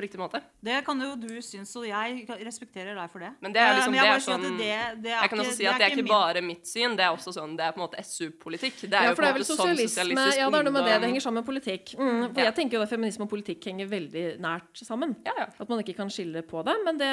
på 0.00 0.06
riktig 0.06 0.20
måte. 0.20 0.40
Det 0.64 0.80
kan 0.86 1.00
jo 1.04 1.12
du 1.20 1.30
synes, 1.44 1.72
og 1.76 1.86
jeg 1.88 2.24
respekterer 2.40 2.96
deg 2.96 3.12
for 3.12 3.22
det. 3.22 3.30
Men 3.44 3.54
det 3.54 3.62
er 3.62 3.76
liksom, 3.78 3.96
det 3.96 4.06
er 4.08 4.24
sånn, 4.24 4.46
det, 4.58 4.72
det 5.04 5.12
er 5.12 5.20
jeg 5.20 5.32
kan 5.32 5.42
også 5.44 5.56
si 5.58 5.68
at 5.68 5.80
det 5.80 5.86
er 5.86 5.96
ikke 5.96 6.08
bare 6.08 6.42
mitt 6.44 6.68
syn, 6.68 6.96
det 6.98 7.06
er 7.06 7.14
også 7.14 7.34
sånn, 7.36 7.56
det 7.58 7.66
er 7.66 7.74
på 7.76 7.80
en 7.80 7.84
måte 7.86 8.04
SU-politikk. 8.06 8.82
Det 8.86 8.96
er 8.96 9.10
ja, 9.10 9.14
for 9.14 9.26
det 9.26 9.30
er 9.30 9.38
vel 9.38 9.46
sånn 9.46 9.60
sosialisme 9.60 10.26
Ja, 10.38 10.48
det 10.48 10.60
er 10.60 10.66
noe 10.66 10.74
med 10.74 10.88
det. 10.88 10.96
Det 11.02 11.10
henger 11.10 11.24
sammen 11.26 11.42
med 11.42 11.48
politikk. 11.48 11.94
Mm, 11.98 12.22
for 12.30 12.42
ja. 12.42 12.48
jeg 12.48 12.56
tenker 12.58 12.78
jo 12.78 12.84
at 12.84 12.92
feminisme 12.92 13.26
og 13.26 13.32
politikk 13.32 13.68
henger 13.70 13.90
veldig 13.90 14.24
nært 14.42 14.82
sammen. 14.82 15.14
Ja, 15.26 15.34
ja. 15.42 15.46
At 15.50 15.72
man 15.72 15.82
ikke 15.84 15.96
kan 15.98 16.12
skille 16.12 16.42
på 16.46 16.64
det. 16.66 16.76
Men 16.86 17.00
det 17.00 17.12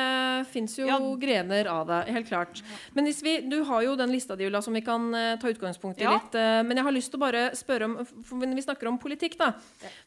fins 0.53 0.77
jo 0.79 0.99
grener 1.19 1.69
av 1.71 1.87
det, 1.89 2.01
helt 2.15 2.29
klart. 2.29 2.61
Men 2.95 3.09
hvis 3.09 3.21
vi, 3.25 3.37
du 3.49 3.59
har 3.67 3.83
jo 3.85 3.97
den 3.99 4.13
lista 4.13 4.37
di, 4.37 4.47
Ulla, 4.47 4.61
som 4.63 4.75
vi 4.77 4.83
kan 4.85 5.09
uh, 5.13 5.35
ta 5.41 5.51
utgangspunkt 5.51 6.01
i 6.01 6.07
litt. 6.07 6.37
Uh, 6.37 6.61
men 6.67 6.79
jeg 6.79 6.87
har 6.87 6.95
lyst 6.95 7.13
til 7.13 7.19
å 7.19 7.25
bare 7.25 7.43
spørre 7.57 7.89
om 7.89 7.97
for 8.07 8.37
Når 8.37 8.55
vi 8.57 8.65
snakker 8.65 8.89
om 8.89 8.99
politikk, 9.01 9.37
da, 9.39 9.51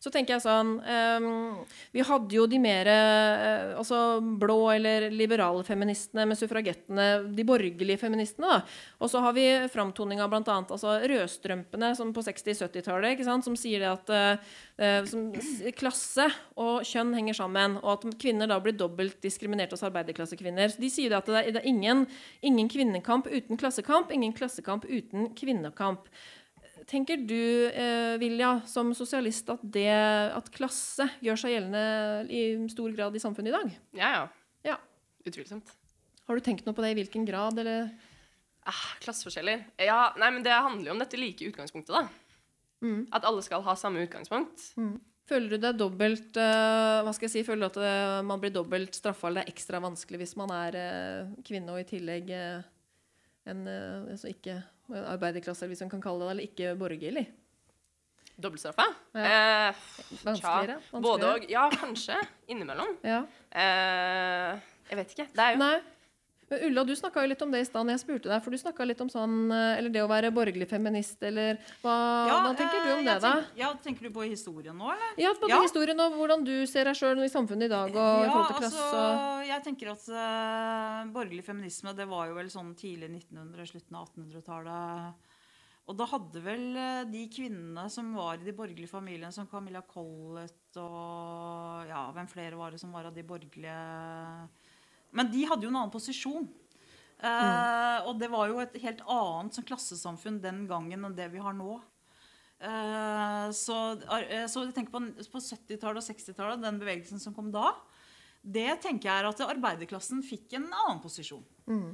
så 0.00 0.12
tenker 0.12 0.36
jeg 0.36 0.44
sånn 0.44 0.76
um, 0.80 1.60
Vi 1.94 2.04
hadde 2.06 2.36
jo 2.36 2.46
de 2.50 2.60
mer 2.62 2.69
eh, 2.90 3.72
altså 3.78 4.20
blå 4.20 4.58
eller 4.72 5.08
liberale 5.10 5.64
feministene 5.66 6.26
med 6.28 6.38
suffragettene, 6.38 7.06
de 7.36 7.44
borgerlige 7.46 8.00
feministene. 8.00 8.46
da. 8.46 8.60
Og 9.00 9.10
så 9.12 9.22
har 9.24 9.34
vi 9.36 9.46
framtoninga 9.72 10.28
bl.a. 10.30 10.42
Altså 10.62 10.96
rødstrømpene 11.10 11.92
som 11.98 12.12
på 12.14 12.24
60-70-tallet, 12.26 13.24
som 13.26 13.56
sier 13.58 13.86
at 13.90 14.12
eh, 14.14 15.04
som, 15.08 15.30
klasse 15.76 16.28
og 16.60 16.86
kjønn 16.88 17.14
henger 17.18 17.40
sammen, 17.42 17.78
og 17.82 17.92
at 17.98 18.18
kvinner 18.20 18.50
da 18.50 18.60
blir 18.62 18.76
dobbelt 18.78 19.20
diskriminert 19.24 19.72
hos 19.74 19.84
arbeiderklassekvinner. 19.88 20.76
De 20.80 20.90
sier 20.92 21.16
at 21.18 21.28
det 21.30 21.40
er, 21.40 21.54
det 21.56 21.64
er 21.64 21.70
ingen, 21.70 22.06
ingen 22.40 22.68
kvinnekamp 22.70 23.28
uten 23.30 23.60
klassekamp, 23.60 24.12
ingen 24.14 24.36
klassekamp 24.36 24.86
uten 24.88 25.32
kvinnekamp. 25.38 26.08
Tenker 26.90 27.20
du, 27.22 27.70
eh, 27.70 28.16
Vilja, 28.18 28.60
som 28.66 28.90
sosialist, 28.98 29.46
at, 29.52 29.60
det, 29.62 29.90
at 30.34 30.48
klasse 30.50 31.06
gjør 31.22 31.38
seg 31.38 31.52
gjeldende 31.54 32.24
i 32.26 32.40
stor 32.72 32.90
grad 32.96 33.14
i 33.14 33.22
samfunnet 33.22 33.52
i 33.52 33.54
dag? 33.54 33.76
Ja, 34.00 34.08
ja. 34.16 34.24
ja. 34.72 34.78
Utvilsomt. 35.22 35.70
Har 36.26 36.38
du 36.38 36.42
tenkt 36.42 36.66
noe 36.66 36.74
på 36.74 36.82
det? 36.82 36.90
I 36.90 36.96
hvilken 36.98 37.28
grad, 37.28 37.60
eller? 37.62 37.92
Ah, 38.66 38.88
klasseforskjeller. 39.04 39.62
Ja, 39.78 40.00
nei, 40.18 40.32
men 40.34 40.42
det 40.46 40.56
handler 40.56 40.90
jo 40.90 40.96
om 40.96 41.04
dette 41.04 41.20
like 41.20 41.46
utgangspunktet, 41.52 41.94
da. 41.94 42.02
Mm. 42.82 43.06
At 43.14 43.28
alle 43.28 43.44
skal 43.46 43.62
ha 43.62 43.76
samme 43.78 44.02
utgangspunkt. 44.08 44.66
Mm. 44.80 44.96
Føler 45.30 45.54
du 45.54 45.62
det 45.62 45.76
dobbelt 45.78 46.38
uh, 46.40 47.04
Hva 47.06 47.12
skal 47.14 47.28
jeg 47.28 47.34
si, 47.36 47.46
føler 47.46 47.68
du 47.68 47.70
at 47.70 47.78
det, 47.84 47.94
man 48.26 48.40
blir 48.42 48.50
dobbelt 48.50 48.96
straffa, 48.98 49.28
eller 49.28 49.44
det 49.44 49.52
er 49.52 49.54
ekstra 49.54 49.78
vanskelig 49.84 50.24
hvis 50.24 50.34
man 50.40 50.50
er 50.56 50.78
uh, 50.80 51.34
kvinne 51.46 51.70
og 51.70 51.84
i 51.84 51.86
tillegg 51.86 52.32
uh, 52.34 52.64
en 53.50 53.62
altså 53.70 54.32
ikke 54.34 54.58
arbeiderklasse, 54.94 55.68
hvis 55.70 55.80
man 55.84 55.92
kan 55.92 56.02
kalle 56.04 56.26
det 56.26 56.30
eller 56.34 56.48
ikke 56.48 56.74
borgerlig? 56.80 57.26
Dobbeltstraffa? 58.40 58.86
Ja. 59.14 59.30
Eh, 59.70 59.80
vanskeligere? 60.24 60.78
Både 61.04 61.32
og. 61.34 61.46
Ja, 61.50 61.66
kanskje. 61.74 62.16
Innimellom. 62.48 62.96
Ja. 63.04 63.22
Eh, 63.52 64.60
jeg 64.90 65.00
vet 65.02 65.14
ikke. 65.14 65.26
Det 65.34 65.44
er 65.44 65.56
jo 65.56 65.60
Nei. 65.60 65.74
Men 66.50 66.62
Ulla, 66.66 66.82
du 66.84 66.96
snakka 66.98 67.22
litt 67.30 67.42
om 67.44 67.52
det 67.54 67.60
i 67.62 67.66
stad 67.68 67.90
jeg 67.92 68.00
spurte 68.02 68.30
deg. 68.30 68.42
For 68.42 68.50
du 68.50 68.58
snakka 68.58 68.86
litt 68.88 69.00
om 69.04 69.10
sånn 69.12 69.52
eh, 69.54 69.78
Eller 69.78 69.92
det 69.94 70.02
å 70.02 70.08
være 70.10 70.32
borgerlig 70.34 70.66
feminist, 70.70 71.20
eller 71.22 71.60
hva, 71.84 71.96
ja, 72.26 72.38
hva 72.42 72.52
tenker 72.58 72.82
du 72.82 72.92
om 72.96 73.04
det, 73.06 73.16
da? 73.22 73.34
ja, 73.58 73.70
Tenker 73.84 74.08
du 74.08 74.14
på 74.16 74.26
historien 74.26 74.74
nå, 74.74 74.90
eller? 74.90 75.14
Ja, 75.20 75.30
på 75.38 75.50
ja. 75.50 75.60
historien 75.62 76.02
og 76.02 76.18
hvordan 76.18 76.42
du 76.46 76.54
ser 76.70 76.90
deg 76.90 76.98
sjøl 76.98 77.22
i 77.22 77.30
samfunnet 77.30 77.70
i 77.70 77.72
dag, 77.72 77.94
og 77.94 78.24
i 78.26 78.30
forhold 78.32 78.50
til 78.50 78.62
klasse. 78.64 78.86
Altså, 78.86 79.04
jeg 79.46 79.64
tenker 79.68 79.92
at 79.94 80.06
uh, 80.10 81.10
borgerlig 81.14 81.46
feminisme, 81.46 81.94
det 81.96 82.06
var 82.10 82.30
jo 82.30 82.38
vel 82.40 82.50
sånn 82.52 82.74
tidlig 82.78 83.12
1900-, 83.12 83.70
slutten 83.70 84.00
av 84.00 84.08
1800-tallet. 84.10 85.36
Og 85.90 85.96
da 85.98 86.06
hadde 86.06 86.42
vel 86.44 86.66
eh, 86.78 87.04
de 87.10 87.24
kvinnene 87.32 87.88
som 87.90 88.12
var 88.14 88.38
i 88.38 88.46
de 88.46 88.54
borgerlige 88.54 88.90
familiene, 88.90 89.32
som 89.34 89.48
Camilla 89.50 89.82
Collett 89.90 90.78
og 90.78 91.88
ja, 91.88 92.04
hvem 92.14 92.28
flere 92.30 92.58
var 92.58 92.70
det 92.70 92.78
som 92.78 92.92
var 92.94 93.08
av 93.08 93.16
de 93.16 93.24
borgerlige 93.26 93.78
men 95.16 95.30
de 95.32 95.44
hadde 95.48 95.66
jo 95.66 95.72
en 95.72 95.80
annen 95.82 95.92
posisjon. 95.92 96.48
Uh, 97.20 97.28
mm. 97.28 98.08
Og 98.08 98.18
det 98.20 98.30
var 98.32 98.48
jo 98.48 98.60
et 98.62 98.76
helt 98.80 99.02
annet 99.04 99.56
som 99.56 99.66
klassesamfunn 99.66 100.40
den 100.40 100.64
gangen 100.70 101.04
enn 101.04 101.16
det 101.16 101.28
vi 101.34 101.42
har 101.42 101.56
nå. 101.56 101.76
Uh, 102.60 103.48
så, 103.56 103.76
uh, 104.00 104.46
så 104.48 104.64
tenker 104.72 104.92
på, 104.92 105.02
på 105.32 105.42
70-tallet 105.44 106.00
og 106.00 106.06
60-tallet, 106.06 106.64
den 106.64 106.80
bevegelsen 106.80 107.20
som 107.20 107.36
kom 107.36 107.52
da, 107.52 107.74
det 108.40 108.78
tenker 108.80 109.10
jeg 109.10 109.20
er 109.20 109.28
at 109.28 109.42
arbeiderklassen 109.44 110.22
fikk 110.24 110.56
en 110.56 110.70
annen 110.70 111.02
posisjon. 111.04 111.44
Mm. 111.70 111.92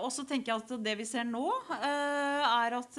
og 0.00 0.08
så 0.10 0.24
tenker 0.26 0.50
jeg 0.50 0.62
at 0.62 0.70
det 0.82 0.94
vi 0.98 1.04
ser 1.06 1.26
nå, 1.28 1.44
er 1.76 2.74
at 2.78 2.96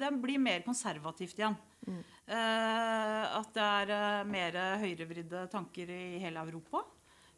det 0.00 0.08
blir 0.22 0.40
mer 0.40 0.64
konservativt 0.64 1.36
igjen. 1.36 1.54
Mm. 1.84 2.00
at 2.32 3.52
det 3.54 3.66
er 3.92 4.24
mer 4.26 4.56
høyrevridde 4.80 5.44
tanker 5.52 5.92
i 5.92 6.16
hele 6.24 6.46
Europa. 6.48 6.80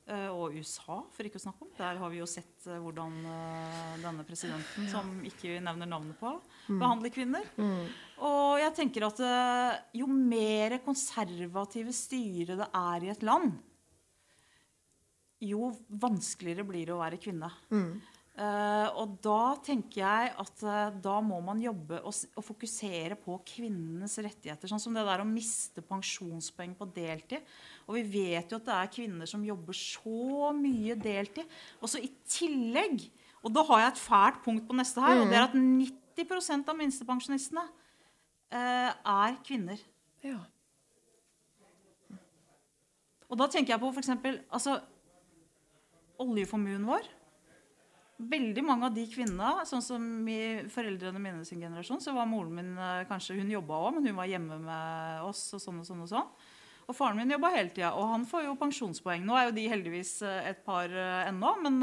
Eh, 0.09 0.29
og 0.33 0.55
USA, 0.57 1.03
for 1.13 1.27
ikke 1.29 1.37
å 1.37 1.43
snakke 1.43 1.67
om. 1.67 1.73
Der 1.77 1.99
har 2.01 2.09
vi 2.13 2.21
jo 2.23 2.27
sett 2.29 2.65
eh, 2.65 2.79
hvordan 2.81 3.17
eh, 3.29 3.97
denne 4.01 4.25
presidenten, 4.25 4.87
som 4.89 5.11
ikke 5.29 5.59
nevner 5.61 5.91
navnet 5.91 6.17
på, 6.17 6.31
mm. 6.71 6.79
behandler 6.81 7.13
kvinner. 7.13 7.51
Mm. 7.61 7.83
Og 8.25 8.55
jeg 8.63 8.75
tenker 8.79 9.05
at 9.11 9.21
jo 10.01 10.09
mer 10.09 10.79
konservative 10.87 11.93
styre 11.93 12.57
det 12.57 12.71
er 12.81 13.05
i 13.05 13.13
et 13.13 13.27
land, 13.27 13.53
jo 15.45 15.69
vanskeligere 15.93 16.65
blir 16.67 16.89
det 16.89 16.97
å 16.97 17.03
være 17.03 17.21
kvinne. 17.21 17.53
Mm. 17.69 17.93
Uh, 18.39 18.87
og 19.03 19.17
da 19.19 19.57
tenker 19.67 19.99
jeg 19.99 20.29
at 20.39 20.61
uh, 20.63 20.93
da 21.03 21.17
må 21.27 21.41
man 21.43 21.59
jobbe 21.59 21.97
og, 22.07 22.15
og, 22.37 22.45
fokusere 22.47 23.17
på 23.19 23.35
kvinnenes 23.43 24.15
rettigheter. 24.23 24.71
Sånn 24.71 24.83
som 24.83 24.95
det 24.95 25.03
der 25.09 25.25
å 25.25 25.27
miste 25.27 25.83
pensjonspoeng 25.83 26.77
på 26.79 26.87
deltid. 26.95 27.43
Og 27.89 27.97
vi 27.99 28.05
vet 28.13 28.55
jo 28.55 28.61
at 28.61 28.69
det 28.69 28.77
er 28.77 28.93
kvinner 28.95 29.27
som 29.27 29.43
jobber 29.43 29.75
så 29.75 30.53
mye 30.55 30.95
deltid. 31.03 31.51
Og 31.83 31.91
så 31.91 31.99
i 31.99 32.13
tillegg 32.31 33.09
Og 33.43 33.51
da 33.55 33.63
har 33.67 33.83
jeg 33.83 33.93
et 33.93 34.01
fælt 34.03 34.41
punkt 34.47 34.65
på 34.71 34.79
neste 34.79 35.03
her. 35.03 35.19
Mm. 35.19 35.25
Og 35.25 35.29
det 35.33 35.39
er 35.39 35.49
at 35.49 35.59
90 35.59 36.71
av 36.71 36.79
minstepensjonistene 36.79 37.67
uh, 37.67 38.91
er 38.95 39.43
kvinner. 39.47 39.83
Ja. 40.23 40.39
Og 43.29 43.39
da 43.39 43.51
tenker 43.51 43.75
jeg 43.75 43.83
på 43.83 43.91
f.eks. 43.91 44.15
Altså, 44.47 44.79
oljeformuen 46.23 46.87
vår 46.87 47.18
veldig 48.19 48.63
mange 48.67 48.89
av 48.89 48.95
de 48.97 49.05
kvinnene, 49.11 49.65
sånn 49.69 49.85
som 49.85 50.03
i 50.31 50.67
foreldrene 50.73 51.21
mine 51.23 51.45
sin 51.47 51.63
generasjon, 51.63 52.01
så 52.03 52.15
var 52.17 52.27
moren 52.31 52.57
min 52.57 52.73
eh, 52.75 53.05
kanskje, 53.09 53.37
hun 53.39 53.53
jobba 53.53 53.79
òg, 53.79 53.99
men 53.99 54.09
hun 54.11 54.19
var 54.19 54.31
hjemme 54.31 54.59
med 54.65 55.27
oss. 55.29 55.45
Og 55.55 55.63
sånn 55.63 55.79
og 55.83 55.87
sånn 55.87 56.03
og 56.03 56.11
sånn. 56.11 56.33
Og 56.89 56.97
faren 56.97 57.21
min 57.21 57.35
jobba 57.37 57.53
hele 57.55 57.71
tida, 57.71 57.93
og 57.95 58.11
han 58.11 58.27
får 58.27 58.49
jo 58.49 58.57
pensjonspoeng. 58.59 59.27
Nå 59.29 59.37
er 59.39 59.49
jo 59.49 59.57
de 59.61 59.69
heldigvis 59.71 60.17
eh, 60.27 60.51
et 60.51 60.65
par 60.67 60.91
eh, 60.91 61.29
ennå, 61.29 61.55
men, 61.63 61.79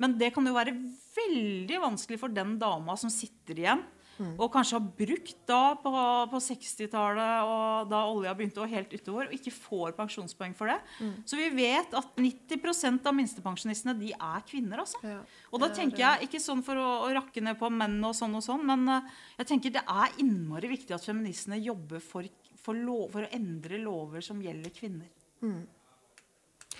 men 0.00 0.18
det 0.18 0.32
kan 0.34 0.46
jo 0.46 0.56
være 0.56 0.74
veldig 1.14 1.80
vanskelig 1.86 2.20
for 2.22 2.34
den 2.34 2.56
dama 2.58 2.98
som 2.98 3.12
sitter 3.12 3.64
igjen 3.64 3.86
Mm. 4.20 4.34
Og 4.36 4.50
kanskje 4.52 4.76
har 4.76 4.88
brukt 4.98 5.38
da 5.48 5.60
på, 5.80 5.90
på 6.32 6.40
60-tallet 6.44 7.48
og 7.48 7.88
da 7.88 8.02
olja 8.10 8.34
begynte, 8.36 8.60
å 8.60 8.68
helt 8.68 8.92
utover, 8.92 9.30
og 9.30 9.36
ikke 9.36 9.54
får 9.54 9.94
pensjonspoeng 9.96 10.52
for 10.58 10.68
det. 10.68 10.76
Mm. 11.00 11.14
Så 11.24 11.38
vi 11.40 11.48
vet 11.56 11.96
at 11.96 12.20
90% 12.20 13.08
av 13.08 13.16
minstepensjonistene 13.16 13.96
de 14.00 14.12
er 14.12 14.44
kvinner. 14.48 14.84
altså. 14.84 15.00
Ja, 15.06 15.22
og 15.50 15.64
da 15.64 15.70
tenker 15.74 16.04
jeg, 16.04 16.28
ikke 16.28 16.42
sånn 16.42 16.62
for 16.66 16.78
å, 16.78 16.88
å, 17.06 17.10
rakke 17.16 17.42
ned 17.44 17.56
på 17.60 17.72
menn 17.72 17.98
og 18.04 18.14
sånn 18.16 18.36
og 18.36 18.44
sånn, 18.44 18.66
men 18.68 18.84
uh, 18.92 19.26
jeg 19.40 19.52
tenker 19.54 19.74
det 19.78 19.86
er 19.88 20.20
innmari 20.22 20.70
viktig 20.74 20.94
at 20.96 21.06
feministene 21.06 21.60
jobber 21.64 22.04
for, 22.04 22.28
for, 22.60 22.76
lov, 22.76 23.08
for 23.14 23.24
å 23.24 23.32
endre 23.36 23.80
lover 23.80 24.24
som 24.24 24.42
gjelder 24.44 24.74
kvinner. 24.76 25.08
Mm. 25.40 25.64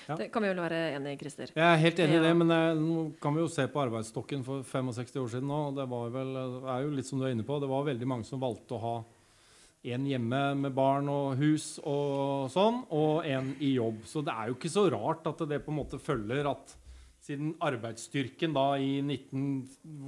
Ja. 0.09 0.17
Det 0.17 0.31
kan 0.33 0.45
vi 0.45 0.51
vel 0.51 0.63
være 0.63 0.81
enig 0.97 1.15
i, 1.15 1.21
Christer? 1.21 1.53
Jeg 1.55 1.67
er 1.67 1.81
helt 1.85 2.03
enig 2.03 2.19
i 2.19 2.25
det, 2.25 2.33
men 2.41 2.53
jeg, 2.55 2.77
nå 2.81 3.07
kan 3.23 3.37
vi 3.37 3.45
jo 3.45 3.51
se 3.53 3.67
på 3.71 3.83
arbeidsstokken 3.85 4.45
for 4.47 4.67
65 4.67 5.17
år 5.23 5.33
siden 5.35 5.51
nå. 5.51 5.63
Det 5.77 5.87
var 5.91 6.13
vel, 6.15 6.35
er 6.65 6.85
jo 6.85 6.93
litt 6.97 7.09
som 7.09 7.21
du 7.21 7.29
er 7.29 7.35
inne 7.37 7.47
på, 7.47 7.61
det 7.63 7.71
var 7.71 7.89
veldig 7.89 8.09
mange 8.11 8.29
som 8.29 8.43
valgte 8.43 8.79
å 8.79 8.85
ha 8.85 8.95
en 9.95 10.05
hjemme 10.05 10.41
med 10.61 10.75
barn 10.77 11.09
og 11.09 11.39
hus 11.41 11.79
og 11.89 12.51
sånn, 12.53 12.83
og 12.93 13.25
en 13.29 13.55
i 13.65 13.75
jobb. 13.79 14.03
Så 14.09 14.21
det 14.25 14.35
er 14.35 14.51
jo 14.51 14.59
ikke 14.59 14.73
så 14.73 14.85
rart 14.93 15.29
at 15.31 15.41
det 15.49 15.63
på 15.65 15.73
en 15.73 15.81
måte 15.81 16.01
følger 16.03 16.51
at 16.51 16.77
siden 17.31 17.55
arbeidsstyrken 17.63 18.55
da 18.57 18.67
i 18.81 18.99
19 19.01 19.45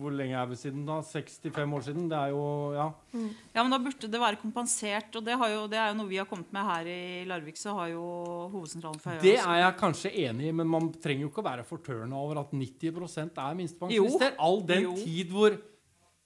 Hvor 0.00 0.14
lenge 0.14 0.37
er 0.38 0.50
vi 0.50 0.58
siden 0.58 0.85
da? 0.88 0.98
65 1.06 1.76
år 1.78 1.87
siden? 1.87 2.11
Det 2.11 2.18
er 2.18 2.35
jo 2.35 2.44
Ja. 2.74 2.88
Mm. 3.12 3.30
Ja, 3.54 3.62
men 3.62 3.70
da 3.70 3.78
burde 3.78 4.08
det 4.11 4.20
være 4.20 4.40
kompensert. 4.40 5.14
Og 5.16 5.24
det, 5.24 5.37
jo, 5.37 5.66
det, 5.70 5.78
er 5.78 5.90
jo 5.92 5.98
noe 5.98 6.08
vi 6.08 6.20
har 6.20 6.28
kommet 6.28 6.52
med 6.52 6.64
her 6.64 6.88
i 6.88 7.24
Larvik. 7.28 7.58
Så 7.61 7.74
har 7.76 7.92
jo 7.92 8.04
hovedsentralen 8.52 9.00
for 9.00 9.22
Det 9.22 9.37
er 9.38 9.58
jeg 9.62 9.76
kanskje 9.80 10.14
enig 10.26 10.48
i, 10.48 10.54
men 10.56 10.68
man 10.68 10.92
trenger 10.92 11.26
jo 11.26 11.32
ikke 11.32 11.44
å 11.44 11.50
være 11.50 11.66
fortørna 11.68 12.16
over 12.16 12.42
at 12.42 12.54
90% 12.56 13.38
er 13.44 13.61
minstepensjonister. 13.61 14.35
All 14.38 14.64
den 14.66 14.88
jo. 14.88 14.96
tid 14.96 15.30
hvor 15.32 15.58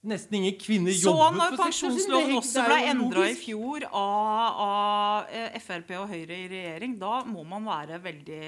nesten 0.07 0.39
ingen 0.39 0.55
kvinner 0.61 0.95
så 0.95 1.11
jobber 1.11 1.27
Så 1.27 1.37
når 1.41 1.59
pensjonsloven 1.59 2.37
også 2.39 2.63
ble 2.67 2.79
endra 2.93 3.27
i 3.27 3.35
fjor 3.35 3.85
av, 3.89 4.63
av 4.63 5.35
eh, 5.35 5.59
Frp 5.63 5.93
og 5.99 6.09
Høyre 6.13 6.37
i 6.37 6.49
regjering, 6.51 6.95
da 7.01 7.21
må 7.27 7.43
man 7.47 7.67
være 7.67 7.99
veldig 8.03 8.41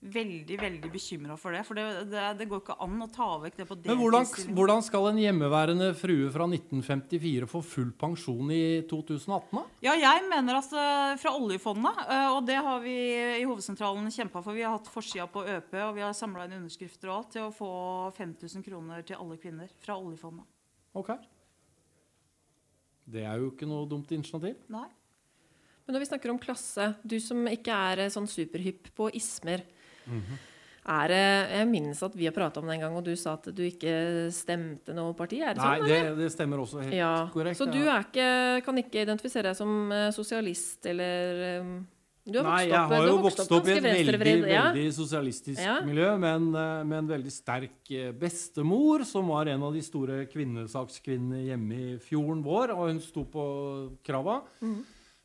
veldig 0.00 0.56
veldig 0.60 0.90
bekymra 0.92 1.36
for 1.40 1.54
det. 1.54 1.62
For 1.66 1.78
det, 1.78 1.84
det, 2.10 2.24
det, 2.38 2.46
går 2.50 2.62
ikke 2.62 2.76
an 2.84 3.02
å 3.02 3.08
ta 3.12 3.28
vekk 3.42 3.58
det 3.60 3.66
på 3.68 3.76
det 3.78 3.90
Men 3.90 4.00
hvordan, 4.00 4.26
hvordan, 4.56 4.82
skal 4.84 5.08
en 5.10 5.20
hjemmeværende 5.20 5.90
frue 5.98 6.28
fra 6.34 6.48
1954 6.50 7.48
få 7.50 7.62
full 7.64 7.92
pensjon 7.98 8.52
i 8.54 8.62
2018? 8.90 9.46
da? 9.56 9.64
Ja, 9.88 9.94
jeg 9.98 10.26
mener 10.30 10.60
uh, 10.60 11.14
fra 11.20 11.32
oljefondet, 11.38 12.02
uh, 12.10 12.28
og 12.36 12.42
det 12.48 12.58
har 12.68 12.82
vi 12.84 12.96
i 13.40 13.46
hovedsentralen 13.46 14.10
kjempa 14.12 14.42
for. 14.42 14.56
Vi 14.56 14.66
har 14.66 14.76
hatt 14.76 14.90
forsida 14.92 15.28
på 15.32 15.46
ØP, 15.46 15.78
og 15.86 15.96
vi 15.98 16.04
har 16.04 16.16
samla 16.16 16.46
inn 16.46 16.58
underskrifter 16.60 17.10
og 17.10 17.20
alt 17.20 17.32
til 17.36 17.46
å 17.48 17.54
få 17.54 17.72
5000 18.18 18.66
kroner 18.66 19.06
til 19.06 19.18
alle 19.20 19.40
kvinner 19.40 19.72
fra 19.82 19.98
oljefondet. 19.98 20.46
Ok. 20.96 21.16
Det 23.06 23.22
er 23.22 23.38
jo 23.38 23.52
ikke 23.52 23.68
noe 23.70 23.86
dumt 23.88 24.10
initiativ. 24.14 24.58
Nei. 24.72 24.88
Men 25.86 25.94
når 25.94 26.02
vi 26.02 26.08
snakker 26.08 26.32
om 26.32 26.38
klasse, 26.42 26.88
du 27.06 27.14
som 27.22 27.44
ikke 27.46 27.70
er 27.70 28.02
eh, 28.02 28.10
sånn 28.10 28.26
superhypp 28.26 28.90
på 28.98 29.06
ismer, 29.14 29.62
Mm 30.06 30.20
-hmm. 30.20 30.44
Er 30.86 31.10
jeg 31.10 31.66
minnes 31.66 32.02
at 32.02 32.14
vi 32.14 32.28
har 32.28 32.34
prata 32.34 32.60
om 32.60 32.68
det 32.68 32.76
en 32.76 32.84
gang, 32.84 32.96
og 32.96 33.02
du 33.04 33.16
sa 33.18 33.32
at 33.34 33.48
du 33.50 33.62
ikke 33.66 34.30
stemte 34.30 34.94
noe 34.94 35.16
parti. 35.18 35.40
Er 35.42 35.56
det 35.56 35.64
Nei, 35.64 35.78
sånn, 35.80 35.88
det, 35.88 36.16
det, 36.20 36.28
stemmer 36.30 36.62
også 36.62 36.84
helt 36.84 36.94
ja. 36.94 37.28
korrekt. 37.32 37.58
Så 37.58 37.66
du 37.66 37.80
ikke, 37.82 38.28
kan 38.62 38.78
ikke 38.78 39.02
identifisere 39.02 39.50
deg 39.50 39.58
som 39.58 39.90
eh, 39.90 40.12
sosialist 40.14 40.86
eller 40.86 41.42
um, 41.64 41.86
du 42.26 42.38
har 42.38 42.46
Nei, 42.46 42.62
jeg 42.66 42.90
har 42.90 43.04
jo 43.06 43.18
vokst 43.22 43.42
opp, 43.44 43.68
i 43.70 43.74
et 43.76 43.84
veldig, 43.84 44.32
ja. 44.50 44.62
veldig 44.68 44.86
sosialistisk 44.94 45.60
ja. 45.62 45.76
miljø 45.86 46.08
med 46.18 46.38
en, 46.40 46.48
eh, 46.58 46.86
med 46.86 46.98
en, 46.98 47.10
veldig 47.16 47.34
sterk 47.34 47.92
bestemor, 48.18 49.04
som 49.06 49.30
var 49.30 49.50
en 49.50 49.66
av 49.66 49.74
de 49.74 49.82
store 49.82 50.22
kvinnesakskvinnene 50.30 51.44
hjemme 51.48 51.82
i 51.82 51.92
fjorden 52.02 52.46
vår, 52.46 52.74
og 52.74 52.90
hun 52.92 53.02
sto 53.02 53.26
på 53.30 53.44
krava. 54.06 54.40
Mm. 54.62 54.80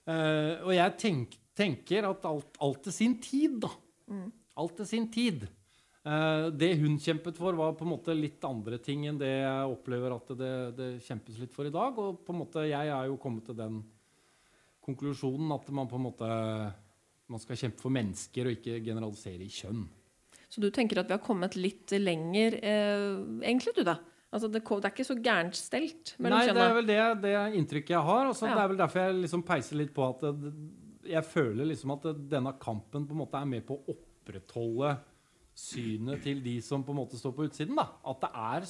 Uh, 0.10 0.54
og 0.65 0.74
jeg 0.74 0.94
tenk, 1.02 1.41
tenker 1.58 2.06
at 2.10 2.26
alt, 2.26 2.56
alt 2.65 2.86
til 2.86 2.94
sin 2.94 3.20
tid, 3.22 3.60
da. 3.62 3.70
Mm. 4.10 4.30
Alt 4.60 4.78
til 4.82 4.88
sin 4.90 5.08
tid. 5.14 5.46
Eh, 6.02 6.48
det 6.58 6.74
hun 6.82 6.98
kjempet 7.00 7.38
for, 7.38 7.56
var 7.58 7.76
på 7.78 7.86
en 7.86 7.94
måte 7.94 8.16
litt 8.18 8.42
andre 8.48 8.80
ting 8.82 9.06
enn 9.06 9.20
det 9.22 9.30
jeg 9.30 9.72
opplever 9.72 10.16
at 10.16 10.32
det, 10.34 10.54
det, 10.78 10.92
kjempes 11.06 11.38
litt 11.42 11.54
for 11.54 11.70
i 11.70 11.74
dag. 11.74 11.98
Og 12.02 12.24
på 12.26 12.34
en 12.34 12.42
måte, 12.42 12.66
jeg 12.70 12.90
er 12.90 13.10
jo 13.10 13.20
kommet 13.22 13.46
til 13.48 13.58
den 13.60 13.82
konklusjonen 14.82 15.54
at 15.54 15.70
man 15.70 15.90
på 15.90 16.00
en 16.00 16.08
måte 16.10 16.30
man 17.32 17.40
skal 17.40 17.60
kjempe 17.60 17.80
for 17.80 17.94
mennesker 17.94 18.48
og 18.50 18.58
ikke 18.58 18.82
generalisere 18.84 19.46
i 19.46 19.52
kjønn. 19.54 19.86
Så 20.52 20.60
du 20.60 20.68
tenker 20.74 21.00
at 21.00 21.08
vi 21.08 21.16
har 21.16 21.24
kommet 21.24 21.54
litt 21.56 21.94
lenger, 21.96 22.58
eh, 22.60 23.22
egentlig, 23.46 23.76
du, 23.78 23.86
da? 23.88 24.02
Altså 24.32 24.50
det, 24.52 24.64
det, 24.64 24.88
er 24.88 24.92
ikke 24.92 25.08
så 25.08 25.16
gærent 25.20 25.58
stelt 25.60 26.14
mellom 26.18 26.40
Nei, 26.40 26.52
det 26.56 26.64
er 26.64 26.76
vel 26.76 26.88
det, 26.88 27.00
det 27.24 27.34
inntrykket 27.60 27.94
jeg 27.94 28.04
har. 28.10 28.28
Altså, 28.28 28.48
ja. 28.48 28.56
Det 28.56 28.64
er 28.64 28.72
vel 28.72 28.82
derfor 28.82 29.04
jeg 29.04 29.18
liksom 29.22 29.44
peiser 29.48 29.80
litt 29.80 29.92
på 29.96 30.06
at 30.08 30.24
jeg 31.12 31.28
føler 31.28 31.68
liksom 31.68 31.94
at 31.98 32.08
denne 32.32 32.54
kampen 32.62 33.08
på 33.08 33.16
en 33.16 33.22
måte 33.22 33.40
er 33.40 33.50
med 33.50 33.66
på 33.68 33.76
å 33.76 33.96
opprettholde 34.21 34.95
synet 35.57 36.23
til 36.23 36.39
de 36.43 36.55
som 36.63 36.86
på 36.86 36.93
en 36.93 37.01
måte 37.01 37.19
står 37.19 37.34
på 37.36 37.49
utsiden. 37.49 37.75
da. 37.75 37.89
At 38.07 38.21
det 38.23 38.31
er 38.31 38.69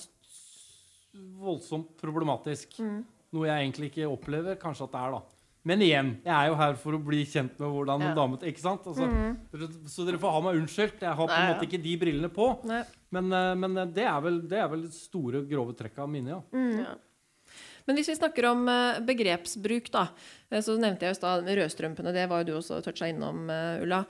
voldsomt 1.41 1.93
problematisk. 1.99 2.79
Mm. 2.79 3.03
Noe 3.31 3.47
jeg 3.47 3.67
egentlig 3.67 3.91
ikke 3.91 4.09
opplever 4.09 4.57
kanskje 4.59 4.87
at 4.87 4.95
det 4.95 5.03
er. 5.03 5.19
da. 5.19 5.37
Men 5.61 5.83
igjen, 5.85 6.07
jeg 6.25 6.33
er 6.33 6.47
jo 6.49 6.57
her 6.57 6.73
for 6.81 6.97
å 6.97 6.99
bli 7.05 7.21
kjent 7.29 7.59
med 7.61 7.69
hvordan 7.69 8.01
en 8.01 8.15
dame 8.17 8.39
ikke 8.49 8.63
sant? 8.63 8.87
Altså, 8.89 9.05
mm. 9.05 9.85
Så 9.93 10.07
dere 10.07 10.17
får 10.21 10.33
ha 10.33 10.41
meg 10.47 10.57
unnskyldt. 10.57 11.03
Jeg 11.05 11.13
har 11.19 11.29
på 11.29 11.37
en 11.37 11.51
måte 11.51 11.67
ikke 11.67 11.81
de 11.83 11.93
brillene 12.01 12.31
på. 12.33 12.47
Men, 12.65 13.29
eh, 13.29 13.53
men, 13.61 13.77
eh, 13.77 13.91
det, 13.93 14.07
er 14.09 14.25
vel, 14.25 14.41
det 14.49 14.57
er 14.57 14.71
vel 14.71 14.87
store, 14.95 15.43
grove 15.45 15.77
trekk 15.77 16.01
av 16.01 16.09
mine, 16.09 16.33
ja. 16.33 16.41
Mm. 16.55 16.81
ja. 16.81 16.97
Men 17.85 17.97
hvis 17.97 18.09
vi 18.09 18.17
snakker 18.17 18.47
om 18.49 18.65
eh, 18.73 19.01
begrepsbruk, 19.05 19.91
da, 19.93 20.07
så 20.65 20.79
nevnte 20.81 21.05
jeg 21.05 21.13
jo 21.13 21.19
stad 21.19 21.45
rødstrømpene. 21.45 22.15
Det 22.15 22.25
var 22.31 22.41
jo 22.41 22.49
du 22.49 22.55
også 22.57 22.81
toucha 22.81 23.11
innom, 23.13 23.45
Ulla. 23.83 24.01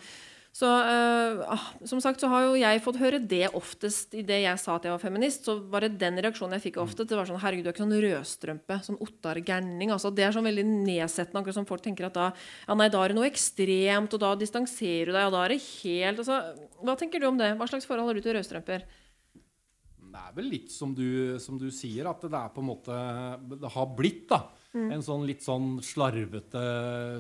Så 0.52 0.68
uh, 0.68 1.62
som 1.88 2.02
sagt 2.04 2.20
så 2.20 2.28
har 2.28 2.44
jo 2.44 2.58
jeg 2.60 2.82
fått 2.84 3.00
høre 3.00 3.22
det 3.24 3.46
oftest 3.56 4.12
i 4.20 4.24
det 4.28 4.42
jeg 4.44 4.60
sa 4.60 4.76
at 4.76 4.84
jeg 4.84 4.92
var 4.92 5.00
feminist. 5.00 5.46
Så 5.48 5.56
var 5.72 5.86
det 5.86 5.96
den 6.02 6.20
reaksjonen 6.20 6.58
jeg 6.58 6.66
fikk 6.66 6.82
ofte. 6.84 7.06
Det 7.08 7.16
var 7.16 7.30
sånn 7.30 7.40
Herregud, 7.40 7.64
du 7.64 7.72
er 7.72 7.76
ikke 7.76 7.86
sånn 7.86 8.02
rødstrømpe. 8.04 8.80
Sånn 8.84 9.00
Ottar 9.06 9.40
Gerning. 9.48 9.94
Altså, 9.96 10.12
det 10.12 10.28
er 10.28 10.36
sånn 10.36 10.50
veldig 10.50 10.66
nedsettende. 10.68 11.40
Akkurat 11.40 11.60
som 11.62 11.70
folk 11.70 11.86
tenker 11.86 12.10
at 12.10 12.18
da 12.20 12.28
ja, 12.36 12.76
nei, 12.76 12.90
da 12.92 13.00
er 13.00 13.14
det 13.14 13.20
noe 13.22 13.30
ekstremt, 13.32 14.18
og 14.18 14.24
da 14.26 14.34
distanserer 14.40 15.14
du 15.14 15.16
deg, 15.16 15.30
og 15.30 15.38
da 15.38 15.46
er 15.46 15.56
det 15.56 15.62
helt 15.70 16.20
altså, 16.26 16.42
Hva 16.84 16.98
tenker 17.00 17.24
du 17.24 17.30
om 17.32 17.40
det? 17.40 17.54
Hva 17.56 17.70
slags 17.72 17.88
forhold 17.88 18.12
har 18.12 18.20
du 18.20 18.26
til 18.26 18.36
rødstrømper? 18.36 18.90
Det 20.12 20.26
er 20.28 20.34
vel 20.36 20.52
litt 20.52 20.74
som 20.74 20.92
du, 20.92 21.40
som 21.40 21.56
du 21.56 21.70
sier, 21.72 22.10
at 22.12 22.28
det 22.28 22.36
er 22.36 22.52
på 22.52 22.60
en 22.60 22.68
måte 22.68 22.98
Det 23.56 23.72
har 23.72 23.96
blitt, 23.96 24.28
da 24.34 24.50
Mm. 24.72 24.88
En 24.96 25.02
sånn 25.04 25.26
litt 25.28 25.44
sånn 25.44 25.82
slarvete 25.84 26.62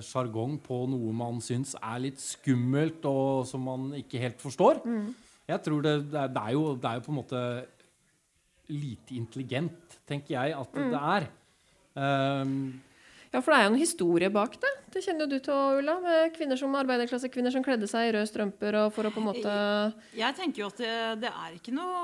sjargong 0.07 0.55
på 0.63 0.85
noe 0.87 1.11
man 1.15 1.41
syns 1.43 1.73
er 1.81 1.99
litt 2.05 2.21
skummelt, 2.23 3.03
og 3.09 3.43
som 3.49 3.65
man 3.67 3.89
ikke 3.97 4.21
helt 4.23 4.39
forstår. 4.43 4.79
Mm. 4.87 5.09
Jeg 5.51 5.63
tror 5.65 5.83
det, 5.83 5.95
det, 6.13 6.21
er, 6.29 6.53
jo, 6.55 6.63
det, 6.77 6.87
er, 6.87 6.99
jo, 6.99 7.05
på 7.07 7.11
en 7.11 7.19
måte 7.19 7.41
lite 8.71 9.17
intelligent, 9.19 9.99
tenker 10.07 10.37
jeg, 10.37 10.55
at 10.55 10.79
mm. 10.79 10.93
det 10.93 11.03
er. 11.17 11.27
Um, 11.91 12.55
ja, 13.31 13.39
for 13.39 13.53
det 13.53 13.57
er 13.57 13.63
jo 13.63 13.71
en 13.71 13.79
historie 13.79 14.27
bak 14.33 14.57
det. 14.59 14.69
Det 14.91 15.01
kjenner 15.05 15.23
jo 15.23 15.31
du 15.31 15.43
til, 15.45 15.77
Ulla. 15.79 15.93
Med 16.03 16.33
kvinner 16.35 16.59
som 16.59 16.73
arbeiderklassekvinner 16.75 17.53
som 17.53 17.63
kledde 17.63 17.87
seg 17.87 18.09
i 18.09 18.11
røde 18.11 18.27
strømper 18.27 18.75
og 18.81 18.89
for 18.91 19.07
å 19.07 19.11
på 19.13 19.21
en 19.21 19.27
måte 19.29 19.53
Jeg 20.19 20.35
tenker 20.35 20.65
jo 20.65 20.67
at 20.67 20.81
det, 20.81 20.95
det, 21.23 21.31
er 21.31 21.55
ikke 21.55 21.71
noe 21.71 22.01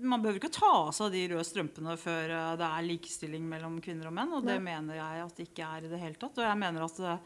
Man 0.00 0.24
behøver 0.24 0.40
ikke 0.40 0.54
ta 0.56 0.70
av 0.78 0.94
seg 0.96 1.12
de 1.12 1.26
røde 1.34 1.44
strømpene 1.44 1.98
før 2.00 2.32
eh, 2.32 2.54
det 2.56 2.70
er 2.70 2.88
likestilling 2.88 3.44
mellom 3.50 3.76
kvinner 3.84 4.08
og 4.08 4.16
menn. 4.16 4.32
Og 4.32 4.48
det 4.48 4.56
Nei. 4.56 4.64
mener 4.70 4.96
jeg 4.96 5.26
at 5.26 5.36
det 5.36 5.50
ikke 5.50 5.68
er 5.76 5.84
i 5.84 5.92
det 5.92 6.00
hele 6.00 6.20
tatt. 6.24 6.40
Og 6.40 6.48
jeg 6.48 6.62
mener 6.64 6.88
at 6.88 7.04
det, 7.04 7.18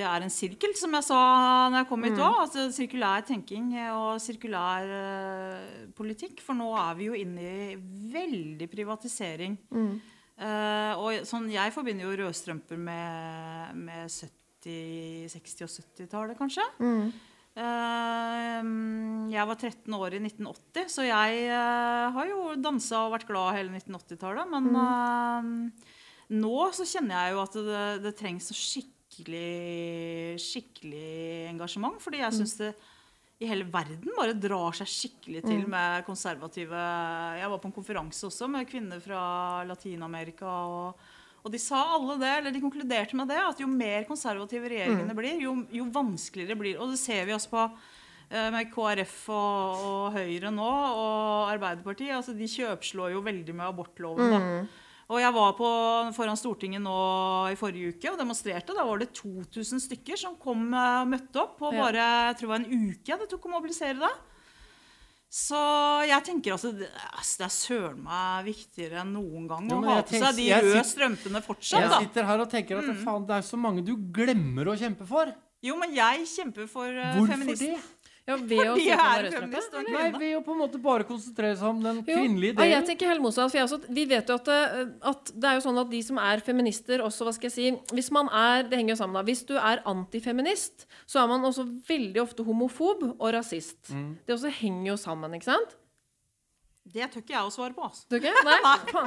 det 0.00 0.08
er 0.08 0.24
en 0.24 0.32
sirkel, 0.32 0.72
som 0.80 0.96
jeg 0.96 1.10
sa 1.12 1.20
når 1.68 1.82
jeg 1.82 1.90
kom 1.92 2.08
hit 2.08 2.16
òg. 2.16 2.24
Mm. 2.24 2.40
Altså, 2.46 2.68
sirkulær 2.80 3.28
tenking 3.28 3.70
og 3.92 4.16
sirkulær 4.24 4.88
uh, 4.96 5.86
politikk. 5.98 6.40
For 6.40 6.56
nå 6.56 6.72
er 6.80 6.96
vi 6.96 7.12
jo 7.12 7.20
inne 7.20 7.54
i 7.68 7.72
veldig 8.16 8.72
privatisering. 8.72 9.60
Mm. 9.68 9.96
Uh, 10.36 10.92
og 11.00 11.22
sånn, 11.24 11.48
jeg 11.48 11.72
forbinder 11.72 12.04
jo 12.04 12.16
rødstrømper 12.20 12.80
med, 12.80 13.78
med 13.86 14.10
70-, 14.12 15.32
60- 15.32 15.64
og 15.64 15.72
70-tallet, 15.72 16.36
kanskje. 16.38 16.66
Mm. 16.82 17.06
Uh, 17.56 19.30
jeg 19.32 19.48
var 19.48 19.56
13 19.56 19.96
år 19.96 20.18
i 20.18 20.20
1980, 20.20 20.90
så 20.92 21.06
jeg 21.06 21.46
har 22.16 22.28
jo 22.28 22.50
dansa 22.60 23.06
og 23.06 23.14
vært 23.16 23.30
glad 23.30 23.56
hele 23.56 23.80
1980-tallet. 23.80 24.52
Men 24.52 24.68
mm. 24.76 25.64
nå 26.36 26.58
så 26.76 26.88
kjenner 26.88 27.16
jeg 27.16 27.36
jo 27.36 27.40
at 27.46 27.58
det, 27.70 27.86
det 28.04 28.14
trengs 28.20 28.52
så 28.52 28.58
skikkelig 28.58 28.96
skikkelig, 30.42 31.48
engasjement. 31.50 31.96
Fordi 32.02 32.20
jeg 32.20 32.32
mm. 32.32 32.38
syns 32.40 32.56
det 32.60 32.72
i 33.36 33.48
hele 33.50 33.66
verden 33.68 34.14
bare 34.16 34.36
drar 34.40 34.76
seg 34.78 34.88
skikkelig 34.88 35.42
til 35.44 35.66
mm. 35.66 35.72
med 35.74 36.06
konservative 36.06 36.84
Jeg 37.36 37.50
var 37.52 37.60
på 37.60 37.68
en 37.68 37.74
konferanse 37.76 38.24
også 38.30 38.48
med 38.48 38.68
kvinner 38.68 39.02
fra 39.04 39.20
Latin-Amerika. 39.68 40.48
Og, 40.48 41.02
og, 41.42 41.50
de 41.52 41.60
sa 41.60 41.82
alle 41.98 42.16
det, 42.22 42.32
eller 42.38 42.54
de 42.54 42.62
konkluderte 42.64 43.18
med 43.18 43.28
det, 43.28 43.42
at 43.42 43.60
jo 43.60 43.68
mer 43.68 44.08
konservative 44.08 44.72
regjeringene 44.72 45.12
mm. 45.12 45.20
blir, 45.20 45.44
jo, 45.44 45.52
jo, 45.68 45.90
vanskeligere 45.92 46.56
blir 46.56 46.80
Og 46.80 46.94
det 46.94 47.02
ser 47.02 47.28
vi 47.28 47.36
også 47.36 47.52
på 47.52 47.66
eh, 47.66 48.48
med 48.56 48.72
KrF 48.72 49.18
og, 49.28 49.84
og, 49.90 50.16
Høyre 50.16 50.54
nå, 50.54 50.72
og 51.04 51.52
Arbeiderpartiet. 51.52 52.16
altså 52.16 52.32
De 52.32 52.48
kjøpslår 52.48 53.18
jo 53.18 53.24
veldig 53.26 53.58
med 53.60 53.68
abortloven. 53.68 54.32
da. 54.32 54.42
Mm. 54.46 54.74
Og 55.06 55.20
jeg 55.22 55.34
var 55.36 55.52
på, 55.54 55.66
foran 56.16 56.38
Stortinget 56.38 56.82
nå 56.82 56.94
i 57.52 57.58
forrige 57.58 57.94
uke 57.94 58.10
og 58.10 58.18
demonstrerte. 58.18 58.74
Da 58.74 58.86
var 58.88 58.98
det 58.98 59.12
2000 59.14 59.84
stykker 59.84 60.18
som 60.18 60.34
kom 60.40 60.64
og 60.74 61.10
møtte 61.12 61.44
opp 61.44 61.60
på 61.60 61.70
bare 61.70 62.08
jeg 62.30 62.40
tror 62.40 62.48
det 62.48 62.54
var 62.54 62.64
en 62.64 62.88
uke 62.90 63.20
det 63.20 63.28
tok 63.30 63.46
å 63.46 63.52
mobilisere 63.54 64.00
det. 64.02 64.14
Så 65.36 65.58
jeg 66.06 66.22
tenker 66.24 66.54
altså 66.54 66.70
Det, 66.72 66.86
er 66.86 67.50
søren 67.52 67.98
meg 68.04 68.46
viktigere 68.46 69.02
enn 69.02 69.10
noen 69.16 69.48
gang 69.50 69.66
å 69.74 69.80
ha 69.84 69.96
på 70.06 70.20
seg 70.22 70.38
de 70.38 70.46
røde 70.54 70.84
strømpene 70.86 71.42
fortsatt. 71.44 71.82
Jeg 71.82 72.06
sitter 72.06 72.28
her 72.30 72.42
og 72.42 72.50
tenker 72.50 72.80
at 72.80 72.88
mm. 72.88 73.02
faen, 73.02 73.26
det 73.28 73.38
er 73.38 73.46
så 73.46 73.58
mange 73.60 73.84
du 73.86 73.96
glemmer 74.14 74.70
å 74.70 74.76
kjempe 74.78 75.06
for. 75.08 75.30
Jo, 75.66 75.76
men 75.80 75.94
jeg 75.96 76.26
kjemper 76.30 76.68
for 76.70 76.90
uh, 76.90 77.18
Hvorfor 77.18 77.54
det? 77.58 77.74
Ja, 78.26 78.36
ved 78.50 78.62
å 78.72 78.74
jeg 78.80 78.96
er 78.96 79.28
feminist 79.30 79.76
Nei, 79.86 80.06
ved 80.16 80.34
å 80.38 80.42
på 80.44 80.54
en 80.56 80.60
måte 80.64 80.80
bare 80.82 81.06
konsentrere 81.06 81.54
seg 81.58 81.68
om 81.70 81.82
den 81.84 82.02
kvinnelige 82.06 82.56
delen. 82.56 82.72
Ja, 82.72 82.80
jeg 82.80 82.88
tenker 82.90 83.12
helt 83.12 83.22
motsatt. 83.22 83.52
For 83.54 83.62
også, 83.62 83.78
vi 83.86 84.06
vet 84.10 84.32
jo 84.32 84.38
at 84.40 84.50
det, 84.50 84.58
eh, 84.80 84.92
at 85.12 85.32
det, 85.32 85.46
er 85.46 85.58
jo 85.58 85.64
sånn 85.68 85.80
at 85.82 85.92
de 85.92 86.02
som 86.08 86.20
er 86.22 86.42
feminister 86.46 87.04
også, 87.06 87.28
hva 87.28 87.36
skal 87.36 87.50
jeg 87.50 87.56
si 87.56 87.94
Hvis 87.94 88.10
man 88.14 88.30
er 88.34 88.66
Det 88.66 88.78
henger 88.80 88.96
jo 88.96 89.00
sammen 89.04 89.18
da. 89.20 89.24
Hvis 89.26 89.44
du 89.46 89.54
er 89.56 89.84
antifeminist, 89.86 90.88
så 91.06 91.22
er 91.22 91.30
man 91.30 91.46
også 91.46 91.68
veldig 91.86 92.22
ofte 92.24 92.46
homofob 92.46 93.04
og 93.12 93.26
rasist. 93.36 93.78
Mm. 93.94 94.16
Det 94.26 94.34
også 94.36 94.52
henger 94.58 94.92
jo 94.92 95.00
sammen, 95.00 95.38
ikke 95.38 95.52
sant? 95.52 95.76
Det 96.86 97.06
tør 97.10 97.22
ikke 97.22 97.34
jeg 97.34 97.48
å 97.48 97.50
svare 97.50 97.74
på. 97.74 97.86
Altså. 97.86 98.04
Du 98.06 98.16
ikke? 98.16 98.32
Nei, 98.46 98.58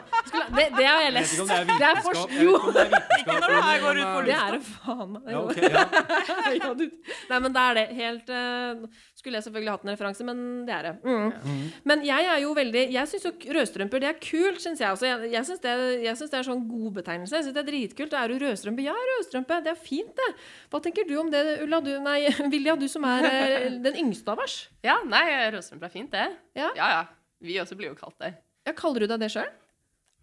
det, 0.58 0.66
det 0.76 0.86
har 0.86 1.04
jeg 1.06 1.14
lest. 1.16 1.38
det 1.40 1.56
er 1.56 1.68
vitenskap. 1.70 2.34
Jo. 2.36 2.56
Ikke 2.60 3.38
når 3.38 3.54
det 3.54 3.62
her 3.66 3.84
går 3.84 4.00
ut 4.00 4.04
på 4.04 4.24
lufta. 4.26 4.26
Det 4.28 4.36
er 4.40 4.56
det 4.56 4.60
faen 4.68 5.14
meg. 5.14 5.30
Ja, 5.32 5.44
okay, 5.44 5.70
ja. 5.72 6.74
Nei, 7.30 7.40
men 7.46 7.56
det 7.56 7.64
er 7.64 7.78
det. 7.78 7.86
Helt 8.00 8.32
uh, 8.34 9.04
Skulle 9.20 9.40
jeg 9.40 9.48
selvfølgelig 9.48 9.74
hatt 9.76 9.86
en 9.86 9.94
referanse, 9.94 10.26
men 10.28 10.42
det 10.68 10.76
er 10.76 10.88
det. 10.90 10.94
Mm. 11.08 11.30
Mm. 11.46 11.62
Men 11.92 12.04
jeg 12.08 12.30
er 12.34 12.42
jo 12.44 12.52
veldig 12.58 12.86
Jeg 12.94 13.12
syns 13.12 13.28
jo 13.30 13.34
rødstrømper 13.60 14.04
det 14.04 14.10
er 14.12 14.20
kult, 14.24 14.60
syns 14.64 14.84
jeg. 14.84 14.92
også. 14.92 15.08
jeg 15.08 15.32
jeg 15.34 15.48
syns 15.48 15.64
det, 15.64 15.76
det, 16.04 16.40
er 16.42 16.48
sånn 16.50 16.66
god 16.70 16.98
betegnelse. 17.00 17.38
Jeg 17.38 17.48
syns 17.48 17.58
det 17.58 17.64
er 17.64 17.70
dritkult. 17.72 18.12
Det 18.12 18.20
er 18.20 18.34
jo 18.34 18.42
rødstrømpe. 18.44 18.88
Ja, 18.90 18.98
rødstrømpe. 19.14 19.62
Det 19.66 19.74
er 19.74 19.80
fint, 19.80 20.12
det. 20.20 20.32
Hva 20.74 20.84
tenker 20.84 21.08
du 21.08 21.16
om 21.22 21.32
det, 21.32 21.46
Ulla? 21.64 21.80
Du, 21.86 21.94
nei, 22.04 22.20
Vilja, 22.54 22.76
du 22.80 22.90
som 22.92 23.08
er 23.08 23.30
uh, 23.30 23.80
den 23.88 24.04
yngste 24.04 24.36
av 24.36 24.44
oss. 24.44 24.66
Ja, 24.84 25.00
nei, 25.08 25.24
rødstrømpe 25.56 25.88
er 25.88 25.96
fint, 25.96 26.12
det. 26.12 26.28
Ja, 26.60 26.74
ja. 26.76 26.92
ja. 26.98 27.08
Vi 27.44 27.58
også 27.62 27.78
blir 27.80 27.92
jo 27.94 27.98
kalt 28.00 28.20
det. 28.22 28.34
Ja, 28.68 28.76
Kaller 28.78 29.06
du 29.06 29.12
deg 29.12 29.24
det 29.24 29.32
sjøl? 29.34 29.50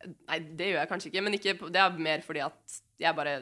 Nei, 0.05 0.39
det 0.59 0.71
gjør 0.71 0.81
jeg 0.83 0.91
kanskje 0.91 1.11
ikke. 1.11 1.25
Men 1.25 1.39
ikke, 1.39 1.57
det 1.73 1.83
er 1.83 1.99
mer 2.09 2.23
fordi 2.25 2.45
at 2.45 2.79
jeg 3.01 3.17
bare 3.17 3.35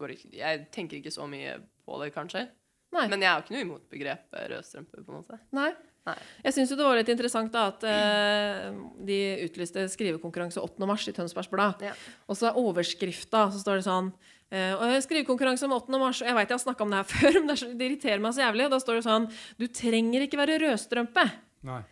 går 0.00 0.14
ikke 0.14 0.32
Jeg 0.34 0.64
tenker 0.74 0.98
ikke 0.98 1.12
så 1.14 1.26
mye 1.30 1.58
på 1.86 2.00
det, 2.02 2.10
kanskje. 2.14 2.46
Nei. 2.94 3.06
Men 3.10 3.22
jeg 3.22 3.30
har 3.30 3.44
ikke 3.44 3.54
noe 3.54 3.66
imot 3.66 3.86
begrepet 3.90 4.50
rødstrømpe, 4.50 5.04
på 5.04 5.12
en 5.12 5.20
måte. 5.20 5.38
Nei. 5.54 5.70
Nei. 6.08 6.16
Jeg 6.46 6.56
syns 6.56 6.72
det 6.72 6.80
var 6.86 6.96
litt 6.96 7.10
interessant 7.12 7.52
da, 7.52 7.66
at 7.70 7.84
eh, 7.86 8.70
de 9.04 9.18
utlyste 9.44 9.84
skrivekonkurranse 9.92 10.62
8. 10.62 10.88
mars 10.88 11.04
i 11.10 11.14
Tønsbergs 11.14 11.50
Blad. 11.52 11.84
Ja. 11.84 11.92
Og 12.26 12.38
så 12.40 12.48
er 12.48 12.58
overskrifta 12.58 13.44
så 13.52 13.60
står 13.60 13.78
det 13.78 13.86
sånn 13.86 14.08
eh, 14.48 14.96
Skrivekonkurranse 15.04 15.68
om 15.68 15.76
8. 15.76 16.00
mars. 16.00 16.22
Og 16.24 16.30
jeg 16.30 16.38
veit 16.38 16.48
jeg 16.48 16.56
har 16.56 16.64
snakka 16.64 16.86
om 16.86 16.94
det 16.94 17.02
her 17.02 17.10
før, 17.14 17.40
men 17.42 17.52
det, 17.52 17.86
irriterer 17.90 18.24
meg 18.24 18.34
så 18.34 18.46
jævlig. 18.46 18.70
Da 18.72 18.82
står 18.82 18.98
det 18.98 19.06
sånn 19.06 19.30
Du 19.60 19.66
trenger 19.68 20.26
ikke 20.26 20.40
være 20.40 20.60
rødstrømpe. 20.64 21.30
Nei 21.68 21.82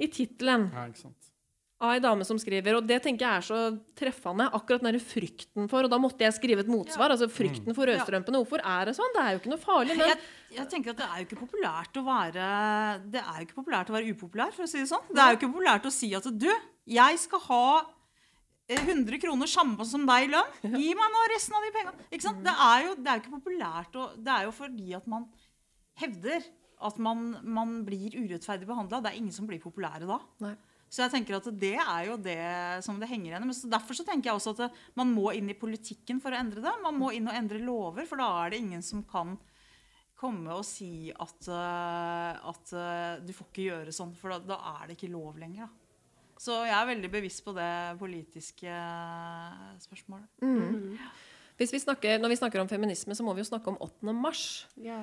i 0.00 0.08
tittelen 0.10 0.66
ja, 0.74 0.88
av 1.84 1.92
ei 1.94 2.00
dame 2.02 2.26
som 2.26 2.38
skriver. 2.40 2.78
Og 2.78 2.86
det 2.86 3.00
tenker 3.04 3.26
jeg 3.26 3.40
er 3.40 3.46
så 3.46 3.60
treffende. 3.98 4.46
Akkurat 4.56 4.82
den 4.82 4.94
der 4.94 5.02
frykten 5.02 5.68
for 5.70 5.86
Og 5.86 5.92
da 5.92 5.98
måtte 6.00 6.26
jeg 6.26 6.36
skrive 6.36 6.64
et 6.64 6.70
motsvar. 6.70 7.10
Ja. 7.10 7.16
altså 7.16 7.28
Frykten 7.30 7.76
for 7.76 7.90
rødstrømpene. 7.90 8.40
Hvorfor 8.42 8.62
er 8.62 8.90
det 8.90 8.96
sånn? 8.98 9.12
Det 9.16 9.24
er 9.24 9.34
jo 9.34 9.42
ikke 9.42 9.52
noe 9.54 9.62
farlig. 9.62 9.98
Men... 9.98 10.12
Jeg, 10.12 10.20
jeg, 10.58 10.68
tenker 10.72 10.94
at 10.94 11.02
det 11.02 11.08
er 11.08 11.18
jo 11.18 11.28
ikke 11.28 11.42
populært 11.42 11.98
å 12.00 12.06
være 12.06 12.46
Det 13.16 13.24
er 13.24 13.34
jo 13.36 13.48
ikke 13.48 13.60
populært 13.60 13.90
å 13.90 13.96
være 13.96 14.14
upopulær, 14.14 14.54
for 14.54 14.66
å 14.66 14.70
si 14.70 14.80
det 14.80 14.90
sånn. 14.90 15.10
Det 15.10 15.24
er 15.24 15.34
jo 15.34 15.40
ikke 15.40 15.52
populært 15.52 15.90
å 15.90 15.94
si 15.94 16.10
at 16.16 16.30
du, 16.30 16.50
jeg 16.94 17.22
skal 17.24 17.44
ha 17.48 17.68
100 18.64 19.12
eh, 19.12 19.20
kroner 19.20 19.50
samme 19.50 19.84
som 19.88 20.06
deg 20.08 20.28
i 20.28 20.32
lønn. 20.32 20.60
Gi 20.80 20.92
meg 20.96 21.16
nå 21.16 21.24
resten 21.34 21.56
av 21.58 21.66
de 21.66 21.72
pengene. 21.74 22.06
Ikke 22.10 22.24
sant? 22.24 22.44
Det 22.44 22.54
er 22.68 22.86
jo 22.86 22.94
det 22.96 23.10
er 23.12 23.22
ikke 23.22 23.34
populært. 23.34 23.98
Og 24.00 24.20
det 24.24 24.36
er 24.36 24.46
jo 24.48 24.54
fordi 24.56 24.94
at 24.96 25.10
man 25.10 25.26
hevder 26.00 26.46
at 26.84 27.00
man, 27.02 27.34
man 27.42 27.80
blir 27.86 28.14
urettferdig 28.16 28.68
behandla. 28.68 29.02
Det 29.02 29.12
er 29.12 29.20
ingen 29.20 29.34
som 29.34 29.48
blir 29.48 29.62
populære 29.62 30.08
da. 30.08 30.20
Nei. 30.44 30.54
Så 30.94 31.02
jeg 31.02 31.10
tenker 31.10 31.40
at 31.40 31.46
det 31.58 31.74
er 31.80 32.02
jo 32.06 32.18
det 32.22 32.38
som 32.86 33.00
det 33.00 33.08
henger 33.10 33.32
igjen. 33.32 33.46
Men 33.48 33.72
derfor 33.72 33.96
så 33.98 34.04
tenker 34.06 34.30
jeg 34.30 34.38
også 34.38 34.52
at 34.68 34.76
man 34.94 35.10
må 35.10 35.32
inn 35.34 35.48
i 35.50 35.56
politikken 35.58 36.20
for 36.22 36.30
å 36.30 36.38
endre 36.38 36.62
det. 36.62 36.74
Man 36.84 37.00
må 37.00 37.10
inn 37.16 37.26
og 37.26 37.34
endre 37.34 37.58
lover, 37.58 38.06
for 38.06 38.22
da 38.22 38.28
er 38.44 38.54
det 38.54 38.60
ingen 38.62 38.84
som 38.84 39.02
kan 39.08 39.34
komme 40.14 40.54
og 40.54 40.62
si 40.66 41.10
at, 41.10 41.48
uh, 41.50 42.38
at 42.52 42.74
uh, 42.78 43.24
du 43.26 43.34
får 43.34 43.50
ikke 43.50 43.66
gjøre 43.66 43.94
sånn, 43.96 44.14
for 44.16 44.36
da, 44.36 44.54
da 44.54 44.60
er 44.76 44.86
det 44.86 44.98
ikke 44.98 45.10
lov 45.12 45.40
lenger. 45.42 45.66
Da. 45.66 46.30
Så 46.44 46.60
jeg 46.62 46.76
er 46.78 46.90
veldig 46.92 47.10
bevisst 47.10 47.42
på 47.46 47.54
det 47.58 47.74
politiske 47.98 48.70
uh, 48.70 49.74
spørsmålet. 49.82 50.30
Mm. 50.46 50.94
Vi 51.58 51.66
snakker, 51.78 52.22
når 52.22 52.32
vi 52.32 52.38
snakker 52.38 52.62
om 52.62 52.70
feminisme, 52.70 53.18
så 53.18 53.26
må 53.26 53.34
vi 53.34 53.42
jo 53.42 53.50
snakke 53.50 53.74
om 53.74 53.82
8. 53.82 54.14
mars. 54.14 54.46
Ja. 54.78 55.02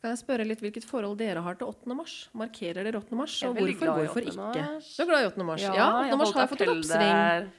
Kan 0.00 0.14
jeg 0.14 0.20
spørre 0.22 0.46
litt 0.48 0.62
hvilket 0.64 0.86
forhold 0.88 1.18
dere 1.20 1.42
har 1.44 1.58
til 1.60 1.68
8. 1.68 1.92
mars? 1.92 2.14
Markerer 2.32 2.86
dere 2.86 3.02
8. 3.02 3.16
mars? 3.18 3.34
Og 3.44 3.58
hvorfor, 3.58 3.90
hvorfor 3.98 4.28
ikke? 4.30 4.64
Du 4.96 5.02
er 5.04 5.08
glad 5.10 5.26
i 5.26 5.28
8. 5.28 5.44
mars? 5.44 5.64
Ja, 5.66 5.74
ja 5.76 5.88
8. 6.06 6.16
mars 6.22 6.32
har 6.38 6.48
fått 6.48 6.64
et 6.64 6.72
oppsving. 6.72 7.50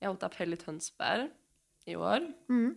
Jeg 0.00 0.08
holdt 0.08 0.26
appell 0.28 0.54
i 0.54 0.58
Tønsberg 0.60 1.26
i 1.90 1.96
år. 1.98 2.28
Mm. 2.46 2.70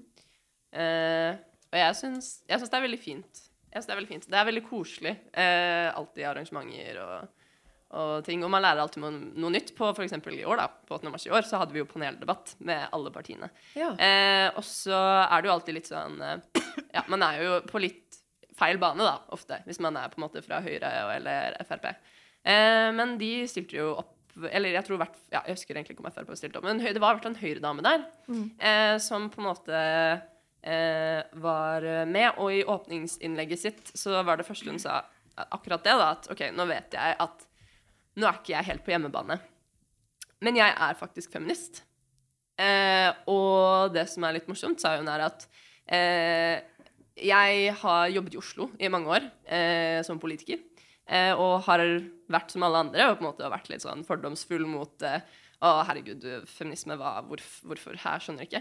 Eh, 0.73 1.37
og 1.69 1.77
jeg 1.77 1.99
syns, 1.99 2.31
jeg 2.49 2.57
syns, 2.57 2.73
det 2.73 2.79
er 2.79 2.85
veldig 2.87 3.01
fint. 3.03 3.45
Jeg 3.69 3.77
synes 3.77 3.87
Det 3.87 3.93
er 3.93 4.01
veldig 4.01 4.11
fint. 4.15 4.27
Det 4.29 4.39
er 4.39 4.49
veldig 4.49 4.65
koselig. 4.65 5.13
Eh, 5.45 5.87
alltid 5.93 6.27
arrangementer 6.29 6.99
og, 7.05 7.45
og, 7.93 8.13
ting. 8.25 8.43
Og 8.45 8.51
man 8.53 8.65
lærer 8.65 8.81
alltid 8.81 9.01
noe, 9.05 9.13
noe 9.45 9.53
nytt. 9.53 9.75
På 9.77 9.91
f.eks. 9.93 10.17
i 10.17 10.45
år, 10.45 10.57
da, 10.57 10.67
på 10.89 10.97
8. 10.97 11.13
mars 11.13 11.29
i 11.29 11.33
år, 11.33 11.45
så 11.45 11.61
hadde 11.61 11.77
vi 11.77 11.81
jo 11.81 11.89
paneldebatt 11.89 12.55
med 12.65 12.89
alle 12.89 13.13
partiene. 13.13 13.53
Ja. 13.77 13.93
Eh, 13.93 14.49
og 14.57 14.65
så 14.65 14.97
er 14.97 15.37
det 15.37 15.49
jo 15.49 15.55
alltid 15.59 15.77
litt 15.79 15.93
sånn 15.93 16.17
eh, 16.21 16.63
Ja, 16.93 17.05
man 17.09 17.25
er 17.25 17.41
jo 17.41 17.59
på 17.69 17.81
litt 17.81 18.02
feil 18.57 18.79
bane, 18.81 19.05
da, 19.05 19.17
ofte, 19.35 19.61
hvis 19.67 19.81
man 19.83 19.97
er 19.99 20.11
på 20.11 20.19
en 20.19 20.25
måte 20.27 20.43
fra 20.45 20.61
Høyre 20.63 20.89
eller 21.15 21.55
Frp. 21.67 21.87
Eh, 22.43 22.89
men 22.95 23.15
de 23.21 23.31
stilte 23.47 23.79
jo 23.79 23.93
opp 24.01 24.11
Eller 24.49 24.73
jeg 24.73 24.83
tror 24.87 24.97
hvert, 24.99 25.17
ja, 25.29 25.43
jeg 25.45 25.53
husker 25.59 25.77
egentlig 25.77 25.93
ikke 25.93 26.03
om 26.03 26.11
Frp 26.11 26.31
stilte 26.35 26.57
opp, 26.57 26.65
men 26.65 26.81
det 26.81 26.97
var 26.97 27.13
i 27.13 27.15
hvert 27.15 27.27
fall 27.27 27.35
en 27.35 27.41
Høyre-dame 27.43 27.83
der 27.85 28.05
mm. 28.25 28.45
eh, 28.57 28.95
som 28.97 29.27
på 29.29 29.43
en 29.43 29.45
måte 29.45 29.77
eh, 29.77 31.19
var 31.37 31.85
med. 32.09 32.39
Og 32.41 32.49
i 32.55 32.63
åpningsinnlegget 32.65 33.61
sitt 33.61 33.93
så 33.93 34.23
var 34.25 34.41
det 34.41 34.47
første 34.47 34.73
hun 34.73 34.81
sa 34.81 35.03
akkurat 35.37 35.85
det, 35.85 35.93
da, 36.01 36.11
at 36.17 36.29
OK, 36.33 36.47
nå 36.53 36.65
vet 36.69 36.97
jeg 36.97 37.17
at 37.21 37.45
nå 38.17 38.27
er 38.27 38.39
ikke 38.39 38.53
jeg 38.55 38.69
helt 38.69 38.85
på 38.85 38.93
hjemmebane. 38.93 39.37
Men 40.43 40.59
jeg 40.59 40.75
er 40.75 40.97
faktisk 40.99 41.33
feminist. 41.33 41.83
Eh, 42.59 43.09
og 43.31 43.93
det 43.95 44.05
som 44.11 44.25
er 44.27 44.37
litt 44.37 44.49
morsomt, 44.49 44.81
sa 44.81 44.97
hun, 44.99 45.09
er 45.09 45.25
at 45.25 45.45
eh, 45.87 46.61
jeg 47.13 47.73
har 47.81 48.09
jobbet 48.09 48.35
i 48.35 48.39
Oslo 48.39 48.69
i 48.81 48.89
mange 48.91 49.11
år 49.13 49.25
eh, 49.45 50.01
som 50.05 50.19
politiker. 50.21 50.61
Eh, 51.05 51.33
og 51.35 51.65
har 51.67 51.83
vært 52.31 52.53
som 52.53 52.63
alle 52.65 52.79
andre 52.85 53.09
og 53.09 53.17
på 53.19 53.25
en 53.25 53.29
måte 53.29 53.49
vært 53.51 53.67
litt 53.69 53.83
sånn 53.83 54.05
fordomsfull 54.07 54.63
mot 54.69 55.03
eh, 55.03 55.19
Å, 55.63 55.69
herregud, 55.87 56.25
feminisme, 56.49 56.97
hva, 56.99 57.21
hvorf, 57.27 57.61
hvorfor 57.63 57.95
her? 57.95 58.23
Skjønner 58.23 58.47
ikke. 58.47 58.59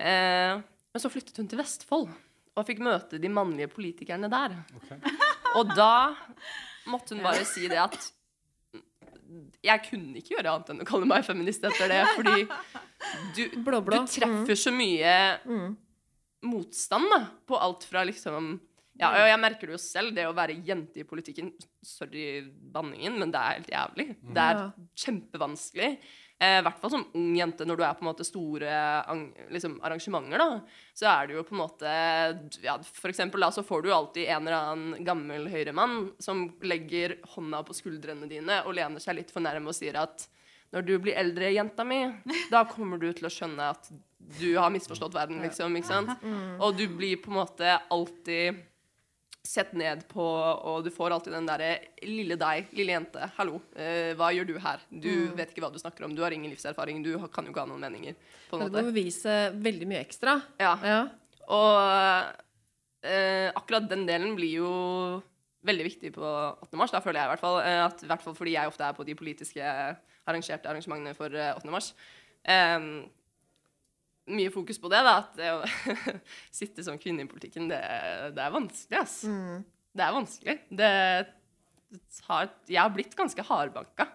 Eh, 0.00 0.60
men 0.62 1.02
så 1.02 1.10
flyttet 1.12 1.36
hun 1.40 1.48
til 1.50 1.60
Vestfold 1.60 2.06
og 2.52 2.66
fikk 2.68 2.80
møte 2.84 3.20
de 3.20 3.28
mannlige 3.32 3.68
politikerne 3.72 4.28
der. 4.32 4.54
Okay. 4.78 4.98
Og 5.58 5.72
da 5.76 6.12
måtte 6.88 7.16
hun 7.16 7.24
bare 7.24 7.44
si 7.48 7.68
det 7.68 7.80
at 7.80 8.08
jeg 9.64 9.84
kunne 9.86 10.20
ikke 10.20 10.34
gjøre 10.34 10.52
annet 10.52 10.72
enn 10.72 10.82
å 10.84 10.88
kalle 10.88 11.08
meg 11.08 11.24
feminist 11.24 11.64
etter 11.64 11.88
det, 11.88 12.02
fordi 12.16 12.44
du, 13.36 13.42
Blå 13.64 13.80
-blå. 13.80 14.02
du 14.02 14.12
treffer 14.12 14.58
så 14.58 14.72
mye 14.72 15.14
mm 15.44 15.70
motstand 16.46 17.10
da, 17.12 17.24
på 17.46 17.58
alt 17.58 17.86
fra 17.88 18.04
liksom 18.08 18.54
ja, 19.00 19.08
og 19.08 19.24
jeg 19.24 19.40
merker 19.40 19.70
det 19.70 19.72
jo 19.72 19.80
selv, 19.80 20.12
det 20.14 20.26
å 20.28 20.34
være 20.36 20.58
jente 20.66 21.00
i 21.00 21.06
politikken 21.08 21.48
Sorry 21.82 22.42
banningen, 22.44 23.16
men 23.18 23.30
det 23.32 23.40
er 23.40 23.56
helt 23.56 23.70
jævlig. 23.72 24.04
Det 24.36 24.42
er 24.44 24.60
kjempevanskelig. 25.02 25.88
Eh, 26.42 26.58
I 26.58 26.62
hvert 26.66 26.78
fall 26.82 26.92
som 26.92 27.06
ung 27.18 27.32
jente, 27.38 27.66
når 27.66 27.78
du 27.78 27.84
er 27.86 27.96
på 27.96 28.04
en 28.04 28.10
måte 28.10 28.26
store 28.26 28.74
liksom, 29.54 29.78
arrangementer, 29.86 30.42
da, 30.42 30.60
så 30.98 31.08
er 31.12 31.30
det 31.30 31.38
jo 31.38 31.44
på 31.48 31.56
en 31.56 31.62
måte 31.62 31.94
ja, 32.64 32.76
For 32.84 33.12
eksempel 33.12 33.42
da, 33.42 33.50
så 33.54 33.64
får 33.66 33.82
du 33.82 33.90
jo 33.90 33.96
alltid 33.96 34.28
en 34.28 34.44
eller 34.44 34.58
annen 34.58 35.08
gammel 35.08 35.48
høyremann 35.50 36.12
som 36.22 36.48
legger 36.66 37.16
hånda 37.34 37.62
på 37.66 37.78
skuldrene 37.80 38.30
dine 38.30 38.60
og 38.66 38.76
lener 38.78 39.02
seg 39.02 39.20
litt 39.20 39.34
for 39.34 39.44
nærme 39.44 39.72
og 39.72 39.78
sier 39.78 39.98
at 40.02 40.28
når 40.72 40.86
du 40.88 40.92
blir 41.04 41.16
eldre, 41.20 41.50
jenta 41.52 41.84
mi, 41.84 42.00
da 42.50 42.64
kommer 42.68 42.98
du 43.02 43.10
til 43.12 43.26
å 43.28 43.32
skjønne 43.32 43.70
at 43.74 43.90
du 44.40 44.52
har 44.56 44.70
misforstått 44.72 45.12
verden, 45.14 45.42
liksom. 45.44 45.74
ikke 45.76 45.90
sant? 45.90 46.12
Og 46.62 46.76
du 46.78 46.86
blir 46.88 47.18
på 47.20 47.32
en 47.32 47.40
måte 47.42 47.74
alltid 47.92 48.60
sett 49.44 49.72
ned 49.74 50.04
på, 50.08 50.22
og 50.22 50.84
du 50.86 50.90
får 50.94 51.10
alltid 51.16 51.34
den 51.34 51.48
derre 51.50 51.72
lille 52.06 52.36
deg, 52.38 52.68
lille 52.78 52.94
jente, 52.94 53.26
hallo, 53.36 53.56
eh, 53.74 54.12
hva 54.14 54.28
gjør 54.32 54.46
du 54.46 54.54
her? 54.62 54.84
Du 54.88 55.10
vet 55.34 55.50
ikke 55.50 55.64
hva 55.64 55.72
du 55.74 55.80
snakker 55.82 56.06
om, 56.06 56.14
du 56.14 56.22
har 56.22 56.30
ingen 56.32 56.52
livserfaring, 56.54 57.02
du 57.02 57.16
kan 57.34 57.44
jo 57.44 57.50
ikke 57.50 57.64
ha 57.64 57.66
noen 57.72 57.82
meninger. 57.82 58.14
på 58.48 58.54
en 58.56 58.62
Du 58.62 58.70
må 58.70 58.70
måte. 58.78 58.84
bevise 58.92 59.34
veldig 59.58 59.88
mye 59.90 60.04
ekstra. 60.06 60.36
Ja. 60.62 60.76
Ja. 60.86 61.00
Og 61.50 62.38
eh, 63.02 63.50
akkurat 63.58 63.90
den 63.90 64.06
delen 64.06 64.36
blir 64.38 64.54
jo 64.62 64.70
veldig 65.66 65.84
viktig 65.90 66.14
på 66.14 66.22
8. 66.62 66.78
mars, 66.78 66.94
da 66.94 67.02
føler 67.02 67.20
jeg 67.20 67.28
i 67.28 67.32
hvert 67.34 67.42
fall. 67.42 67.58
eh, 67.66 67.82
At, 67.84 68.02
I 68.02 68.10
hvert 68.14 68.22
fall 68.24 68.38
fordi 68.38 68.54
jeg 68.56 68.70
ofte 68.70 68.86
er 68.86 68.94
på 68.96 69.04
de 69.10 69.14
politiske 69.18 69.74
arrangerte 70.28 70.70
arrangementene 70.70 71.16
for 71.18 71.34
eh, 71.34 71.52
8. 71.56 71.72
mars. 71.72 71.92
Um, 72.46 72.88
mye 74.32 74.52
fokus 74.54 74.78
på 74.78 74.90
det, 74.92 75.02
da. 75.06 75.18
At 75.24 75.36
det 75.38 75.52
å 75.56 75.62
sitte 76.60 76.84
som 76.86 76.98
kvinne 77.00 77.26
i 77.26 77.30
politikken, 77.30 77.68
det, 77.72 77.80
det 78.36 78.42
er 78.44 78.54
vanskelig, 78.54 78.98
ass. 79.02 79.20
Det 79.92 80.04
er 80.06 80.16
vanskelig. 80.16 80.58
Det 80.72 80.90
har, 82.28 82.50
jeg 82.70 82.80
har 82.80 82.92
blitt 82.94 83.16
ganske 83.18 83.44
hardbanka 83.44 84.08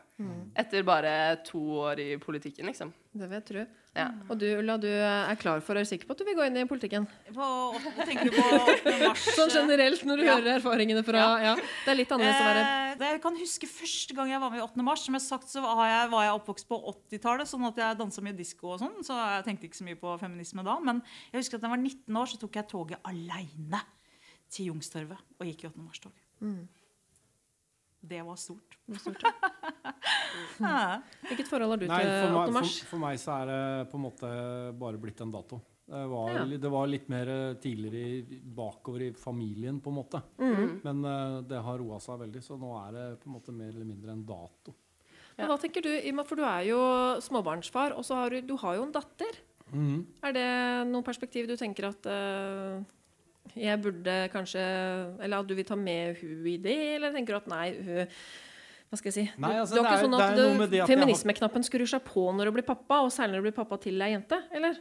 etter 0.57 0.81
bare 0.81 1.11
to 1.45 1.59
år 1.83 1.99
i 2.01 2.07
politikken, 2.17 2.65
liksom. 2.71 2.89
Det 3.13 3.27
vil 3.27 3.37
jeg 3.37 3.45
tro. 3.51 3.65
Ja. 3.97 4.07
Og 4.29 4.37
du, 4.37 4.45
Ulla, 4.59 4.75
du 4.77 4.87
er 4.87 5.35
klar 5.41 5.59
for, 5.65 5.73
er 5.79 5.83
du 5.87 5.89
sikker 5.89 6.05
på 6.05 6.13
at 6.13 6.19
du 6.21 6.25
vil 6.27 6.35
gå 6.37 6.45
inn 6.45 6.59
i 6.61 6.65
politikken? 6.69 7.07
På, 7.33 7.47
hva 7.81 8.05
tenker 8.05 8.29
du 8.29 8.35
på 8.37 8.45
8. 8.61 8.93
mars? 9.01 9.23
Sånn 9.39 9.49
generelt, 9.55 10.03
når 10.05 10.21
du 10.21 10.25
Ja. 10.27 10.35
hører 10.37 10.51
erfaringene 10.59 11.01
fra 11.07 11.23
ja. 11.41 11.55
Det 11.57 11.91
er 11.93 11.99
litt 12.03 12.13
annerledes 12.13 12.43
å 12.43 12.49
være 12.51 12.65
Eh, 12.97 13.03
jeg 13.13 13.21
kan 13.21 13.35
huske 13.37 13.67
første 13.69 14.15
gang 14.17 14.29
jeg 14.31 14.39
var 14.41 14.49
med 14.53 14.59
i 14.59 14.63
8. 14.65 14.83
mars. 14.85 15.03
Som 15.05 15.13
jeg 15.17 15.21
har 15.21 15.27
sagt, 15.27 15.49
så 15.51 15.61
var 15.61 15.83
jeg, 15.89 16.09
var 16.13 16.23
jeg 16.25 16.37
oppvokst 16.39 16.67
på 16.69 16.79
80-tallet, 16.93 17.49
sånn 17.49 17.67
at 17.69 17.77
jeg 17.81 17.97
dansa 17.99 18.23
mye 18.25 18.37
disko 18.37 18.71
og 18.73 18.79
sånn. 18.81 18.95
Så 19.05 19.13
jeg 19.17 19.45
tenkte 19.45 19.67
ikke 19.69 19.79
så 19.81 19.85
mye 19.89 19.99
på 20.01 20.15
feminisme 20.21 20.65
da. 20.65 20.77
Men 20.81 21.01
jeg 21.31 21.41
husker 21.43 21.57
at 21.59 21.65
da 21.65 21.69
jeg 21.69 21.75
var 21.75 21.83
19 21.83 22.21
år, 22.21 22.31
så 22.31 22.39
tok 22.41 22.57
jeg 22.57 22.69
toget 22.71 22.99
aleine 23.11 23.81
til 24.49 24.69
Youngstorget 24.71 25.19
og 25.39 25.45
gikk 25.49 25.65
i 25.65 25.69
8. 25.69 25.83
mars-toget. 25.85 26.23
Mm. 26.41 26.67
Det 28.01 28.21
var 28.23 28.35
stort. 28.39 28.77
stort, 29.01 29.23
Ja. 30.59 31.01
Hvilket 31.29 31.47
forhold 31.49 31.73
har 31.73 31.79
du 31.81 31.87
Nei, 31.89 32.01
til 32.03 32.11
for 32.27 32.37
8. 32.43 32.53
mars? 32.55 32.75
for, 32.83 32.91
for 32.93 33.01
meg 33.03 33.17
så 33.21 33.33
er 33.41 33.49
det 33.49 33.89
på 33.91 33.97
en 33.99 34.03
måte 34.05 34.29
bare 34.79 35.01
blitt 35.01 35.21
en 35.25 35.33
dato. 35.33 35.59
Det 35.87 36.01
var, 36.11 36.33
Ja. 36.35 36.43
det 36.45 36.69
var 36.71 36.87
litt 36.91 37.05
mer 37.09 37.29
tidligere 37.63 38.01
i, 38.19 38.39
bakover 38.43 39.05
i 39.05 39.11
familien, 39.15 39.79
på 39.79 39.87
en 39.93 39.95
måte. 40.01 40.19
Mm. 40.37 40.81
Men 40.83 41.05
eh, 41.07 41.37
det 41.47 41.61
har 41.63 41.79
roa 41.79 41.99
seg 42.03 42.19
veldig, 42.25 42.41
så 42.43 42.57
nå 42.59 42.73
er 42.81 42.91
det 42.97 43.05
på 43.21 43.29
en 43.31 43.35
måte 43.37 43.55
mer 43.55 43.69
eller 43.71 43.87
mindre 43.87 44.11
en 44.11 44.25
dato. 44.27 44.75
Men 45.37 45.47
hva 45.51 45.57
tenker 45.61 45.85
du, 45.85 45.91
Ima, 46.09 46.23
for 46.25 46.35
du 46.39 46.43
er 46.43 46.63
jo 46.67 46.79
småbarnsfar, 47.21 47.93
og 47.95 48.03
så 48.07 48.17
har 48.23 48.33
du, 48.33 48.41
du 48.41 48.55
har 48.57 48.75
jo 48.79 48.83
en 48.87 48.91
datter. 48.95 49.39
Mm. 49.71 49.99
Er 50.25 50.33
det 50.35 50.47
noen 50.89 51.05
perspektiv 51.05 51.47
du 51.47 51.55
tenker 51.59 51.87
at 51.91 52.07
eh, 52.09 52.83
jeg 53.55 53.81
burde 53.81 54.15
kanskje 54.33 54.61
Eller 55.23 55.39
at 55.39 55.47
du 55.47 55.55
vil 55.55 55.65
ta 55.65 55.75
med 55.75 56.17
hun 56.21 56.45
i 56.47 56.57
det, 56.57 56.77
eller 56.97 57.11
tenker 57.15 57.33
du 57.33 57.37
at 57.37 57.47
nei, 57.47 57.67
hun 57.77 58.07
Hva 58.89 58.97
skal 59.01 59.11
jeg 59.11 59.17
si? 59.17 59.25
Nei, 59.37 59.53
altså, 59.59 59.75
du 59.75 59.81
har 59.83 59.89
det 59.89 59.91
ikke 59.91 59.97
er- 59.97 60.05
sånn 60.07 60.17
det 60.17 60.23
at 60.23 60.31
er 60.31 60.41
noe 60.47 60.57
med 60.61 60.69
det 60.71 60.81
at 60.81 60.87
feminismeknappen 60.87 61.63
har- 61.63 61.69
skrur 61.69 61.87
seg 61.87 62.03
på 62.07 62.23
når 62.33 62.45
du 62.45 62.51
blir 62.59 62.67
pappa, 62.67 63.01
og 63.03 63.11
særlig 63.11 63.35
når 63.35 63.43
du 63.43 63.47
blir 63.51 63.57
pappa 63.63 63.77
til 63.83 64.01
ei 64.01 64.11
jente? 64.15 64.39
Eller? 64.55 64.77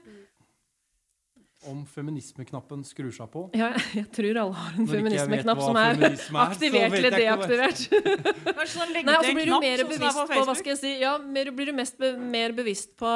Om 1.66 1.80
feminismeknappen 1.88 2.84
skrur 2.86 3.10
seg 3.16 3.30
på 3.32 3.40
Ja, 3.56 3.72
jeg 3.96 4.06
tror 4.14 4.36
alle 4.38 4.54
har 4.54 4.74
en 4.76 4.84
ikke 4.84 4.92
feminismeknapp 5.00 5.62
som 5.64 5.76
er 5.80 5.96
feminisme 5.96 6.38
er, 6.38 6.52
aktivert 6.52 6.92
eller 6.94 7.10
ikke 7.10 7.22
deaktivert. 7.24 7.80
Kanskje 8.60 8.76
sånn 8.76 8.92
legge 8.94 9.08
til 9.08 9.32
en 9.32 9.40
knapp, 9.48 9.64
sånn 9.64 9.80
som 9.80 9.88
det 9.88 9.96
er 9.96 10.12
Facebook? 10.12 10.30
på, 10.36 10.44
hva 10.46 10.56
skal 10.60 10.70
jeg 10.74 10.80
si, 10.82 10.92
ja, 11.00 11.16
mer, 11.18 11.50
blir 11.56 11.66
du 11.66 11.72
mest 11.72 11.98
be, 11.98 12.12
mer 12.36 12.54
bevisst 12.54 12.92
på, 13.00 13.14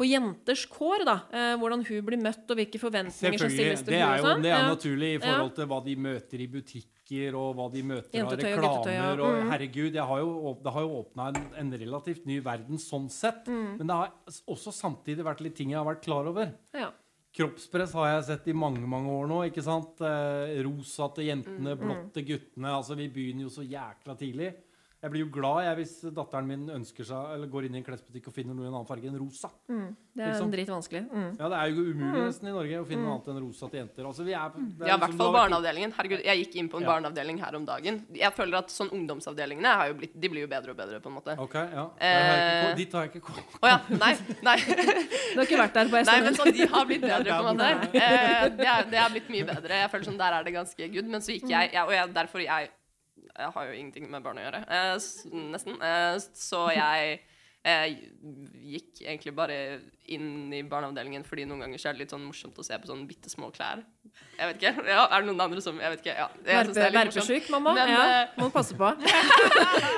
på 0.00 0.06
jenters 0.08 0.62
kår, 0.72 1.02
da. 1.04 1.16
Eh, 1.30 1.56
hvordan 1.60 1.82
hun 1.84 2.04
blir 2.08 2.22
møtt, 2.24 2.46
og 2.48 2.56
hvilke 2.56 2.80
forventninger 2.80 3.42
som 3.42 3.50
stilles 3.52 3.82
til 3.84 3.92
Det 3.92 4.00
er 4.00 4.16
jo 4.16 4.24
sånn. 4.24 4.42
det 4.46 4.52
er 4.56 4.64
naturlig 4.70 5.10
i 5.14 5.18
forhold 5.20 5.54
til 5.58 5.66
hva 5.68 5.80
de 5.84 5.96
møter 5.96 6.40
i 6.40 6.46
butikker, 6.54 7.34
og 7.36 7.56
hva 7.58 7.66
de 7.74 7.82
møter 7.82 8.22
av 8.24 8.32
reklamer. 8.32 8.86
ja. 8.88 9.10
reklamer. 9.10 9.20
Og 9.20 9.34
Mm. 9.44 9.50
herregud, 9.50 9.94
har 10.00 10.18
jo, 10.24 10.54
det 10.64 10.72
har 10.72 10.80
jo 10.86 11.04
åpna 11.04 11.28
en, 11.34 11.46
en 11.58 11.72
relativt 11.78 12.24
ny 12.24 12.40
verden 12.40 12.78
sånn 12.78 13.10
sett. 13.10 13.44
Mm. 13.46 13.76
Men 13.78 13.86
det 13.86 13.94
har 13.94 14.10
også 14.48 14.72
samtidig 14.72 15.22
vært 15.22 15.40
litt 15.42 15.54
ting 15.56 15.70
jeg 15.70 15.78
har 15.84 15.84
vært 15.94 16.02
klar 16.02 16.26
over. 16.26 16.54
Ja. 16.72 16.90
Kroppspress 17.36 17.92
har 17.92 18.08
jeg 18.16 18.24
sett 18.26 18.48
i 18.48 18.52
mange 18.52 18.80
mange 18.88 19.06
år 19.08 19.28
nå. 19.28 19.42
ikke 19.52 19.62
sant? 19.62 20.00
Eh, 20.00 20.62
rosa 20.64 21.08
til 21.14 21.26
jentene, 21.28 21.76
Mm. 21.76 21.78
blått 21.78 22.12
til 22.14 22.24
guttene. 22.24 22.66
altså 22.74 22.96
Vi 22.96 23.08
begynner 23.08 23.42
jo 23.42 23.48
så 23.50 23.62
jækla 23.68 24.16
tidlig. 24.18 24.54
Jeg 25.00 25.10
blir 25.14 25.22
jo 25.24 25.30
glad 25.32 25.62
jeg, 25.64 25.76
hvis 25.80 25.92
datteren 26.12 26.46
min 26.46 26.66
ønsker 26.74 27.06
seg, 27.08 27.30
eller 27.34 27.48
går 27.48 27.64
inn 27.70 27.74
i 27.74 27.78
en 27.80 27.84
klesbutikk 27.86 28.26
og 28.28 28.34
finner 28.36 28.52
noe 28.52 28.66
i 28.66 28.68
en 28.68 28.74
annen 28.74 28.88
farge 28.88 29.08
enn 29.08 29.16
rosa. 29.16 29.48
Mm. 29.70 29.96
Det 30.12 30.20
er 30.26 30.32
Liksom. 30.34 30.50
dritvanskelig. 30.52 31.00
Mm. 31.08 31.30
Ja, 31.40 31.48
Det 31.48 31.56
er 31.56 31.66
jo 31.72 31.84
umulig 31.94 32.20
nesten 32.26 32.48
i 32.48 32.52
Norge 32.52 32.80
å 32.82 32.86
finne 32.86 33.04
noe 33.06 33.14
annet 33.16 33.28
enn 33.32 33.38
rosa 33.40 33.68
til 33.70 33.80
jenter. 33.80 34.04
altså 34.04 34.24
vi 34.26 34.32
er, 34.34 34.36
er 34.36 34.50
Ja, 34.50 34.60
i 34.60 34.60
liksom- 34.60 35.00
hvert 35.00 35.16
fall 35.16 35.32
barneavdelingen. 35.32 35.92
Herregud, 35.96 36.24
jeg 36.24 36.44
gikk 36.44 36.56
inn 36.60 36.68
på 36.68 36.76
en 36.76 36.82
Ja. 36.82 36.88
barneavdeling 36.92 37.38
her 37.40 37.56
om 37.56 37.64
dagen. 37.64 38.06
Jeg 38.12 38.32
føler 38.34 38.58
at 38.58 38.68
sånn 38.68 38.90
ungdomsavdelingene 38.92 39.64
har 39.72 39.88
jo 39.88 39.94
blitt, 39.94 40.20
de 40.20 40.28
blir 40.28 40.40
jo 40.42 40.48
bedre 40.48 40.70
og 40.70 40.76
bedre, 40.76 41.00
på 41.00 41.06
en 41.06 41.14
måte. 41.16 41.38
Ok, 41.38 41.54
ja. 41.54 41.90
Eh. 41.98 42.74
dit 42.76 42.92
har 42.92 43.06
jeg 43.08 43.12
ikke 43.14 43.22
kommet. 43.24 43.44
ja, 43.62 43.80
nei, 43.88 44.14
nei. 44.42 44.56
Du 45.32 45.36
har 45.40 45.46
ikke 45.46 45.60
vært 45.64 45.72
der 45.72 45.86
på 45.86 46.04
Nei, 46.04 46.20
men 46.20 46.34
sånn, 46.34 46.52
de 46.52 46.66
har 46.66 46.84
blitt 46.84 47.00
bedre, 47.00 47.24
på 47.24 47.48
en 47.48 47.56
måte. 47.56 47.94
Eh, 47.94 48.48
det, 48.50 48.66
er, 48.66 48.82
det 48.90 48.98
har 48.98 49.08
blitt 49.10 49.28
mye 49.30 49.46
bedre. 49.46 49.68
Jeg 49.80 49.90
føler 49.90 50.04
sånn, 50.04 50.18
Der 50.18 50.32
er 50.34 50.44
det 50.44 50.52
ganske 50.52 50.92
good. 50.92 51.06
Men 51.06 51.20
så 51.22 51.32
gikk 51.32 51.48
jeg, 51.48 51.72
jeg 51.72 51.82
Og 51.86 51.92
jeg, 51.92 52.12
derfor 52.12 52.38
jeg 52.44 52.68
Jeg 53.36 53.52
har 53.54 53.66
jo 53.70 53.76
ingenting 53.78 54.08
med 54.10 54.22
barn 54.24 54.40
å 54.40 54.46
gjøre. 54.46 54.62
Eh, 54.66 54.94
nesten. 55.52 55.76
Eh, 55.82 56.16
så 56.36 56.64
jeg 56.74 57.20
eh, 57.64 57.86
gikk 58.74 59.02
egentlig 59.04 59.32
bare 59.36 59.56
inn 60.10 60.52
i 60.56 60.62
barneavdelingen 60.66 61.24
fordi 61.28 61.44
noen 61.48 61.62
ganger 61.64 61.80
så 61.82 61.90
er 61.90 61.96
det 61.96 62.04
litt 62.06 62.14
sånn 62.14 62.24
morsomt 62.26 62.58
å 62.58 62.64
se 62.66 62.78
på 62.80 62.88
sånne 62.90 63.06
bitte 63.08 63.30
små 63.32 63.50
klær. 63.54 63.82
Jeg 64.38 64.48
vet 64.50 64.58
ikke. 64.58 64.84
Ja, 64.90 65.04
er 65.06 65.22
det 65.22 65.28
noen 65.28 65.42
andre 65.44 65.62
som 65.62 65.78
Jeg 65.80 65.92
vet 65.94 66.02
ikke. 66.02 66.16
Ja, 66.18 66.26
er. 66.44 66.70
Verpesjuk, 66.96 67.50
mamma? 67.52 67.74
Men, 67.76 67.92
ja, 67.92 68.00
eh, 68.22 68.32
må 68.40 68.48
du 68.50 68.54
passe 68.56 68.76
på. 68.78 68.90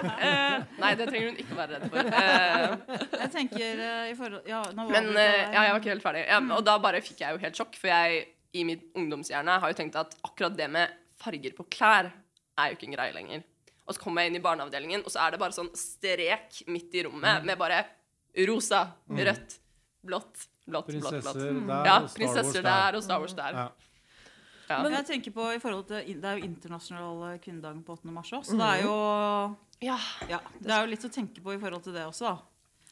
Eh, 0.02 0.62
nei, 0.82 0.90
det 0.98 1.06
trenger 1.08 1.28
hun 1.30 1.36
ikke 1.38 1.54
å 1.54 1.58
være 1.60 1.78
redd 1.78 1.92
for. 1.92 2.08
Eh, 2.18 2.96
Jeg 3.22 3.30
tenker 3.32 3.82
i 4.10 4.14
forhold 4.18 4.48
Ja, 4.50 4.60
nå 4.74 4.86
var 4.88 4.96
Men 4.96 5.08
det 5.14 5.26
ja, 5.30 5.62
jeg 5.68 5.74
var 5.74 5.78
ikke 5.80 5.92
helt 5.92 6.04
ferdig. 6.04 6.22
Ja, 6.26 6.40
og 6.56 6.64
da 6.66 6.74
bare 6.82 7.00
fikk 7.04 7.22
jeg 7.22 7.36
jo 7.36 7.40
helt 7.42 7.58
sjokk, 7.58 7.78
for 7.78 7.90
jeg 7.92 8.24
i 8.58 8.64
mitt 8.68 8.82
ungdomshjerne 8.98 9.54
har 9.62 9.72
jo 9.72 9.78
tenkt 9.78 9.96
at 9.98 10.14
akkurat 10.26 10.56
det 10.58 10.68
med 10.74 10.90
farger 11.22 11.54
på 11.56 11.66
klær 11.72 12.10
er 12.58 12.70
jo 12.70 12.76
ikke 12.76 12.88
en 12.90 12.96
greie 12.96 13.14
lenger. 13.16 13.42
Og 13.86 13.94
så 13.96 14.00
kommer 14.00 14.22
jeg 14.22 14.30
inn 14.32 14.38
i 14.38 14.44
barneavdelingen, 14.44 15.02
og 15.04 15.10
så 15.10 15.24
er 15.26 15.34
det 15.34 15.40
bare 15.42 15.56
sånn 15.56 15.70
strek 15.76 16.62
midt 16.70 16.94
i 16.94 17.02
rommet 17.06 17.44
med 17.44 17.58
bare 17.58 17.80
rosa, 18.48 18.84
rødt, 19.10 19.56
blått, 20.06 20.46
blått, 20.66 20.86
blått. 20.92 20.92
blått. 20.92 20.92
Prinsesser 20.92 21.58
der 21.66 21.88
Ja, 21.88 21.96
prinsesser 22.14 22.62
der 22.62 22.96
og 22.98 23.02
Star 23.02 23.20
Wars 23.20 23.34
der. 23.34 23.58
Ja. 23.58 23.66
Ja. 24.70 24.78
Men 24.82 24.94
jeg 24.94 25.04
tenker 25.08 25.34
på 25.34 25.48
i 25.52 25.58
forhold 25.60 25.86
til, 25.88 26.20
Det 26.20 26.24
er 26.24 26.38
jo 26.38 26.44
internasjonal 26.46 27.38
kvinnedag 27.42 27.82
på 27.84 27.92
8. 27.98 28.12
mars 28.14 28.30
òg, 28.32 28.44
så 28.46 28.56
det 28.56 28.68
er 28.68 28.82
jo 28.86 28.94
Ja, 29.82 29.98
ja, 30.30 30.38
det 30.62 30.70
er 30.70 30.86
jo 30.86 30.90
litt 30.94 31.04
å 31.04 31.10
tenke 31.10 31.42
på 31.42 31.52
i 31.52 31.58
forhold 31.58 31.82
til 31.82 31.92
det 31.92 32.06
også. 32.06 32.30
da. 32.30 32.36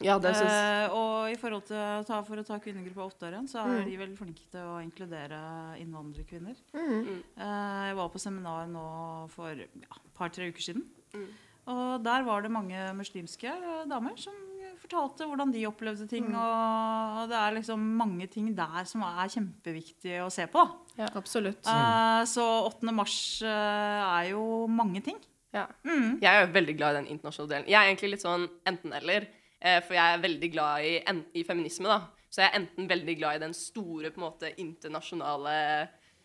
Ja 0.05 0.17
Eh, 0.51 0.95
og 0.97 1.31
i 1.33 1.37
forhold 1.41 1.67
til 1.69 2.05
ta, 2.09 2.21
For 2.27 2.41
å 2.41 2.47
ta 2.47 2.59
kvinnegruppa 2.63 3.07
åtte 3.07 3.29
år 3.29 3.37
igjen, 3.37 3.49
så 3.51 3.65
er 3.65 3.85
de 3.87 3.99
veldig 4.01 4.19
flinke 4.19 4.47
til 4.53 4.69
å 4.73 4.81
inkludere 4.85 5.41
innvandrerkvinner. 5.81 6.57
Mm. 6.75 7.23
Eh, 7.37 7.81
jeg 7.91 7.99
var 8.01 8.13
på 8.13 8.23
seminar 8.23 8.69
nå 8.71 8.87
for 9.35 9.55
ja, 9.55 10.01
et 10.01 10.13
par-tre 10.17 10.51
uker 10.51 10.71
siden. 10.71 10.87
Mm. 11.15 11.29
Og 11.71 12.05
der 12.05 12.25
var 12.27 12.43
det 12.43 12.53
mange 12.55 12.87
muslimske 12.99 13.53
damer 13.91 14.17
som 14.19 14.37
fortalte 14.81 15.27
hvordan 15.29 15.53
de 15.55 15.67
opplevde 15.69 16.07
ting. 16.11 16.29
Mm. 16.31 16.39
Og 16.41 17.31
det 17.31 17.39
er 17.39 17.57
liksom 17.59 17.83
mange 18.01 18.27
ting 18.33 18.51
der 18.57 18.87
som 18.89 19.05
er 19.07 19.33
kjempeviktig 19.33 20.21
å 20.25 20.31
se 20.33 20.47
på. 20.51 20.65
Absolutt. 21.11 21.67
Eh, 21.69 22.23
så 22.29 22.47
8. 22.69 22.95
mars 22.95 23.17
eh, 23.47 24.01
er 24.05 24.31
jo 24.33 24.67
mange 24.71 25.03
ting. 25.05 25.21
Ja. 25.55 25.67
Mm. 25.85 26.21
Jeg 26.23 26.31
er 26.31 26.45
jo 26.45 26.55
veldig 26.55 26.77
glad 26.79 26.95
i 26.95 27.01
den 27.01 27.13
internasjonale 27.17 27.55
delen. 27.55 27.71
Jeg 27.71 27.79
er 27.81 27.91
egentlig 27.91 28.13
litt 28.15 28.25
sånn 28.25 28.47
enten-eller. 28.71 29.29
Eh, 29.61 29.81
for 29.85 29.97
jeg 29.97 30.15
er 30.15 30.23
veldig 30.23 30.51
glad 30.55 30.87
i, 30.89 30.95
i 31.37 31.45
feminisme, 31.45 31.89
da. 31.91 32.01
Så 32.31 32.43
jeg 32.43 32.51
er 32.51 32.61
enten 32.61 32.89
veldig 32.89 33.17
glad 33.19 33.37
i 33.37 33.43
den 33.45 33.57
store 33.57 34.13
på 34.15 34.21
en 34.21 34.27
måte 34.29 34.53
internasjonale 34.63 35.55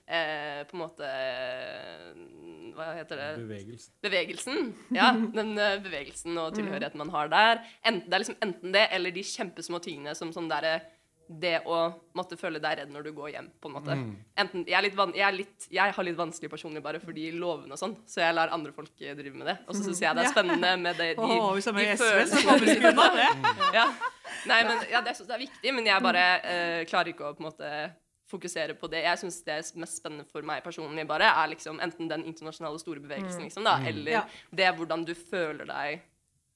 eh, 0.06 0.62
På 0.70 0.78
en 0.78 0.84
måte 0.84 1.08
Hva 2.76 2.92
heter 3.00 3.22
det? 3.22 3.30
Bevegelsen. 3.40 3.94
Bevegelsen. 4.06 4.60
Ja, 4.94 5.10
den 5.16 5.56
uh, 5.58 5.80
bevegelsen 5.82 6.38
og 6.38 6.54
tilhørigheten 6.58 7.02
man 7.02 7.14
har 7.16 7.32
der. 7.32 7.64
Enten, 7.82 8.06
det 8.06 8.18
er 8.18 8.24
liksom 8.26 8.42
enten 8.44 8.76
det, 8.76 8.86
eller 8.94 9.16
de 9.16 9.24
kjempesmå 9.26 9.80
tingene 9.82 10.14
som 10.18 10.34
sånn 10.36 10.52
derre 10.52 10.78
det 11.28 11.60
å 11.66 11.78
måtte 12.18 12.38
føle 12.38 12.60
deg 12.62 12.78
redd 12.80 12.92
når 12.94 13.08
du 13.08 13.12
går 13.18 13.32
hjem, 13.34 13.48
på 13.62 13.70
en 13.70 13.76
måte. 13.76 13.96
Mm. 13.98 14.12
Enten, 14.44 14.64
jeg, 14.68 14.78
er 14.78 14.86
litt, 14.86 15.00
jeg, 15.02 15.26
er 15.26 15.36
litt, 15.36 15.68
jeg, 15.74 15.96
har 15.98 16.08
litt 16.08 16.20
vanskelig 16.20 16.52
personlig 16.52 16.84
bare 16.86 17.02
fordi 17.02 17.32
lovene 17.34 17.74
og 17.74 17.82
sånn, 17.82 17.96
så 18.10 18.22
jeg 18.22 18.38
lar 18.38 18.54
andre 18.56 18.74
folk 18.76 18.94
drive 19.00 19.34
med 19.34 19.50
det. 19.50 19.58
Og 19.66 19.78
så 19.78 19.88
syns 19.88 20.04
jeg 20.04 20.18
det 20.18 20.26
er 20.26 20.34
spennende 20.34 20.72
med 20.82 21.02
det, 21.02 21.12
de, 21.18 21.26
oh, 21.26 21.58
de, 21.58 21.76
de 21.82 21.98
følelsene 22.00 22.96
ja. 23.80 23.90
Nei, 24.46 24.62
men 24.68 24.82
ja, 24.92 25.02
det, 25.02 25.16
det 25.18 25.36
er 25.38 25.46
viktig, 25.46 25.76
men 25.76 25.88
jeg 25.90 26.06
bare 26.06 26.26
uh, 26.46 26.82
klarer 26.90 27.14
ikke 27.14 27.30
å 27.30 27.36
på 27.38 27.44
en 27.44 27.50
måte 27.50 27.76
fokusere 28.30 28.74
på 28.78 28.90
det. 28.90 29.04
Jeg 29.06 29.22
syns 29.22 29.42
det 29.46 29.54
er 29.54 29.68
mest 29.82 30.02
spennende 30.02 30.26
for 30.30 30.46
meg 30.46 30.64
personlig 30.66 31.06
bare 31.10 31.30
er 31.30 31.52
liksom 31.54 31.80
enten 31.84 32.10
den 32.10 32.26
internasjonale 32.30 32.82
store 32.82 33.04
bevegelsen, 33.04 33.44
mm. 33.44 33.48
liksom, 33.50 33.66
da, 33.68 33.78
mm. 33.82 33.88
eller 33.92 34.18
ja. 34.20 34.26
det 34.62 34.74
hvordan 34.78 35.06
du 35.08 35.14
føler 35.18 35.70
deg 35.70 36.06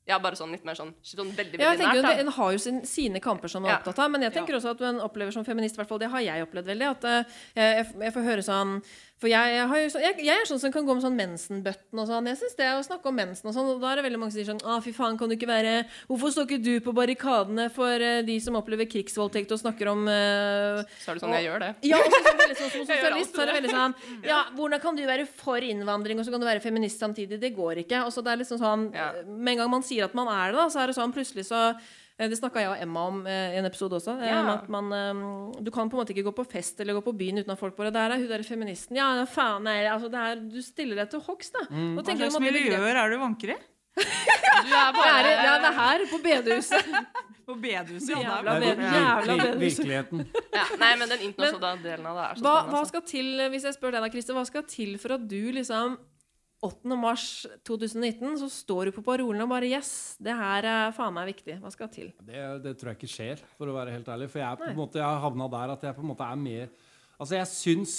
ja, 0.10 0.18
bare 0.22 0.38
sånn 0.40 0.54
litt 0.56 0.66
mer 0.66 0.78
sånn, 0.78 0.90
sånn 1.06 1.30
veldig, 1.38 1.60
veldig 1.60 1.84
ja, 1.86 1.92
nært. 1.94 2.06
da. 2.08 2.14
En 2.24 2.32
har 2.34 2.54
jo 2.56 2.62
sin, 2.64 2.82
sine 2.90 3.22
kamper 3.24 3.52
som 3.52 3.62
man 3.64 3.72
er 3.72 3.76
ja. 3.76 3.82
opptatt 3.84 4.02
av, 4.02 4.10
men 4.14 4.26
jeg 4.26 4.34
tenker 4.36 4.56
ja. 4.56 4.62
også 4.62 4.74
at 4.74 4.82
man 4.88 5.04
opplever 5.06 5.36
som 5.36 5.46
feminist, 5.46 5.78
hvert 5.78 5.90
fall 5.92 6.02
det 6.02 6.10
har 6.10 6.24
jeg 6.26 6.48
opplevd 6.48 6.72
veldig, 6.72 6.88
at 6.96 7.06
uh, 7.06 7.38
jeg, 7.60 7.86
jeg, 7.94 8.16
får 8.16 8.26
høre 8.26 8.46
sånn 8.46 8.80
for 9.20 9.28
jeg, 9.28 9.56
jo, 9.60 10.00
jeg, 10.00 10.16
jeg, 10.24 10.32
er 10.32 10.48
sånn 10.48 10.62
som 10.62 10.72
kan 10.72 10.86
gå 10.88 10.94
med 10.96 11.04
sånn 11.04 11.18
mensenbøtten 11.20 12.00
og 12.00 12.08
sånn. 12.08 12.30
Jeg 12.32 12.40
synes 12.40 12.56
det 12.56 12.70
å 12.72 12.86
snakke 12.86 13.12
om 13.12 13.18
mensen 13.20 13.50
og 13.50 13.56
sånn, 13.56 13.68
og 13.74 13.82
da 13.84 13.90
er 13.92 14.00
det 14.00 14.06
veldig 14.06 14.22
mange 14.22 14.32
som 14.32 14.40
sier 14.40 14.48
sånn 14.48 14.62
Å, 14.64 14.78
fy 14.86 14.94
faen, 14.96 15.18
kan 15.20 15.28
du 15.28 15.36
ikke 15.36 15.50
være 15.50 15.74
Hvorfor 16.08 16.32
står 16.32 16.48
ikke 16.48 16.62
du 16.64 16.72
på 16.86 16.94
barrikadene 16.96 17.66
for 17.76 18.00
uh, 18.00 18.22
de 18.24 18.38
som 18.40 18.56
opplever 18.56 18.88
krigsvoldtekt 18.88 19.52
og 19.52 19.60
snakker 19.60 19.92
om 19.92 20.08
uh, 20.08 20.80
Så 21.02 21.12
er 21.12 21.20
det 21.20 21.26
sånn 21.26 21.34
og, 21.34 21.36
jeg 21.36 21.50
gjør 21.50 21.66
det. 21.66 21.72
Ja, 21.92 22.00
og 22.00 22.16
så, 22.16 22.24
sånn, 22.24 22.42
veldig 22.46 22.60
sånn, 22.62 22.74
som 22.78 22.88
sosialist 22.88 23.36
så 23.36 23.44
er 23.44 23.52
det 23.52 23.58
veldig 23.60 23.76
sånn 23.76 23.98
Ja, 24.32 24.42
hvordan 24.56 24.84
kan 24.88 25.00
du 25.00 25.06
være 25.12 25.28
for 25.44 25.68
innvandring, 25.68 26.24
og 26.24 26.28
så 26.28 26.36
kan 26.36 26.40
du 26.40 26.48
være 26.48 26.64
feminist 26.64 27.04
samtidig? 27.04 27.42
Det 27.44 27.52
går 27.60 27.84
ikke. 27.84 28.06
Og 28.08 28.16
så 28.16 28.24
det 28.24 28.34
er 28.34 28.44
liksom 28.46 28.64
sånn 28.64 28.92
ja. 28.96 29.12
Med 29.28 29.58
en 29.58 29.66
gang 29.66 29.74
man 29.80 29.84
sier 29.86 30.08
at 30.08 30.16
man 30.16 30.32
er 30.32 30.54
det, 30.54 30.62
da, 30.62 30.70
så 30.72 30.86
er 30.86 30.92
det 30.94 30.98
sånn 31.00 31.16
plutselig 31.16 31.50
så 31.52 31.74
Eh, 31.74 31.99
det 32.28 32.36
snakka 32.36 32.64
jeg 32.64 32.72
og 32.74 32.82
Emma 32.84 33.06
om 33.08 33.22
eh, 33.30 33.56
i 33.56 33.60
en 33.62 33.68
episode 33.70 33.96
også. 33.96 34.18
Eh, 34.20 34.28
ja. 34.28 34.42
At 34.58 34.68
man, 34.72 34.92
du 35.56 35.72
kan 35.72 35.88
på 35.88 35.96
en 35.96 36.02
måte 36.02 36.12
ikke 36.16 36.26
gå 36.28 36.36
på 36.42 36.48
fest 36.52 36.82
eller 36.84 36.98
gå 36.98 37.04
på 37.06 37.16
byen 37.16 37.40
uten 37.40 37.56
at 37.56 37.62
folk 37.62 37.78
bare 37.78 37.94
Der 37.96 38.12
er 38.12 38.20
hun 38.20 38.28
der 38.28 38.44
feministen. 38.44 39.00
Ja, 39.00 39.12
faen 39.30 39.68
er 39.72 39.94
altså, 39.94 40.12
det 40.12 40.20
er, 40.20 40.44
Du 40.52 40.60
stiller 40.66 41.00
deg 41.00 41.14
til 41.14 41.24
hogst, 41.24 41.56
da. 41.56 41.68
Mm. 41.72 41.96
Hva 41.96 42.08
slags 42.10 42.40
miljøer 42.44 43.04
er 43.04 43.14
du 43.14 43.20
vanker 43.22 43.56
i? 43.56 43.60
du 44.00 44.74
er 44.76 44.92
bare 44.96 45.24
det 45.26 45.32
er, 45.32 45.44
Ja, 45.46 45.56
det 45.64 45.72
er 45.72 45.78
her, 45.80 46.06
på 46.12 46.20
bedehuset. 46.24 46.94
på 47.50 47.56
bedehuset, 47.56 48.14
ja. 48.14 48.22
Jævla, 48.26 48.60
bed, 48.62 48.84
jævla 48.84 49.40
bedehuset. 49.40 49.64
Virkeligheten. 49.64 50.28
ja, 50.54 50.68
nei, 50.84 50.94
men 51.00 51.12
den 51.16 51.26
internasjonale 51.30 51.84
delen 51.84 52.12
av 52.12 52.20
det 52.20 52.28
er 52.28 52.40
så 52.42 52.46
hva, 52.46 52.54
spennende. 52.54 52.76
Hva 52.76 52.84
altså. 52.84 52.94
skal 52.94 53.08
til, 53.16 53.34
hvis 53.56 53.68
jeg 53.70 53.80
spør 53.80 53.96
deg 53.96 54.06
da, 54.06 54.12
Christer, 54.14 54.38
hva 54.38 54.46
skal 54.50 54.68
til 54.70 54.96
for 55.02 55.16
at 55.18 55.28
du 55.32 55.42
liksom 55.56 55.98
8. 56.60 56.96
mars 57.00 57.24
2019 57.64 58.36
så 58.42 58.50
står 58.52 58.90
du 58.90 58.96
på 58.98 59.04
parolen 59.06 59.46
og 59.46 59.52
bare 59.54 59.70
Yes, 59.70 60.18
det 60.20 60.34
her 60.36 60.66
er 60.68 60.94
faen 60.96 61.16
meg 61.16 61.30
viktig. 61.32 61.56
Hva 61.64 61.72
skal 61.72 61.92
til? 61.94 62.10
Det, 62.20 62.42
det, 62.66 62.74
tror 62.76 62.92
jeg 62.92 63.00
ikke 63.00 63.12
skjer, 63.14 63.44
for 63.56 63.72
å 63.72 63.76
være 63.78 63.94
helt 63.96 64.10
ærlig. 64.12 64.28
For 64.34 64.44
jeg, 64.44 64.60
på 64.60 64.68
en 64.68 64.80
måte, 64.80 65.00
jeg 65.00 65.08
har 65.08 65.24
havna 65.24 65.48
der 65.54 65.74
at 65.78 65.86
jeg 65.88 65.96
på 65.96 66.04
en 66.04 66.12
måte 66.12 66.28
er 66.28 66.40
mer 66.40 66.72
Altså, 67.20 67.36
jeg 67.36 67.50
syns 67.52 67.94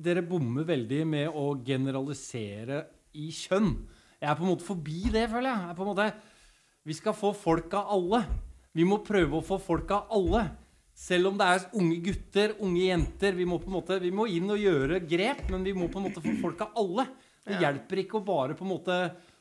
dere 0.00 0.22
bommer 0.24 0.64
veldig 0.64 1.02
med 1.08 1.34
å 1.36 1.50
generalisere 1.64 2.78
i 3.16 3.26
kjønn. 3.32 3.74
Jeg 4.16 4.30
er 4.30 4.38
på 4.38 4.46
en 4.46 4.52
måte 4.54 4.64
forbi 4.64 5.10
det, 5.12 5.26
føler 5.28 5.50
jeg. 5.50 5.66
jeg 5.68 5.76
på 5.76 5.84
en 5.84 5.90
måte, 5.90 6.06
vi 6.88 6.96
skal 6.96 7.16
få 7.16 7.32
folk 7.36 7.76
av 7.76 7.90
alle. 7.96 8.22
Vi 8.76 8.86
må 8.88 9.02
prøve 9.04 9.36
å 9.36 9.44
få 9.44 9.58
folk 9.60 9.92
av 9.92 10.08
alle. 10.16 10.46
Selv 10.96 11.28
om 11.28 11.36
det 11.36 11.48
er 11.52 11.66
unge 11.76 12.00
gutter, 12.04 12.56
unge 12.64 12.86
jenter. 12.86 13.36
Vi 13.36 13.44
må, 13.48 13.60
på 13.60 13.68
en 13.68 13.76
måte, 13.76 14.00
vi 14.00 14.12
må 14.12 14.24
inn 14.32 14.48
og 14.52 14.60
gjøre 14.60 15.02
grep, 15.04 15.44
men 15.52 15.64
vi 15.68 15.76
må 15.76 15.90
på 15.92 16.00
en 16.00 16.08
måte 16.08 16.24
få 16.24 16.32
folk 16.40 16.64
av 16.64 16.80
alle. 16.80 17.04
Det 17.46 17.60
hjelper 17.62 18.02
ikke 18.02 18.18
å 18.18 18.26
bare 18.26 18.56
på 18.58 18.66
en 18.66 18.72
måte 18.72 18.96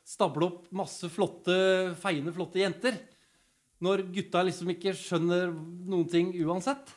stable 0.05 0.45
opp 0.45 0.67
masse 0.77 1.09
flotte, 1.09 1.55
feiende, 1.97 2.33
flotte 2.35 2.61
jenter. 2.61 2.99
Når 3.83 4.05
gutta 4.13 4.43
liksom 4.45 4.69
ikke 4.75 4.93
skjønner 4.97 5.49
noen 5.89 6.05
ting 6.11 6.29
uansett. 6.45 6.93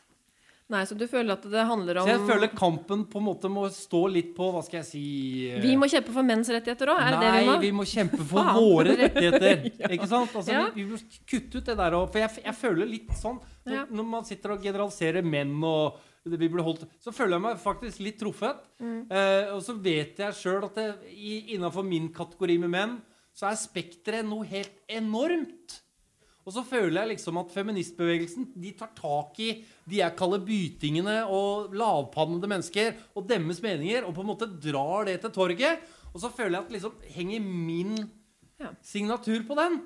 Nei, 0.69 0.83
Så 0.85 0.93
du 1.01 1.07
føler 1.09 1.33
at 1.33 1.45
det 1.49 1.63
handler 1.65 2.03
om 2.03 2.05
Så 2.05 2.13
jeg 2.13 2.25
føler 2.29 2.51
kampen 2.53 3.07
på 3.09 3.21
en 3.23 3.25
måte 3.25 3.49
må 3.49 3.63
stå 3.73 4.03
litt 4.13 4.35
på 4.37 4.51
Hva 4.53 4.61
skal 4.67 4.83
jeg 4.83 4.89
si 4.91 5.05
eh, 5.49 5.63
Vi 5.65 5.73
må 5.81 5.89
kjempe 5.89 6.13
for 6.13 6.29
menns 6.29 6.51
rettigheter 6.53 6.93
òg? 6.93 7.01
Nei, 7.15 7.31
vi 7.39 7.47
må? 7.49 7.55
vi 7.63 7.71
må 7.79 7.87
kjempe 7.89 8.21
for 8.21 8.51
våre 8.59 8.99
rettigheter. 8.99 9.65
ja. 9.81 9.89
Ikke 9.97 10.11
sant? 10.11 10.35
Altså, 10.37 10.53
ja. 10.53 10.67
vi, 10.75 10.85
vi, 10.85 10.99
må 10.99 11.23
kutte 11.25 11.63
ut 11.63 11.71
det 11.71 11.79
der 11.81 11.97
òg. 11.97 12.05
For 12.13 12.21
jeg, 12.21 12.45
jeg, 12.45 12.57
føler 12.61 12.91
litt 12.91 13.17
sånn 13.17 13.41
når, 13.41 13.79
ja. 13.79 13.87
når 13.89 14.09
man 14.13 14.29
sitter 14.29 14.55
og 14.55 14.69
generaliserer 14.69 15.25
menn 15.25 15.57
og 15.65 15.97
vi 16.25 16.49
ble 16.51 16.65
holdt, 16.65 16.87
så 17.01 17.13
føler 17.15 17.37
jeg 17.37 17.45
meg 17.47 17.61
faktisk 17.63 18.01
litt 18.05 18.19
truffet. 18.21 18.65
Mm. 18.83 19.03
Eh, 19.07 19.51
og 19.55 19.63
så 19.65 19.77
vet 19.79 20.19
jeg 20.21 20.39
sjøl 20.39 20.67
at 20.67 20.79
det, 20.79 20.89
i, 21.15 21.55
innenfor 21.55 21.87
min 21.87 22.11
kategori 22.15 22.59
med 22.65 22.73
menn, 22.75 22.97
så 23.37 23.51
er 23.51 23.61
spekteret 23.61 24.27
noe 24.27 24.47
helt 24.49 24.75
enormt. 24.91 25.79
Og 26.49 26.55
så 26.57 26.63
føler 26.65 27.03
jeg 27.03 27.11
liksom 27.13 27.39
at 27.43 27.53
feministbevegelsen 27.53 28.47
de 28.57 28.71
tar 28.77 28.95
tak 28.97 29.37
i 29.45 29.51
de 29.89 29.99
jeg 30.01 30.17
kaller 30.17 30.41
bytingene 30.41 31.19
og 31.29 31.75
lavpannede 31.77 32.49
mennesker 32.49 32.95
og 33.13 33.27
deres 33.29 33.61
meninger, 33.65 34.07
og 34.09 34.17
på 34.17 34.25
en 34.25 34.31
måte 34.31 34.49
drar 34.49 35.11
det 35.11 35.19
til 35.23 35.35
torget. 35.35 35.85
Og 36.15 36.23
så 36.23 36.33
føler 36.33 36.57
jeg 36.57 36.65
at 36.65 36.75
liksom 36.79 37.05
henger 37.13 37.45
min 37.45 37.99
signatur 38.83 39.45
på 39.47 39.59
den. 39.61 39.83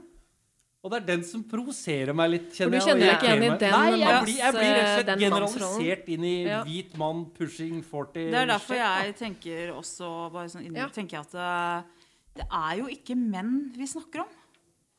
Og 0.83 0.91
det 0.91 0.99
er 0.99 1.05
den 1.13 1.21
som 1.23 1.45
provoserer 1.47 2.11
meg 2.17 2.33
litt. 2.33 2.49
kjenner 2.57 2.81
jeg. 2.81 2.83
For 2.83 2.89
du 2.89 2.91
kjenner 2.91 3.07
deg 3.07 3.13
ikke 3.15 3.29
igjen 3.29 3.45
i 3.45 3.51
den 3.63 3.75
Nei, 3.77 3.91
jeg 4.01 4.23
blir, 4.25 4.39
jeg 4.41 4.55
blir 4.57 4.73
rett 4.73 4.83
og 4.83 4.97
slett 4.97 5.21
generalisert 5.23 6.09
inn 6.11 6.25
i 6.27 6.35
ja. 6.43 6.63
hvit 6.67 6.97
mann 6.99 7.21
pushing 7.37 7.77
40 7.87 8.33
Det 8.35 8.41
er 8.41 8.51
derfor 8.51 8.81
jeg 8.81 9.13
tenker 9.21 9.71
også 9.77 10.11
bare 10.35 10.51
sånn 10.51 10.65
inni, 10.67 10.81
ja. 10.83 10.89
tenker 10.91 11.21
jeg 11.21 11.29
at 11.29 11.37
det, 11.37 11.53
eh, 11.53 12.09
det, 12.41 12.49
er 12.59 12.75
jo 12.81 12.89
ikke 12.91 13.15
menn 13.21 13.55
vi 13.79 13.87
snakker 13.93 14.25
om. 14.25 14.35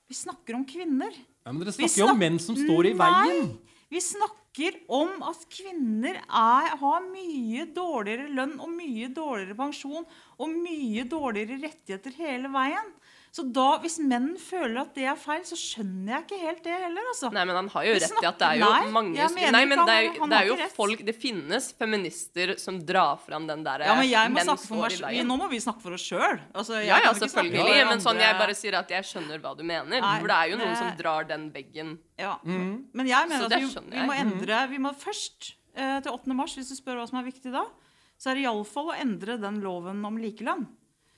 Vi 0.08 0.16
snakker 0.16 0.56
om 0.56 0.64
kvinner. 0.70 1.20
Ja, 1.44 1.52
Men 1.52 1.66
dere 1.66 1.76
snakker 1.76 2.00
jo 2.00 2.10
om 2.14 2.24
menn 2.24 2.40
som 2.40 2.56
står 2.56 2.92
i 2.94 2.96
veien. 3.04 3.52
Nei, 3.52 3.76
vi 3.92 4.02
snakker 4.08 4.80
om 4.88 5.20
at 5.28 5.44
kvinner 5.52 6.22
er, 6.22 6.72
har 6.80 7.04
mye 7.10 7.68
dårligere 7.76 8.32
lønn 8.32 8.56
og 8.62 8.72
mye 8.72 9.12
dårligere 9.12 9.58
pensjon 9.60 10.08
og 10.08 10.56
mye 10.64 11.04
dårligere 11.12 11.60
rettigheter 11.66 12.16
hele 12.22 12.54
veien. 12.54 12.94
Så 13.34 13.42
da, 13.50 13.80
hvis 13.82 13.96
menn 13.98 14.36
føler 14.38 14.84
at 14.84 14.92
det 14.94 15.08
er 15.10 15.16
feil, 15.18 15.40
så 15.48 15.56
skjønner 15.58 16.12
jeg 16.12 16.26
ikke 16.28 16.38
helt 16.44 16.60
det 16.68 16.74
heller. 16.84 17.08
Altså. 17.10 17.32
Nei, 17.34 17.46
men 17.50 17.58
han 17.58 17.70
har 17.74 17.86
jo 17.88 17.96
rett 18.04 18.20
i 18.22 18.28
at 18.30 18.38
det 18.44 18.50
er 18.50 18.60
jo 18.60 18.68
nei, 18.70 18.92
mange 18.94 19.30
Nei, 19.56 19.64
men 19.72 19.80
det 19.90 19.96
er, 19.96 20.10
det 20.20 20.38
er 20.38 20.50
jo 20.52 20.58
folk 20.76 21.02
Det 21.08 21.16
finnes 21.18 21.72
feminister 21.80 22.54
som 22.62 22.78
drar 22.86 23.18
fram 23.24 23.48
den 23.50 23.64
derre 23.66 23.88
Ja, 23.90 23.96
men 23.98 24.06
jeg 24.12 24.34
må 24.36 24.44
snakke 24.46 24.68
for 24.68 24.98
meg 25.08 25.18
Nå 25.26 25.38
må 25.42 25.48
vi 25.50 25.62
snakke 25.66 25.82
for 25.82 25.98
oss 25.98 26.06
sjøl. 26.06 26.44
Altså, 26.54 26.78
ja, 26.86 27.00
ja, 27.02 27.16
selvfølgelig. 27.18 27.80
Men 27.90 28.04
sånn, 28.04 28.22
jeg 28.22 28.38
bare 28.38 28.58
sier 28.60 28.78
at 28.78 28.94
jeg 28.94 29.10
skjønner 29.10 29.42
hva 29.42 29.56
du 29.58 29.66
mener. 29.66 29.90
Nei, 29.96 30.14
for 30.22 30.30
det 30.30 30.38
er 30.38 30.54
jo 30.54 30.62
noen 30.62 30.78
som 30.78 30.94
drar 31.00 31.28
den 31.30 31.50
veggen. 31.56 31.98
Ja. 32.22 32.36
Mm. 32.46 32.86
Men 32.94 33.10
jeg 33.10 33.32
mener 33.32 33.50
at 33.50 33.58
vi, 33.58 33.72
vi, 33.96 34.06
må 34.06 34.20
endre 34.20 34.62
Vi 34.70 34.82
må 34.84 34.94
først 34.94 35.56
eh, 35.74 35.98
til 36.06 36.14
8. 36.14 36.38
mars, 36.38 36.54
hvis 36.60 36.70
du 36.70 36.78
spør 36.78 37.02
hva 37.02 37.10
som 37.10 37.18
er 37.24 37.26
viktig 37.32 37.54
da, 37.56 37.66
så 38.22 38.30
er 38.30 38.38
det 38.38 38.46
iallfall 38.46 38.94
å 38.94 38.98
endre 39.08 39.42
den 39.42 39.58
loven 39.66 40.06
om 40.06 40.22
likelønn. 40.22 40.68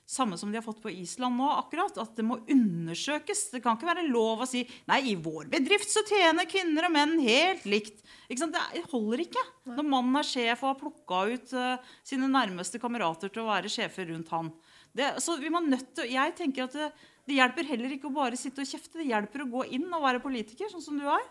Samme 0.06 0.36
som 0.38 0.52
de 0.52 0.60
har 0.60 0.62
fått 0.62 0.78
på 0.84 0.90
Island 0.92 1.34
nå, 1.34 1.48
akkurat, 1.58 1.96
at 1.98 2.12
det 2.14 2.22
må 2.22 2.36
undersøkes. 2.46 3.48
Det 3.50 3.58
kan 3.64 3.74
ikke 3.74 3.88
være 3.88 4.04
lov 4.06 4.44
å 4.44 4.46
si 4.46 4.60
nei, 4.86 5.00
i 5.10 5.16
vår 5.18 5.48
bedrift 5.50 5.90
så 5.90 6.04
tjener 6.06 6.46
kvinner 6.46 6.86
og 6.86 6.94
menn 6.94 7.16
helt 7.24 7.66
likt. 7.66 8.04
Det 8.30 8.84
holder 8.92 9.24
ikke. 9.24 9.42
Når 9.66 9.88
mannen 9.90 10.20
er 10.20 10.28
sjef 10.28 10.62
og 10.62 10.70
har 10.70 10.78
plukka 10.78 11.24
ut 11.32 11.56
uh, 11.58 11.92
sine 12.06 12.30
nærmeste 12.30 12.78
kamerater 12.78 13.34
til 13.34 13.42
å 13.42 13.50
være 13.50 13.72
sjefer 13.72 14.06
rundt 14.12 14.30
han. 14.30 14.52
Det, 14.94 15.10
så 15.26 15.34
vi 15.42 15.50
må 15.50 15.60
nødt 15.66 15.90
til, 15.98 16.14
Jeg 16.14 16.38
tenker 16.38 16.68
at 16.68 16.78
det, 16.78 16.92
det, 17.26 17.40
hjelper 17.40 17.66
heller 17.74 17.98
ikke 17.98 18.06
å 18.06 18.14
bare 18.14 18.38
sitte 18.38 18.62
og 18.62 18.70
kjefte. 18.70 19.00
Det 19.00 19.10
hjelper 19.10 19.42
å 19.42 19.50
gå 19.58 19.66
inn 19.74 19.90
og 19.90 20.06
være 20.06 20.22
politiker, 20.22 20.70
sånn 20.70 20.86
som 20.86 21.02
du 21.02 21.10
er. 21.10 21.26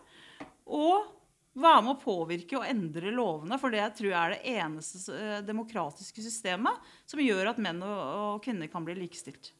Og 0.67 1.07
være 1.55 1.83
med 1.85 1.93
å 1.95 2.01
påvirke 2.01 2.59
og 2.59 2.67
endre 2.67 3.13
lovene. 3.15 3.59
For 3.61 3.73
det 3.73 3.87
tror 3.97 4.11
jeg 4.11 4.19
er 4.21 4.35
det 4.35 4.55
eneste 4.55 5.03
eh, 5.15 5.37
demokratiske 5.45 6.25
systemet 6.25 6.89
som 7.07 7.23
gjør 7.23 7.53
at 7.53 7.61
menn 7.61 7.83
og 7.85 8.43
kvinner 8.45 8.71
kan 8.71 8.85
bli 8.87 8.97
likestilt. 8.99 9.53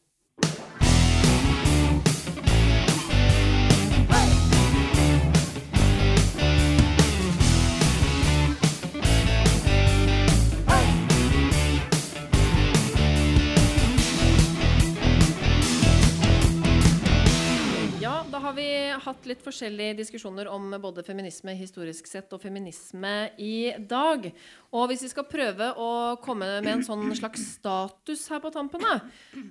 Har 18.56 18.62
vi 18.62 19.00
hatt 19.04 19.26
litt 19.28 19.42
forskjellige 19.44 19.98
diskusjoner 19.98 20.48
om 20.48 20.70
både 20.80 21.02
feminisme 21.04 21.52
historisk 21.58 22.06
sett 22.08 22.30
og 22.32 22.40
feminisme 22.40 23.10
i 23.36 23.74
dag. 23.76 24.30
Og 24.72 24.86
hvis 24.88 25.02
vi 25.04 25.10
skal 25.12 25.26
prøve 25.28 25.66
å 25.76 25.88
komme 26.24 26.48
med 26.64 26.70
en 26.70 26.84
sånn 26.86 27.04
slags 27.18 27.42
status 27.58 28.22
her 28.32 28.40
på 28.40 28.52
tampen, 28.54 28.86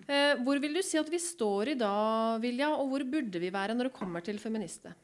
eh, 0.10 0.34
hvor 0.42 0.58
vil 0.62 0.74
du 0.74 0.82
si 0.82 0.98
at 0.98 1.12
vi 1.12 1.20
står 1.22 1.76
i 1.76 1.78
dag, 1.78 2.42
Vilja, 2.42 2.72
og 2.74 2.90
hvor 2.90 3.06
burde 3.06 3.42
vi 3.44 3.52
være 3.54 3.76
når 3.78 3.92
det 3.92 3.98
kommer 4.00 4.26
til 4.26 4.40
feminister? 4.42 4.96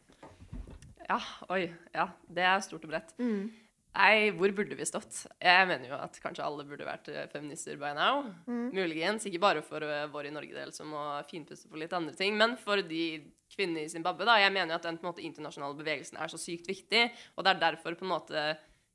Ja, 1.05 1.19
oi. 1.53 1.67
Ja, 1.93 2.07
det 2.25 2.47
er 2.47 2.63
stort 2.65 2.87
og 2.87 2.95
bredt. 2.95 3.13
Mm. 3.21 3.51
Nei, 3.91 4.31
hvor 4.33 4.55
burde 4.55 4.79
vi 4.79 4.87
stått? 4.87 5.27
Jeg 5.37 5.67
mener 5.69 5.91
jo 5.91 5.99
at 5.99 6.17
kanskje 6.23 6.47
alle 6.47 6.65
burde 6.65 6.87
vært 6.87 7.11
eh, 7.11 7.27
feminister 7.29 7.77
by 7.77 7.93
now. 7.93 8.23
Mm. 8.47 8.71
Muligens. 8.73 9.29
Ikke 9.29 9.43
bare 9.43 9.61
for 9.61 9.85
uh, 9.85 10.07
vår 10.09 10.31
i 10.31 10.33
Norge-del 10.33 10.73
som 10.73 10.89
må 10.89 11.03
finpusse 11.29 11.69
på 11.69 11.77
litt 11.77 11.93
andre 11.93 12.15
ting, 12.17 12.33
men 12.39 12.57
for 12.57 12.81
de 12.81 13.03
kvinnene 13.61 13.85
i 13.85 13.93
Zimbabwe. 13.93 14.25
da. 14.27 14.39
Jeg 14.41 14.53
mener 14.57 14.73
jo 14.73 14.81
at 14.81 14.89
den 14.89 14.99
måte, 15.05 15.23
internasjonale 15.23 15.77
bevegelsen 15.77 16.17
er 16.17 16.33
så 16.33 16.41
sykt 16.41 16.67
viktig, 16.69 17.07
og 17.37 17.45
det 17.45 17.53
er 17.53 17.63
derfor 17.69 17.95
på 17.95 18.07
en 18.07 18.13
måte 18.15 18.45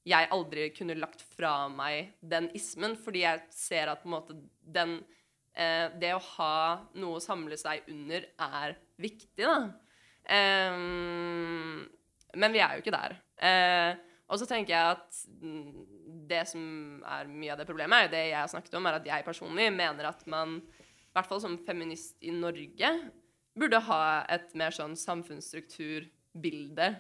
jeg 0.06 0.30
aldri 0.30 0.68
kunne 0.74 0.98
lagt 0.98 1.22
fra 1.34 1.66
meg 1.70 2.14
den 2.22 2.48
ismen, 2.54 2.94
fordi 2.98 3.24
jeg 3.24 3.42
ser 3.54 3.90
at 3.90 4.02
på 4.02 4.10
en 4.10 4.14
måte 4.14 4.36
den 4.62 5.00
eh, 5.56 5.90
Det 5.98 6.12
å 6.14 6.22
ha 6.36 6.58
noe 7.00 7.18
å 7.18 7.24
samle 7.24 7.58
seg 7.58 7.88
under 7.90 8.28
er 8.46 8.76
viktig, 9.02 9.42
da. 9.42 9.58
Um, 10.26 11.86
men 12.36 12.54
vi 12.54 12.62
er 12.62 12.76
jo 12.76 12.82
ikke 12.82 12.94
der. 12.94 13.16
Uh, 13.38 13.98
og 14.26 14.40
så 14.40 14.48
tenker 14.50 14.74
jeg 14.74 14.94
at 14.96 15.20
det 16.26 16.42
som 16.50 16.62
er 17.06 17.28
mye 17.30 17.52
av 17.54 17.60
det 17.60 17.68
problemet, 17.68 18.06
er 18.06 18.12
det 18.12 18.24
jeg 18.28 18.40
har 18.40 18.50
snakket 18.50 18.74
om, 18.78 18.88
er 18.88 18.98
at 18.98 19.06
jeg 19.06 19.26
personlig 19.26 19.68
mener 19.74 20.08
at 20.10 20.24
man, 20.30 20.58
i 20.58 21.14
hvert 21.14 21.30
fall 21.30 21.42
som 21.42 21.58
feminist 21.66 22.18
i 22.26 22.34
Norge, 22.34 22.90
burde 23.56 23.80
ha 23.88 24.02
et 24.32 24.54
mer 24.58 24.74
sånn 24.74 24.96
samfunnsstrukturbilde 24.98 26.90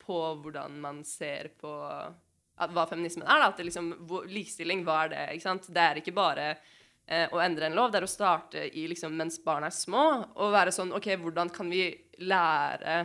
på 0.00 0.18
hvordan 0.42 0.80
man 0.82 1.04
ser 1.06 1.52
på 1.60 1.70
hva 2.60 2.84
feminismen 2.90 3.26
er. 3.26 3.38
da, 3.40 3.48
at 3.52 3.62
liksom, 3.64 3.92
Likestilling, 4.28 4.84
hva 4.84 5.04
er 5.04 5.14
det? 5.14 5.24
ikke 5.36 5.46
sant? 5.46 5.70
Det 5.72 5.84
er 5.84 6.00
ikke 6.00 6.16
bare 6.16 6.48
eh, 6.50 7.26
å 7.32 7.40
endre 7.40 7.70
en 7.70 7.78
lov, 7.78 7.92
det 7.92 8.00
er 8.02 8.08
å 8.08 8.10
starte 8.10 8.66
i 8.68 8.86
liksom, 8.90 9.14
mens 9.16 9.40
barn 9.44 9.64
er 9.64 9.74
små, 9.74 10.04
og 10.36 10.52
være 10.54 10.74
sånn 10.74 10.92
OK, 10.96 11.08
hvordan 11.22 11.52
kan 11.54 11.72
vi 11.72 11.86
lære 12.26 12.98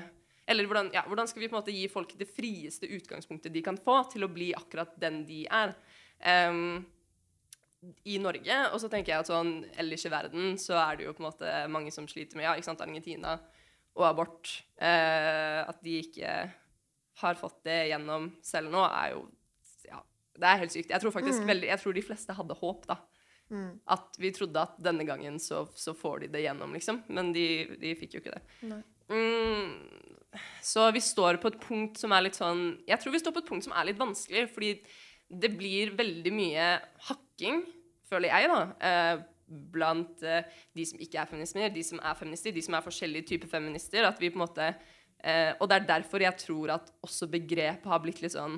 eller 0.45 0.68
hvordan, 0.70 0.91
ja, 0.93 1.01
hvordan, 1.08 1.28
skal 1.28 1.41
vi 1.41 1.47
på 1.49 1.56
en 1.56 1.62
måte 1.64 1.74
gi 1.74 1.88
folk 1.89 2.12
det 2.20 2.28
frieste 2.30 2.86
utgangspunktet 2.86 3.53
de 3.53 3.64
kan 3.66 3.80
få 3.82 4.03
til 4.12 4.28
å 4.28 4.30
bli 4.30 4.51
akkurat 4.53 4.91
den 5.01 5.24
de 5.26 5.39
er? 5.49 5.74
Um, 6.22 6.86
I 8.08 8.18
Norge, 8.22 8.58
og 8.72 8.80
så 8.82 8.90
tenker 8.92 9.14
jeg 9.14 9.24
at 9.24 9.30
sånn 9.30 9.54
ellers 9.82 10.06
i 10.08 10.12
verden 10.14 10.56
så 10.62 10.78
er 10.82 10.98
det 10.98 11.08
jo 11.08 11.14
på 11.16 11.24
en 11.24 11.30
måte 11.30 11.54
mange 11.72 11.94
som 11.94 12.08
sliter 12.10 12.40
med 12.40 12.48
ja, 12.48 12.56
ikke 12.58 12.70
sant, 12.70 12.84
Argentina 12.86 13.36
og 13.96 14.06
abort. 14.08 14.52
Eh, 14.76 15.62
at 15.64 15.82
de 15.86 16.00
ikke 16.04 16.32
har 17.22 17.40
fått 17.40 17.62
det 17.68 17.80
gjennom 17.92 18.30
selv 18.44 18.74
nå, 18.74 18.84
er 18.90 19.14
jo 19.16 19.26
ja, 19.88 20.02
Det 20.36 20.50
er 20.50 20.64
helt 20.64 20.74
sykt. 20.74 20.92
Jeg 20.92 21.04
tror 21.04 21.14
faktisk 21.16 21.44
mm. 21.44 21.52
veldig, 21.54 21.70
jeg 21.72 21.82
tror 21.84 21.96
de 21.96 22.08
fleste 22.10 22.36
hadde 22.40 22.58
håp, 22.60 22.88
da. 22.90 23.00
Mm. 23.54 23.72
At 23.94 24.18
vi 24.18 24.34
trodde 24.34 24.64
at 24.66 24.76
denne 24.82 25.06
gangen 25.06 25.38
så, 25.40 25.68
så, 25.78 25.94
får 25.94 26.26
de 26.26 26.32
det 26.34 26.46
gjennom, 26.48 26.74
liksom. 26.76 27.04
Men 27.14 27.32
de, 27.36 27.48
de 27.82 27.94
fikk 28.00 28.18
jo 28.18 28.24
ikke 28.24 28.36
det. 28.36 28.82
Mm, 29.14 29.76
så 30.66 30.90
vi 30.96 31.04
står 31.04 31.40
på 31.42 31.54
et 31.54 31.60
punkt 31.62 32.02
som 32.02 32.16
er 32.16 32.24
litt 32.26 32.38
sånn 32.40 32.64
Jeg 32.90 32.98
tror 32.98 33.14
vi 33.14 33.20
står 33.22 33.36
på 33.36 33.44
et 33.44 33.50
punkt 33.52 33.68
som 33.68 33.76
er 33.78 33.86
litt 33.86 34.00
vanskelig, 34.02 34.48
fordi 34.52 34.72
det 35.30 35.52
blir 35.58 35.94
veldig 35.98 36.34
mye 36.34 36.66
hakking, 37.08 37.64
føler 38.10 38.32
jeg, 38.32 38.51
da, 38.51 38.62
eh, 38.89 39.24
blant 39.74 40.24
eh, 40.26 40.47
de 40.76 40.86
som 40.89 41.01
ikke 41.01 41.20
er 41.22 41.30
feminister, 41.30 41.74
de 41.74 41.84
som 41.86 42.01
er 42.01 42.18
feminister, 42.20 42.56
de 42.56 42.64
som 42.66 42.78
er 42.78 42.86
forskjellige 42.86 43.30
typer 43.34 43.51
feminister. 43.51 44.08
At 44.08 44.22
vi 44.22 44.32
på 44.34 44.39
en 44.39 44.45
måte 44.45 44.72
eh, 44.72 45.53
Og 45.60 45.70
det 45.70 45.78
er 45.78 45.91
derfor 45.91 46.24
jeg 46.24 46.38
tror 46.41 46.78
at 46.78 46.89
også 47.06 47.30
begrepet 47.32 47.91
har 47.91 48.01
blitt 48.03 48.24
litt 48.24 48.36
sånn 48.36 48.58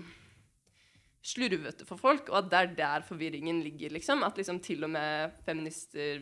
slurvete 1.28 1.84
for 1.84 2.00
folk, 2.00 2.30
og 2.32 2.38
at 2.40 2.52
det 2.52 2.60
er 2.60 2.76
der 2.78 3.04
forvirringen 3.04 3.60
ligger, 3.60 3.92
liksom. 3.92 4.22
At 4.24 4.38
liksom 4.40 4.62
til 4.64 4.86
og 4.88 4.94
med 4.94 5.36
feminister 5.44 6.22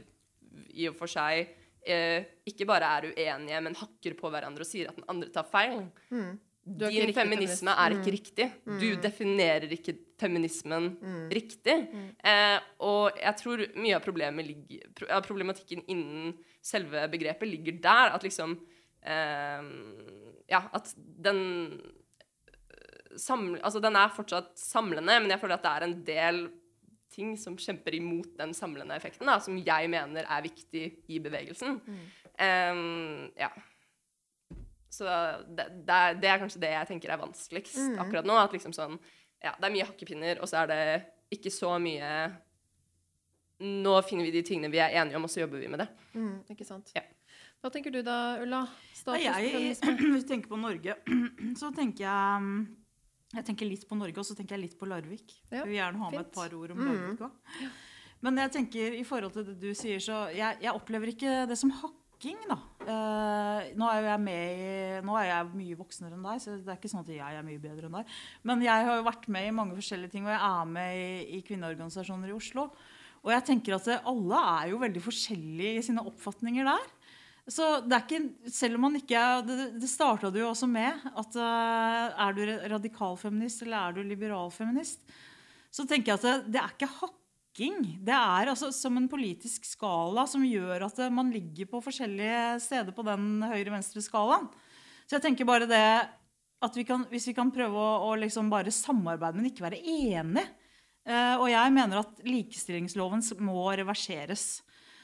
i 0.73 0.87
og 0.89 0.95
for 0.97 1.11
seg 1.11 1.51
ikke 1.85 2.65
bare 2.65 2.87
er 2.89 3.05
uenige, 3.11 3.59
men 3.61 3.75
hakker 3.77 4.15
på 4.17 4.31
hverandre 4.33 4.65
og 4.65 4.65
sier 4.65 4.87
at 4.89 4.95
den 4.97 5.05
andre 5.11 5.29
tar 5.29 5.45
feil. 5.45 5.83
Mm. 6.09 6.31
Din 6.65 7.13
feminisme 7.13 7.73
er 7.77 7.93
ikke 7.93 8.09
mm. 8.09 8.15
riktig. 8.15 8.45
Mm. 8.65 8.77
Du 8.81 8.87
definerer 9.03 9.73
ikke 9.75 9.93
feminismen 10.17 10.87
mm. 10.97 11.27
riktig. 11.29 11.75
Mm. 11.91 12.07
Eh, 12.25 12.55
og 12.87 13.19
jeg 13.21 13.37
tror 13.41 13.61
mye 13.77 13.99
av 13.99 14.07
ligger, 14.41 15.19
problematikken 15.27 15.83
innen 15.85 16.33
selve 16.65 17.05
begrepet 17.13 17.51
ligger 17.51 17.77
der. 17.83 18.15
At 18.17 18.25
liksom 18.25 18.57
eh, 19.05 19.61
Ja, 20.49 20.63
at 20.73 20.89
den 20.97 21.81
eh, 22.49 23.17
samle, 23.17 23.61
Altså, 23.61 23.79
den 23.79 23.95
er 23.95 24.09
fortsatt 24.17 24.57
samlende, 24.57 25.19
men 25.21 25.29
jeg 25.29 25.39
føler 25.39 25.59
at 25.59 25.67
det 25.67 25.75
er 25.75 25.85
en 25.85 25.97
del 26.09 26.45
ting 27.13 27.37
som 27.37 27.55
kjemper 27.61 27.95
imot 27.95 28.33
den 28.39 28.53
samlende 28.57 28.97
effekten, 28.97 29.29
da, 29.29 29.37
som 29.39 29.55
jeg 29.61 29.87
mener 29.93 30.25
er 30.25 30.43
viktig 30.43 30.85
i 31.07 31.21
bevegelsen. 31.23 31.77
Mm. 31.85 32.03
Um, 32.35 33.31
ja. 33.39 33.53
Så 34.95 35.05
det, 35.49 35.67
det, 35.83 35.97
er, 35.97 36.15
det, 36.21 36.29
er, 36.29 36.39
kanskje 36.41 36.61
det 36.63 36.71
jeg 36.71 36.89
tenker 36.93 37.11
er 37.11 37.21
vanskeligst 37.21 37.81
mm. 37.81 37.99
akkurat 38.05 38.29
nå. 38.29 38.37
At 38.39 38.55
liksom 38.55 38.75
sånn 38.75 38.97
Ja, 39.43 39.53
det 39.59 39.67
er 39.67 39.75
mye 39.75 39.87
hakkepinner, 39.89 40.41
og 40.41 40.49
så 40.49 40.63
er 40.63 40.71
det 40.71 40.81
ikke 41.35 41.51
så 41.53 41.75
mye 41.81 42.09
Nå 43.65 43.93
finner 44.03 44.27
vi 44.27 44.33
de 44.35 44.43
tingene 44.43 44.71
vi 44.71 44.81
er 44.83 44.97
enige 44.99 45.19
om, 45.19 45.27
og 45.27 45.31
så 45.31 45.45
jobber 45.45 45.61
vi 45.61 45.69
med 45.71 45.79
det. 45.79 45.85
Mm, 46.11 46.41
ikke 46.51 46.65
sant. 46.67 46.89
Ja. 46.95 47.05
Hva 47.63 47.71
tenker 47.71 47.93
du 47.93 48.01
da, 48.03 48.35
Ulla? 48.43 48.65
Status 48.93 49.23
jeg, 49.23 49.77
Hvis 50.13 50.25
du 50.25 50.33
tenker 50.33 50.51
på 50.51 50.59
Norge, 50.59 50.97
så 51.61 51.71
tenker 51.75 52.03
jeg 52.03 52.49
jeg 53.35 53.47
tenker 53.47 53.67
litt 53.67 53.83
på 53.89 53.97
Norge, 53.97 54.21
og 54.21 54.27
så 54.27 54.35
tenker 54.37 54.55
jeg 54.55 54.67
litt 54.67 54.75
på 54.79 54.87
Larvik. 54.87 55.33
Ja, 55.49 55.63
jeg 55.63 55.69
vil 55.71 55.79
gjerne 55.79 56.03
ha 56.03 56.11
med 56.13 56.21
et 56.21 56.33
par 56.35 56.53
ord 56.55 56.71
om 56.75 56.79
mm. 56.79 56.87
Larvik 56.87 57.23
òg. 57.25 57.63
Men 58.23 58.39
jeg 58.41 58.53
tenker, 58.53 58.95
i 58.95 59.03
forhold 59.05 59.33
til 59.35 59.47
det 59.49 59.55
du 59.59 59.71
sier, 59.77 59.99
så 60.03 60.25
jeg, 60.33 60.59
jeg 60.63 60.71
opplever 60.71 61.11
ikke 61.11 61.43
det 61.49 61.57
som 61.59 61.73
hakking, 62.15 62.39
da. 62.47 62.57
Uh, 62.85 63.75
nå 63.75 63.87
er 63.91 64.07
jeg 64.07 64.21
med 64.23 64.59
i, 64.61 64.73
Nå 65.05 65.15
er 65.19 65.27
jeg 65.29 65.55
mye 65.57 65.77
voksnere 65.79 66.15
enn 66.15 66.25
deg, 66.25 66.41
så 66.41 66.55
det 66.55 66.71
er 66.71 66.79
ikke 66.79 66.91
sånn 66.91 67.03
at 67.03 67.11
jeg 67.11 67.37
er 67.39 67.45
mye 67.45 67.61
bedre 67.61 67.89
enn 67.89 67.97
deg. 67.99 68.11
Men 68.47 68.63
jeg 68.63 68.87
har 68.87 68.99
jo 68.99 69.07
vært 69.07 69.27
med 69.27 69.47
i 69.47 69.55
mange 69.55 69.77
forskjellige 69.77 70.13
ting, 70.15 70.27
og 70.27 70.33
jeg 70.33 70.41
er 70.41 70.69
med 70.69 70.99
i, 70.99 71.09
i 71.37 71.41
kvinneorganisasjoner 71.45 72.31
i 72.31 72.35
Oslo. 72.35 72.69
Og 73.25 73.33
jeg 73.33 73.45
tenker 73.47 73.75
at 73.75 73.89
alle 74.05 74.41
er 74.61 74.69
jo 74.71 74.81
veldig 74.81 75.01
forskjellige 75.01 75.79
i 75.79 75.83
sine 75.85 76.03
oppfatninger 76.05 76.67
der. 76.67 76.87
Så 77.49 77.65
det 77.85 77.93
er 77.93 78.05
ikke, 78.05 78.49
selv 78.49 78.79
om 78.79 78.87
man 78.87 78.95
ikke 78.97 79.19
er 79.21 79.43
Det, 79.45 79.67
det 79.77 79.89
starta 79.89 80.31
du 80.33 80.39
jo 80.39 80.49
også 80.49 80.65
med. 80.69 81.03
at 81.13 81.35
uh, 81.37 82.25
Er 82.25 82.33
du 82.33 82.41
radikalfeminist 82.73 83.61
eller 83.65 83.77
er 83.77 83.97
du 83.97 84.01
liberalfeminist? 84.01 85.03
Så 85.69 85.85
tenker 85.85 86.13
jeg 86.13 86.21
at 86.21 86.25
det, 86.25 86.53
det 86.55 86.61
er 86.61 86.73
ikke 86.73 86.89
hakking. 87.55 87.99
Det 88.03 88.13
er 88.13 88.49
altså 88.51 88.71
som 88.71 88.97
en 88.97 89.07
politisk 89.09 89.65
skala 89.65 90.25
som 90.27 90.43
gjør 90.43 90.85
at 90.85 90.97
man 91.11 91.31
ligger 91.31 91.65
på 91.65 91.81
forskjellige 91.81 92.59
steder 92.59 92.91
på 92.91 93.03
den 93.03 93.41
høyre-venstre 93.43 94.01
skalaen. 94.01 94.49
Så 95.07 95.17
jeg 95.17 95.23
tenker 95.23 95.45
bare 95.45 95.65
det 95.65 96.07
at 96.61 96.75
vi 96.75 96.83
kan, 96.83 97.05
hvis 97.09 97.27
vi 97.27 97.35
kan 97.35 97.51
prøve 97.51 97.77
å, 97.77 98.09
å 98.09 98.15
liksom 98.17 98.49
bare 98.49 98.71
samarbeide, 98.71 99.37
men 99.37 99.51
ikke 99.51 99.65
være 99.67 99.81
enige. 99.81 100.47
Uh, 101.05 101.37
og 101.37 101.49
jeg 101.51 101.71
mener 101.71 102.01
at 102.01 102.23
likestillingsloven 102.25 103.21
må 103.45 103.69
reverseres. 103.77 104.63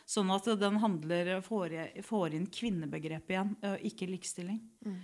Sånn 0.10 0.32
at 0.34 0.48
den 0.60 0.80
handler, 0.82 1.38
får, 1.46 1.76
får 2.04 2.34
inn 2.36 2.48
kvinnebegrepet 2.52 3.32
igjen, 3.32 3.52
ikke 3.86 4.10
likestilling. 4.10 4.58
Mm. 4.84 4.98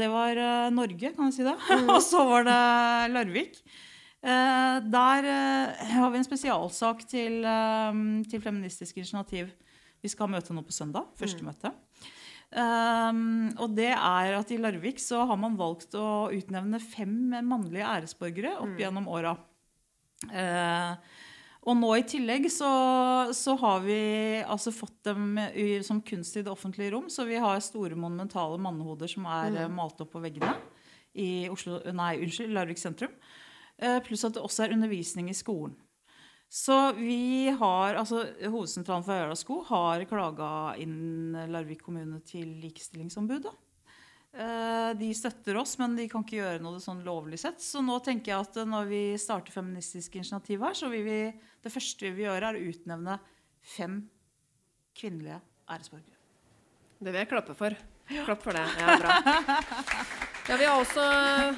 Det 0.00 0.08
var 0.10 0.38
Norge, 0.72 1.12
kan 1.14 1.28
jeg 1.28 1.36
si 1.36 1.44
det. 1.46 1.54
Mm. 1.68 1.90
og 1.94 2.00
så 2.02 2.24
var 2.26 2.48
det 2.48 2.58
Larvik. 3.12 3.60
Der 4.20 5.26
har 5.94 6.10
vi 6.12 6.18
en 6.20 6.26
spesialsak 6.26 7.06
til, 7.08 7.40
til 8.28 8.42
Feministisk 8.44 8.98
initiativ. 9.00 9.48
Vi 10.02 10.10
skal 10.12 10.26
ha 10.28 10.34
møte 10.36 10.56
nå 10.56 10.64
på 10.64 10.74
søndag. 10.76 11.08
Første 11.16 11.40
mm. 11.40 11.48
møte. 11.48 11.72
Um, 12.50 13.52
og 13.62 13.76
det 13.76 13.92
er 13.92 14.34
at 14.34 14.48
i 14.50 14.58
Larvik 14.58 14.98
så 14.98 15.22
har 15.28 15.38
man 15.38 15.54
valgt 15.58 15.94
å 15.94 16.32
utnevne 16.34 16.80
fem 16.82 17.30
mannlige 17.46 17.86
æresborgere 17.86 18.56
opp 18.58 18.72
mm. 18.72 18.80
gjennom 18.80 19.10
åra. 19.12 19.36
Uh, 20.26 20.96
og 21.70 21.76
nå 21.78 21.90
i 21.94 22.06
tillegg 22.08 22.48
så, 22.50 22.70
så 23.36 23.54
har 23.60 23.84
vi 23.84 24.00
altså 24.42 24.72
fått 24.74 24.96
dem 25.06 25.38
i, 25.38 25.78
som 25.86 26.00
kunst 26.02 26.40
i 26.40 26.42
det 26.42 26.50
offentlige 26.50 26.96
rom. 26.96 27.06
Så 27.12 27.28
vi 27.28 27.38
har 27.38 27.62
store 27.62 27.94
monumentale 27.94 28.58
mannehoder 28.58 29.12
som 29.12 29.28
er 29.30 29.60
mm. 29.68 29.76
malt 29.76 30.00
opp 30.02 30.10
på 30.16 30.24
veggene 30.24 30.56
i 31.20 31.46
Oslo, 31.52 31.78
nei, 31.94 32.16
unnskyld, 32.24 32.54
Larvik 32.56 32.80
sentrum. 32.82 33.14
Eh, 33.80 34.00
pluss 34.04 34.26
at 34.28 34.36
det 34.36 34.44
også 34.44 34.66
er 34.66 34.76
undervisning 34.76 35.30
i 35.32 35.36
skolen. 35.36 35.76
Så 36.50 36.74
vi 36.96 37.46
har, 37.54 37.94
altså 37.94 38.24
Hovedsentralen 38.50 39.04
for 39.06 39.14
Øyardalssko 39.14 39.58
har 39.68 40.02
klaga 40.10 40.52
inn 40.82 41.36
Larvik 41.48 41.84
kommune 41.86 42.18
til 42.26 42.48
Likestillingsombudet. 42.60 43.52
Eh, 44.30 44.90
de 44.98 45.10
støtter 45.14 45.58
oss, 45.58 45.76
men 45.78 45.94
de 45.98 46.08
kan 46.10 46.22
ikke 46.26 46.38
gjøre 46.38 46.62
noe 46.62 46.82
sånn 46.82 47.04
lovlig 47.06 47.38
sett. 47.42 47.62
Så 47.62 47.82
nå 47.82 48.00
tenker 48.02 48.34
jeg 48.34 48.46
at 48.46 48.58
når 48.66 48.90
vi 48.90 49.02
starter 49.18 49.54
Feministisk 49.54 50.18
initiativ 50.18 50.66
her, 50.66 50.76
så 50.78 50.90
vil 50.90 51.06
vi 51.06 51.20
det 51.62 51.72
første 51.72 52.06
vi 52.06 52.18
vil 52.18 52.28
gjøre, 52.28 52.50
er 52.50 52.58
å 52.58 52.74
utnevne 52.74 53.16
fem 53.76 54.00
kvinnelige 54.98 55.40
æresborgere. 55.70 56.18
Det 57.00 57.12
vil 57.12 57.22
jeg 57.22 57.30
klappe 57.30 57.56
for. 57.56 57.78
Klapp 58.10 58.42
for 58.42 58.56
det. 58.56 58.66
Ja, 58.80 58.96
bra. 59.00 59.20
Ja, 60.50 60.72
også, 60.80 61.04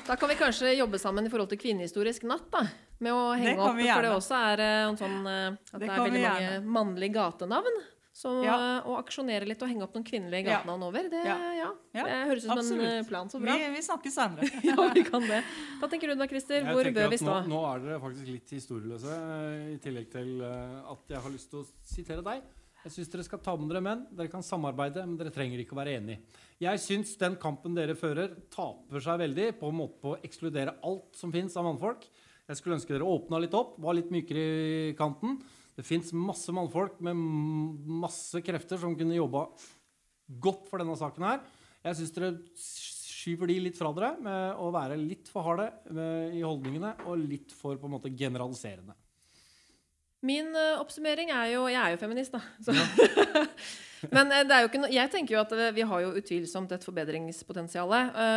da 0.07 0.16
kan 0.20 0.28
vi 0.28 0.36
kanskje 0.36 0.74
jobbe 0.74 0.98
sammen 1.00 1.26
i 1.26 1.30
forhold 1.32 1.48
til 1.53 1.61
Kvinnehistorisk 1.62 2.26
natt. 2.28 2.44
da, 2.53 2.66
Med 3.00 3.14
å 3.14 3.32
henge 3.38 3.57
opp, 3.57 3.80
for 3.80 4.05
det 4.05 4.12
også 4.12 4.42
er 4.53 4.62
eh, 4.66 4.82
en 4.90 5.00
sånn, 5.00 5.18
eh, 5.30 5.48
at 5.72 5.80
det, 5.80 5.86
det 5.86 5.88
er 5.88 6.03
veldig 6.03 6.22
mange 6.26 6.61
mannlige 6.76 7.16
gatenavn. 7.16 7.82
Så 8.12 8.28
ja. 8.44 8.57
å 8.84 8.98
aksjonere 8.98 9.46
litt 9.48 9.62
og 9.64 9.70
henge 9.70 9.86
opp 9.86 9.94
noen 9.96 10.05
kvinnelige 10.05 10.44
gatenavn 10.50 10.82
over, 10.84 11.07
det, 11.09 11.22
ja. 11.24 11.70
det 11.96 12.18
høres 12.28 12.44
ut 12.44 12.50
som 12.50 12.59
Absolutt. 12.61 12.90
en 12.90 13.07
plan. 13.09 13.30
Så 13.32 13.40
bra. 13.40 13.55
Vi, 13.57 13.70
vi 13.72 13.84
snakkes 13.86 14.18
senere. 14.18 14.50
ja, 14.68 14.76
vi 14.92 15.05
kan 15.07 15.24
det. 15.24 15.40
Hva 15.80 15.88
tenker 15.88 16.12
du 16.12 16.20
da, 16.20 16.28
Christer? 16.28 16.66
Hvor 16.68 16.90
bør 16.92 17.09
vi 17.14 17.20
stå? 17.22 17.38
Nå, 17.46 17.55
nå, 17.55 17.62
er 17.70 17.86
dere 17.86 18.03
faktisk 18.03 18.28
litt 18.28 18.53
historieløse, 18.53 19.20
i 19.72 19.78
tillegg 19.80 20.12
til 20.12 20.44
at 20.44 21.16
jeg 21.16 21.24
har 21.24 21.32
lyst 21.32 21.55
til 21.55 21.64
å 21.64 21.70
sitere 21.94 22.26
deg. 22.28 22.44
Jeg 22.82 22.96
syns 22.96 23.10
dere 23.12 23.22
skal 23.22 23.38
ta 23.44 23.52
med 23.54 23.68
dere 23.70 23.82
menn. 23.84 24.00
Dere 24.10 24.30
kan 24.30 24.42
samarbeide, 24.42 25.04
men 25.06 25.14
dere 25.18 25.30
trenger 25.34 25.60
ikke 25.62 25.76
å 25.76 25.78
være 25.78 25.94
enige. 26.00 26.18
Jeg 26.62 26.80
syns 26.82 27.14
den 27.20 27.36
kampen 27.42 27.76
dere 27.78 27.94
fører, 27.98 28.34
taper 28.50 29.04
seg 29.04 29.20
veldig 29.22 29.48
på 29.60 29.70
en 29.70 29.78
måte 29.78 30.00
på 30.02 30.14
å 30.14 30.20
ekskludere 30.26 30.74
alt 30.88 31.18
som 31.18 31.34
fins 31.34 31.54
av 31.58 31.68
mannfolk. 31.68 32.08
Jeg 32.50 32.58
skulle 32.58 32.80
ønske 32.80 32.90
dere 32.90 33.06
åpna 33.06 33.38
litt 33.42 33.54
opp, 33.54 33.76
var 33.82 33.94
litt 33.94 34.10
mykere 34.10 34.42
i 34.42 34.96
kanten. 34.98 35.38
Det 35.78 35.86
fins 35.86 36.10
masse 36.12 36.52
mannfolk 36.52 36.98
med 37.06 37.22
masse 38.02 38.42
krefter 38.44 38.80
som 38.82 38.96
kunne 38.98 39.16
jobba 39.16 39.46
godt 40.42 40.66
for 40.68 40.82
denne 40.82 40.98
saken 40.98 41.28
her. 41.28 41.46
Jeg 41.86 42.00
syns 42.00 42.16
dere 42.16 42.32
skyver 42.58 43.52
de 43.52 43.60
litt 43.68 43.78
fra 43.78 43.94
dere 43.94 44.16
med 44.26 44.58
å 44.58 44.72
være 44.74 44.98
litt 44.98 45.30
for 45.30 45.46
harde 45.46 45.70
i 46.34 46.42
holdningene 46.42 46.96
og 47.06 47.22
litt 47.22 47.54
for 47.54 47.78
på 47.78 47.86
en 47.86 47.94
måte 47.94 48.10
generaliserende. 48.10 48.98
Min 50.22 50.52
uh, 50.54 50.78
oppsummering 50.78 51.32
er 51.34 51.56
jo 51.56 51.64
Jeg 51.70 51.80
er 51.82 51.96
jo 51.96 51.98
feminist, 51.98 52.34
da. 52.34 52.42
Ja. 52.70 53.46
Men 54.14 54.30
uh, 54.30 54.42
det 54.46 54.54
er 54.54 54.62
jo 54.62 54.68
ikke 54.68 54.82
no 54.82 54.90
jeg 54.90 55.10
tenker 55.10 55.34
jo 55.34 55.40
at 55.42 55.54
uh, 55.54 55.64
vi 55.74 55.86
har 55.86 56.02
jo 56.04 56.12
utvilsomt 56.18 56.74
et 56.74 56.86
forbedringspotensial. 56.86 57.94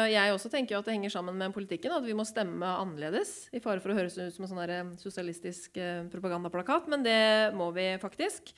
jeg 0.10 0.34
også 0.34 0.50
tenker 0.54 0.76
jo 0.76 0.80
at 0.82 0.90
det 0.90 0.96
henger 0.96 1.14
sammen 1.14 1.38
med 1.38 1.54
politikken, 1.54 1.94
at 1.94 2.06
vi 2.06 2.18
må 2.18 2.26
stemme 2.26 2.66
annerledes. 2.66 3.52
I 3.54 3.62
fare 3.62 3.84
for 3.84 3.94
å 3.94 3.98
høres 3.98 4.18
ut 4.18 4.34
som 4.34 4.48
en 4.48 4.52
sånn 4.54 4.92
sosialistisk 5.02 5.78
propagandaplakat, 6.14 6.90
men 6.90 7.06
det 7.06 7.54
må 7.58 7.70
vi 7.76 7.92
faktisk. 8.02 8.54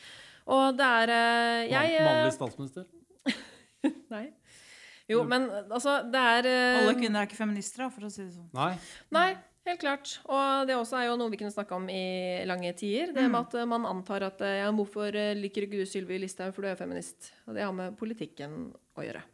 Og 0.47 0.79
det 0.79 0.87
er 1.03 1.13
jeg 1.67 2.03
Mannlig 2.07 2.35
statsminister? 2.35 2.87
Nei. 4.15 4.29
Jo, 5.07 5.23
men 5.27 5.47
altså, 5.67 6.01
det 6.11 6.23
er 6.39 6.51
Alle 6.53 6.95
kvinner 6.95 7.23
er 7.23 7.27
ikke 7.31 7.39
feminister, 7.39 7.87
for 7.91 8.07
å 8.07 8.11
si 8.11 8.23
det 8.23 8.33
sånn. 8.35 8.51
Nei. 8.55 8.73
Nei. 9.15 9.29
Helt 9.67 9.81
klart. 9.83 10.17
Og 10.31 10.67
det 10.69 10.77
også 10.79 11.01
er 11.01 11.09
jo 11.09 11.17
noe 11.19 11.31
vi 11.33 11.39
kunne 11.41 11.51
snakke 11.51 11.75
om 11.75 11.89
i 11.91 12.43
lange 12.47 12.71
tider. 12.79 13.11
Det 13.11 13.25
med 13.27 13.35
mm. 13.35 13.41
at 13.41 13.57
man 13.67 13.87
antar 13.89 14.29
at 14.29 14.43
ja, 14.47 14.69
hvorfor 14.71 15.11
liker 15.35 15.67
ikke 15.67 15.81
du 15.81 15.89
Sylvi 15.89 16.21
Listhaug, 16.23 16.55
for 16.55 16.63
du 16.63 16.71
er 16.71 16.79
feminist. 16.79 17.33
Og 17.47 17.57
det 17.57 17.65
har 17.67 17.75
med 17.75 17.97
politikken 17.99 18.69
å 18.95 19.03
gjøre. 19.03 19.25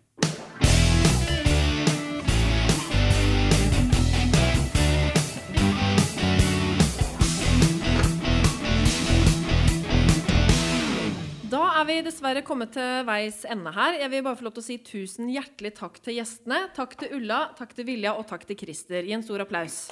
Er 11.73 11.85
vi 11.87 11.95
dessverre 12.05 12.43
kommet 12.45 12.73
til 12.75 13.03
veis 13.07 13.41
ende 13.49 13.71
her. 13.73 13.97
Jeg 14.01 14.11
vil 14.13 14.23
bare 14.25 14.37
få 14.37 14.45
lov 14.45 14.53
til 14.55 14.63
å 14.63 14.65
si 14.67 14.77
tusen 14.85 15.29
hjertelig 15.31 15.73
takk 15.79 15.99
til 16.05 16.19
gjestene. 16.19 16.59
Takk 16.75 16.95
til 16.99 17.15
Ulla, 17.17 17.47
takk 17.57 17.73
til 17.77 17.87
Vilja 17.87 18.13
og 18.19 18.27
takk 18.29 18.45
til 18.49 18.59
Christer. 18.59 19.05
Gi 19.07 19.15
en 19.17 19.25
stor 19.25 19.43
applaus. 19.45 19.87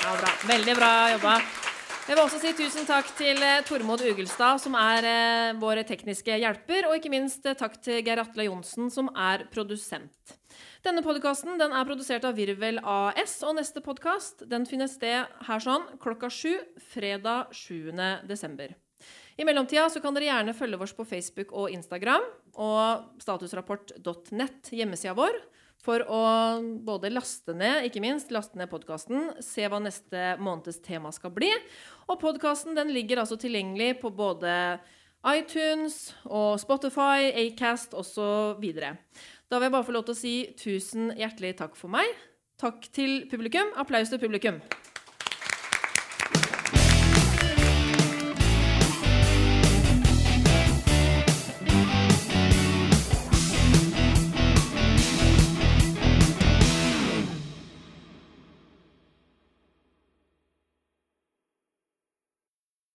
Ja, 0.00 0.14
bra. 0.16 0.32
Veldig 0.50 0.74
bra 0.78 0.90
jobba. 1.14 1.34
Jeg 2.08 2.16
vil 2.16 2.24
også 2.24 2.40
si 2.42 2.50
tusen 2.58 2.88
takk 2.88 3.12
til 3.14 3.38
eh, 3.44 3.60
Tormod 3.68 4.02
Ugelstad, 4.02 4.58
som 4.58 4.74
er 4.74 5.06
eh, 5.06 5.52
vår 5.60 5.84
tekniske 5.86 6.40
hjelper. 6.42 6.88
Og 6.90 6.96
ikke 6.98 7.12
minst 7.12 7.46
eh, 7.46 7.54
takk 7.58 7.78
til 7.84 8.02
Geir 8.02 8.24
Atle 8.24 8.48
Johnsen, 8.48 8.90
som 8.90 9.12
er 9.14 9.46
produsent. 9.54 10.34
Denne 10.82 11.04
podkasten 11.06 11.60
er 11.60 11.86
produsert 11.86 12.26
av 12.26 12.34
Virvel 12.40 12.80
AS, 12.82 13.38
og 13.46 13.60
neste 13.60 13.84
podkast 13.84 14.42
finner 14.66 14.90
sted 14.90 15.42
her 15.46 15.62
sånn 15.62 15.86
klokka 16.02 16.32
sju 16.32 16.56
fredag 16.90 17.52
7. 17.54 17.92
desember. 18.26 18.74
I 19.40 19.44
mellomtida 19.48 19.86
så 19.88 20.02
kan 20.04 20.12
dere 20.12 20.28
gjerne 20.28 20.52
følge 20.52 20.76
oss 20.84 20.92
på 20.92 21.06
Facebook 21.08 21.54
og 21.56 21.72
Instagram 21.72 22.26
og 22.60 23.22
statusrapport.net, 23.22 24.68
hjemmesida 24.76 25.14
vår, 25.16 25.38
for 25.80 26.04
å 26.04 26.24
både 26.84 27.08
laste 27.08 27.54
ned, 27.56 27.86
ikke 27.88 28.02
minst, 28.04 28.34
laste 28.36 28.60
ned 28.60 28.68
podkasten, 28.68 29.30
se 29.40 29.64
hva 29.64 29.80
neste 29.80 30.34
måneds 30.44 30.82
tema 30.84 31.08
skal 31.16 31.32
bli. 31.32 31.48
Og 32.10 32.20
podkasten 32.20 32.76
ligger 32.92 33.22
altså 33.22 33.40
tilgjengelig 33.40 33.94
på 34.02 34.12
både 34.12 34.52
iTunes 35.24 36.12
og 36.28 36.60
Spotify, 36.60 37.32
Acast 37.46 37.96
osv. 37.96 38.60
Da 38.60 39.56
vil 39.56 39.70
jeg 39.70 39.76
bare 39.78 39.88
få 39.88 39.96
lov 39.96 40.04
til 40.10 40.18
å 40.18 40.20
si 40.20 40.36
tusen 40.60 41.14
hjertelig 41.16 41.56
takk 41.64 41.80
for 41.80 41.92
meg. 41.96 42.12
Takk 42.60 42.92
til 42.92 43.22
publikum. 43.32 43.72
Applaus 43.80 44.12
til 44.12 44.20
publikum. 44.20 44.60